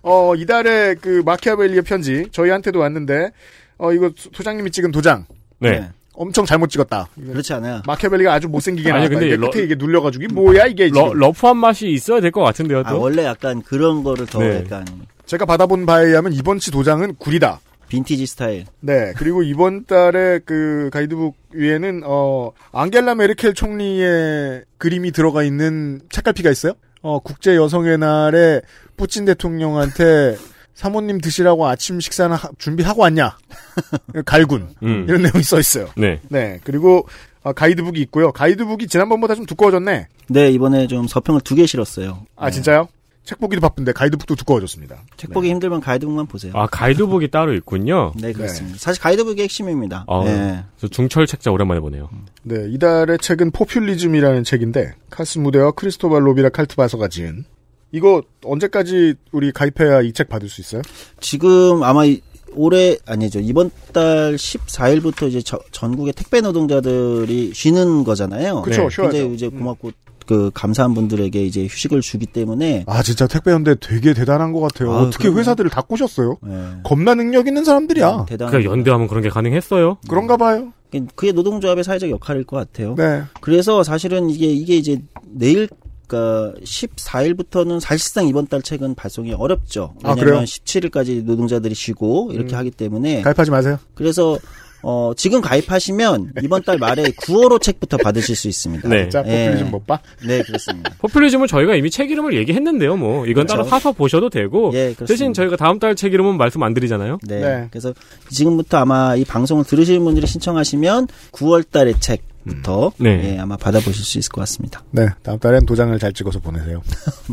[0.04, 3.32] 어, 이달의 그 마키아벨리의 편지 저희한테도 왔는데
[3.78, 5.26] 어, 이거 소- 소장님이 찍은 도장
[5.60, 5.90] 네.
[6.14, 7.08] 엄청 잘못 찍었다.
[7.16, 7.82] 그렇지 않아요.
[7.86, 9.10] 마키아벨리가 아주 못생기게 나왔다.
[9.10, 11.20] 근데 이게 러- 끝에 이게 눌려가지고 이게 뭐야 이게 러, 지금.
[11.20, 13.02] rough한 맛이 있어야 될 것 같은데요, 아, 또.
[13.02, 14.64] 원래 약간 그런 거를 더 네.
[14.64, 14.86] 약간
[15.26, 17.60] 제가 받아본 바에 의하면 이번 치 도장은 구리다.
[17.90, 18.66] 빈티지 스타일.
[18.80, 19.14] 네.
[19.18, 26.74] 그리고 이번 달에 그 가이드북 위에는 어 앙겔라 메르켈 총리의 그림이 들어가 있는 책갈피가 있어요.
[27.02, 28.62] 어 국제 여성의 날에
[28.98, 30.38] 푸틴 대통령한테
[30.74, 33.38] 사모님 드시라고 아침 식사는 하- 준비하고 왔냐?
[34.26, 35.06] 갈군 음.
[35.08, 35.88] 이런 내용이 써 있어요.
[35.98, 36.20] 네.
[36.30, 36.60] 네.
[36.64, 37.08] 그리고
[37.44, 38.32] 어, 가이드북이 있고요.
[38.32, 40.08] 가이드북이 지난번보다 좀 두꺼워졌네.
[40.30, 42.26] 네, 이번에 좀 서평을 두 개 실었어요.
[42.36, 42.90] 아 진짜요?
[43.28, 45.04] 책 보기도 바쁜데 가이드북도 두꺼워졌습니다.
[45.18, 46.54] 책 보기 힘들면 가이드북만 보세요.
[46.56, 48.14] 아 가이드북이 따로 있군요.
[48.20, 48.78] 네, 그렇습니다.
[48.80, 50.06] 사실 가이드북이 핵심입니다.
[50.08, 50.64] 아, 네.
[50.78, 52.10] 저 중철 책자 오랜만에 보네요.
[52.44, 57.44] 네, 이달의 책은 포퓰리즘이라는 책인데 카스 무데와 크리스토발 로비라 칼트바서가 지은
[57.92, 60.82] 이거 언제까지 우리 가입해야 이 책 받을 수 있어요?
[61.20, 62.22] 지금 아마 이-
[62.56, 68.62] 올해 아니죠 이번 달 14일부터 이제 저- 전국의 택배 노동자들이 쉬는 거잖아요.
[68.62, 68.90] 그쵸, 네.
[68.90, 69.12] 쉬어야죠.
[69.12, 69.92] 굉장히 이제 고맙고
[70.28, 74.92] 그 감사한 분들에게 이제 휴식을 주기 때문에 아 진짜 택배 연대 되게 대단한 것 같아요.
[74.92, 75.40] 아, 어떻게 그럼요.
[75.40, 76.38] 회사들을 다 꼬셨어요?
[76.44, 76.54] 네.
[76.84, 78.26] 겁나 능력 있는 사람들이야.
[78.28, 78.50] 대단.
[78.50, 79.98] 그러니까 연대하면 그런 게 가능했어요.
[80.08, 80.74] 그런가 봐요.
[81.16, 82.96] 그게 노동조합의 사회적 역할일 것 같아요.
[82.96, 83.24] 네.
[83.42, 85.70] 그래서 사실은 이게 이게 이제 내일
[86.08, 89.94] 그러니까 14일부터는 사실상 이번 달 책은 발송이 어렵죠.
[90.04, 90.44] 아, 왜냐하면 그래요?
[90.44, 92.60] 17일까지 노동자들이 쉬고 이렇게 음.
[92.60, 93.78] 하기 때문에 가입하지 마세요.
[93.94, 94.38] 그래서
[94.84, 98.88] 어 지금 가입하시면 이번 달 말에 9월호 책부터 받으실 수 있습니다.
[98.88, 99.10] 네.
[99.10, 99.46] 자, 예.
[99.46, 100.00] 포퓰리즘 못 봐?
[100.26, 100.92] 네, 그렇습니다.
[101.02, 102.96] 포퓰리즘은 저희가 이미 책 이름을 얘기했는데요.
[102.96, 103.70] 뭐 이건 따로 그렇죠.
[103.72, 105.06] 사서 보셔도 되고 예, 그렇습니다.
[105.08, 107.18] 대신 저희가 다음 달 책 이름은 말씀 안 드리잖아요.
[107.24, 107.40] 네.
[107.40, 107.68] 네.
[107.72, 107.92] 그래서
[108.30, 113.34] 지금부터 아마 이 방송을 들으시는 분들이 신청하시면 9월 달의 책 부터 네.
[113.34, 114.84] 예, 아마 받아보실 수 있을 것 같습니다.
[114.92, 116.82] 네, 다음 달엔 도장을 잘 찍어서 보내세요.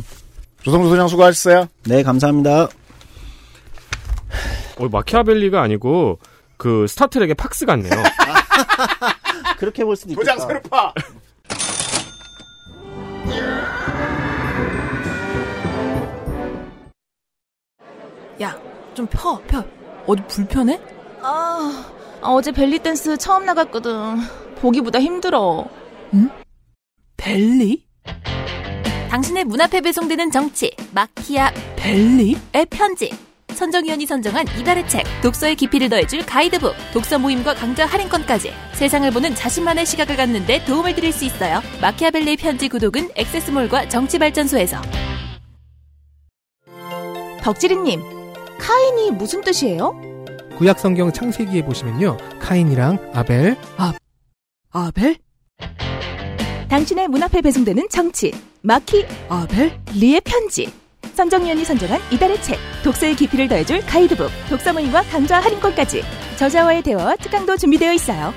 [0.64, 1.68] 조성수 소장 수고하셨어요.
[1.84, 2.68] 네, 감사합니다.
[4.78, 6.18] 어, 마키아벨리가 아니고
[6.56, 7.92] 그 스타트rek의 팍스 같네요.
[9.58, 10.34] 그렇게 볼 수도 있겠다.
[10.34, 10.94] 도장 세르파!
[18.42, 18.58] 야,
[18.94, 19.64] 좀 펴, 펴.
[20.06, 20.80] 어디 불편해?
[21.22, 21.84] 아,
[22.20, 24.16] 어제 벨리 댄스 처음 나갔거든.
[24.56, 25.66] 보기보다 힘들어.
[26.14, 26.30] 응?
[27.16, 27.86] 벨리?
[29.08, 32.36] 당신의 문 앞에 배송되는 정치 마키아 벨리?
[32.52, 33.12] 의 편지
[33.54, 39.86] 선정위원이 선정한 이달의 책 독서의 깊이를 더해줄 가이드북 독서 모임과 강좌 할인권까지 세상을 보는 자신만의
[39.86, 44.82] 시각을 갖는데 도움을 드릴 수 있어요 마키아벨리의 편지 구독은 액세스몰과 정치발전소에서
[47.44, 48.00] 덕지리님,
[48.58, 50.00] 카인이 무슨 뜻이에요?
[50.56, 52.16] 구약 성경 창세기에 보시면요.
[52.38, 53.54] 카인이랑 아벨,
[54.70, 55.16] 아벨?
[56.70, 58.32] 당신의 문 앞에 배송되는 정치,
[58.62, 60.72] 마키, 아벨, 리의 편지.
[61.14, 66.02] 선정위원이 선정한 이달의 책, 독서의 깊이를 더해줄 가이드북, 독서 모임과 강좌 할인권까지.
[66.36, 68.34] 저자와의 대화와 특강도 준비되어 있어요.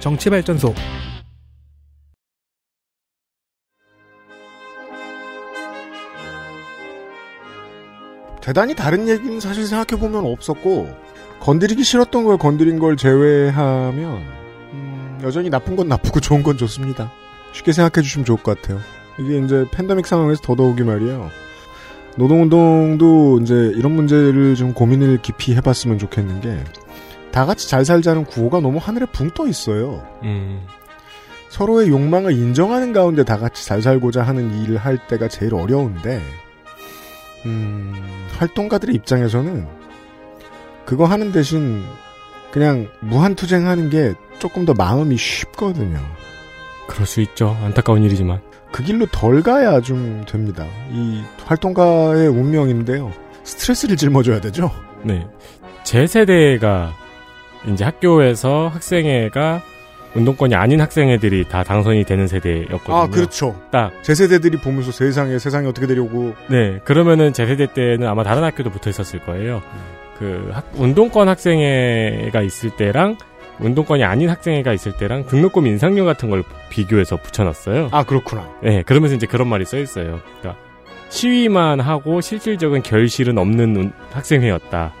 [0.00, 0.74] 정치발전소.
[8.42, 10.88] 대단히 다른 얘기는 사실 생각해보면 없었고,
[11.40, 14.24] 건드리기 싫었던 걸 건드린 걸 제외하면,
[14.72, 17.12] 음, 여전히 나쁜 건 나쁘고 좋은 건 좋습니다.
[17.52, 18.80] 쉽게 생각해 주시면 좋을 것 같아요.
[19.18, 21.30] 이게 이제 팬데믹 상황에서 더더욱이 말이에요.
[22.16, 26.58] 노동운동도 이제 이런 문제를 좀 고민을 깊이 해봤으면 좋겠는 게,
[27.30, 30.06] 다 같이 잘 살자는 구호가 너무 하늘에 붕 떠 있어요.
[30.24, 30.66] 음.
[31.48, 36.20] 서로의 욕망을 인정하는 가운데 다 같이 잘 살고자 하는 일을 할 때가 제일 어려운데,
[37.46, 37.94] 음,
[38.38, 39.66] 활동가들의 입장에서는
[40.84, 41.82] 그거 하는 대신
[42.52, 46.00] 그냥 무한투쟁하는 게 조금 더 마음이 쉽거든요.
[46.88, 47.56] 그럴 수 있죠.
[47.62, 48.40] 안타까운 일이지만.
[48.72, 50.64] 그 길로 덜 가야 좀 됩니다.
[50.92, 53.12] 이 활동가의 운명인데요.
[53.42, 54.70] 스트레스를 짊어져야 되죠?
[55.02, 55.26] 네.
[55.82, 56.92] 제 세대가
[57.66, 59.62] 이제 학교에서 학생회가
[60.14, 62.96] 운동권이 아닌 학생회들이 다 당선이 되는 세대였거든요.
[62.96, 63.54] 아, 그렇죠.
[63.70, 63.92] 딱.
[64.02, 66.34] 제 세대들이 보면서 세상에, 세상이 어떻게 되려고.
[66.48, 66.80] 네.
[66.84, 69.62] 그러면은 제 세대 때는 아마 다른 학교도 붙어 있었을 거예요.
[70.18, 73.16] 그 학- 운동권 학생회가 있을 때랑
[73.60, 77.88] 운동권이 아닌 학생회가 있을 때랑 등록금 인상률 같은 걸 비교해서 붙여놨어요.
[77.92, 78.48] 아, 그렇구나.
[78.62, 80.20] 네, 그러면서 이제 그런 말이 써 있어요.
[80.40, 80.56] 그러니까
[81.10, 84.92] 시위만 하고 실질적인 결실은 없는 운- 학생회였다.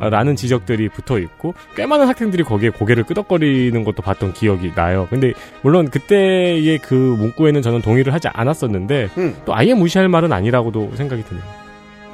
[0.00, 5.06] 라는 지적들이 붙어 있고 꽤 많은 학생들이 거기에 고개를 끄덕거리는 것도 봤던 기억이 나요.
[5.08, 5.32] 근데
[5.62, 9.36] 물론 그때의 그 문구에는 저는 동의를 하지 않았었는데 음.
[9.44, 11.44] 또 아예 무시할 말은 아니라고도 생각이 드네요.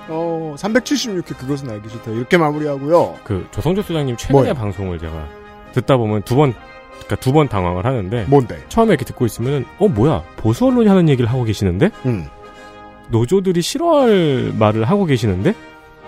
[0.08, 2.10] 어, 376회 그것은 알기 싫다.
[2.12, 3.18] 이렇게 마무리하고요.
[3.24, 4.54] 그 조성조 소장님 최근에 뭐요?
[4.54, 5.26] 방송을 제가
[5.72, 6.54] 듣다 보면 두 번
[6.92, 8.58] 그러니까 두 번 당황을 하는데 뭔데?
[8.68, 12.26] 처음에 이렇게 듣고 있으면 어 뭐야 보수 언론이 하는 얘기를 하고 계시는데 음.
[13.08, 15.54] 노조들이 싫어할 말을 하고 계시는데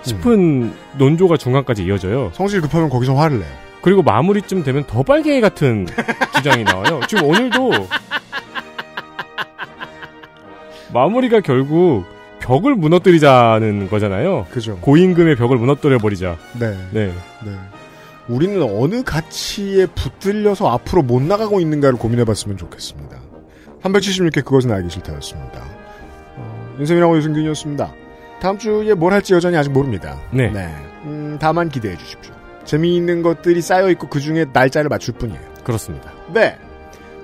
[0.03, 2.31] 싶은 논조가 중간까지 이어져요.
[2.35, 3.49] 성질 급하면 거기서 화를 내요.
[3.83, 5.87] 그리고 마무리쯤 되면 더 빨갱이 같은
[6.37, 7.01] 주장이 나와요.
[7.09, 7.71] 지금 오늘도
[10.93, 12.05] 마무리가 결국
[12.41, 14.47] 벽을 무너뜨리자는 거잖아요.
[14.51, 14.77] 그죠.
[14.81, 16.37] 고임금의 벽을 무너뜨려 버리자.
[16.59, 16.71] 네.
[16.93, 17.13] 네.
[17.45, 17.53] 네.
[18.29, 23.21] 우리는 어느 가치에 붙들려서 앞으로 못 나가고 있는가를 고민해봤으면 좋겠습니다.
[23.83, 25.65] 376회 그것은 알기 싫다였습니다.
[26.37, 27.93] 어, 윤세민하고 유승균이었습니다.
[28.41, 30.21] 다음 주에 뭘 할지 여전히 아직 모릅니다.
[30.51, 30.75] 네.
[31.05, 32.35] 음, 다만 기대해 주십시오.
[32.65, 35.41] 재미있는 것들이 쌓여 있고 그 중에 날짜를 맞출 뿐이에요.
[35.65, 36.13] 그렇습니다.
[36.33, 36.57] 네.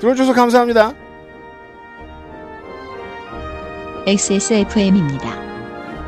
[0.01, 0.93] 들어주셔서 감사합니다.
[4.07, 5.29] XSFM입니다.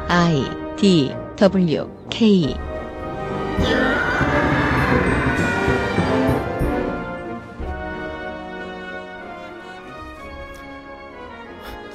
[0.09, 0.45] I
[0.77, 2.57] D W K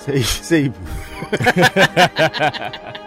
[0.06, 0.76] 세이브, 세이브.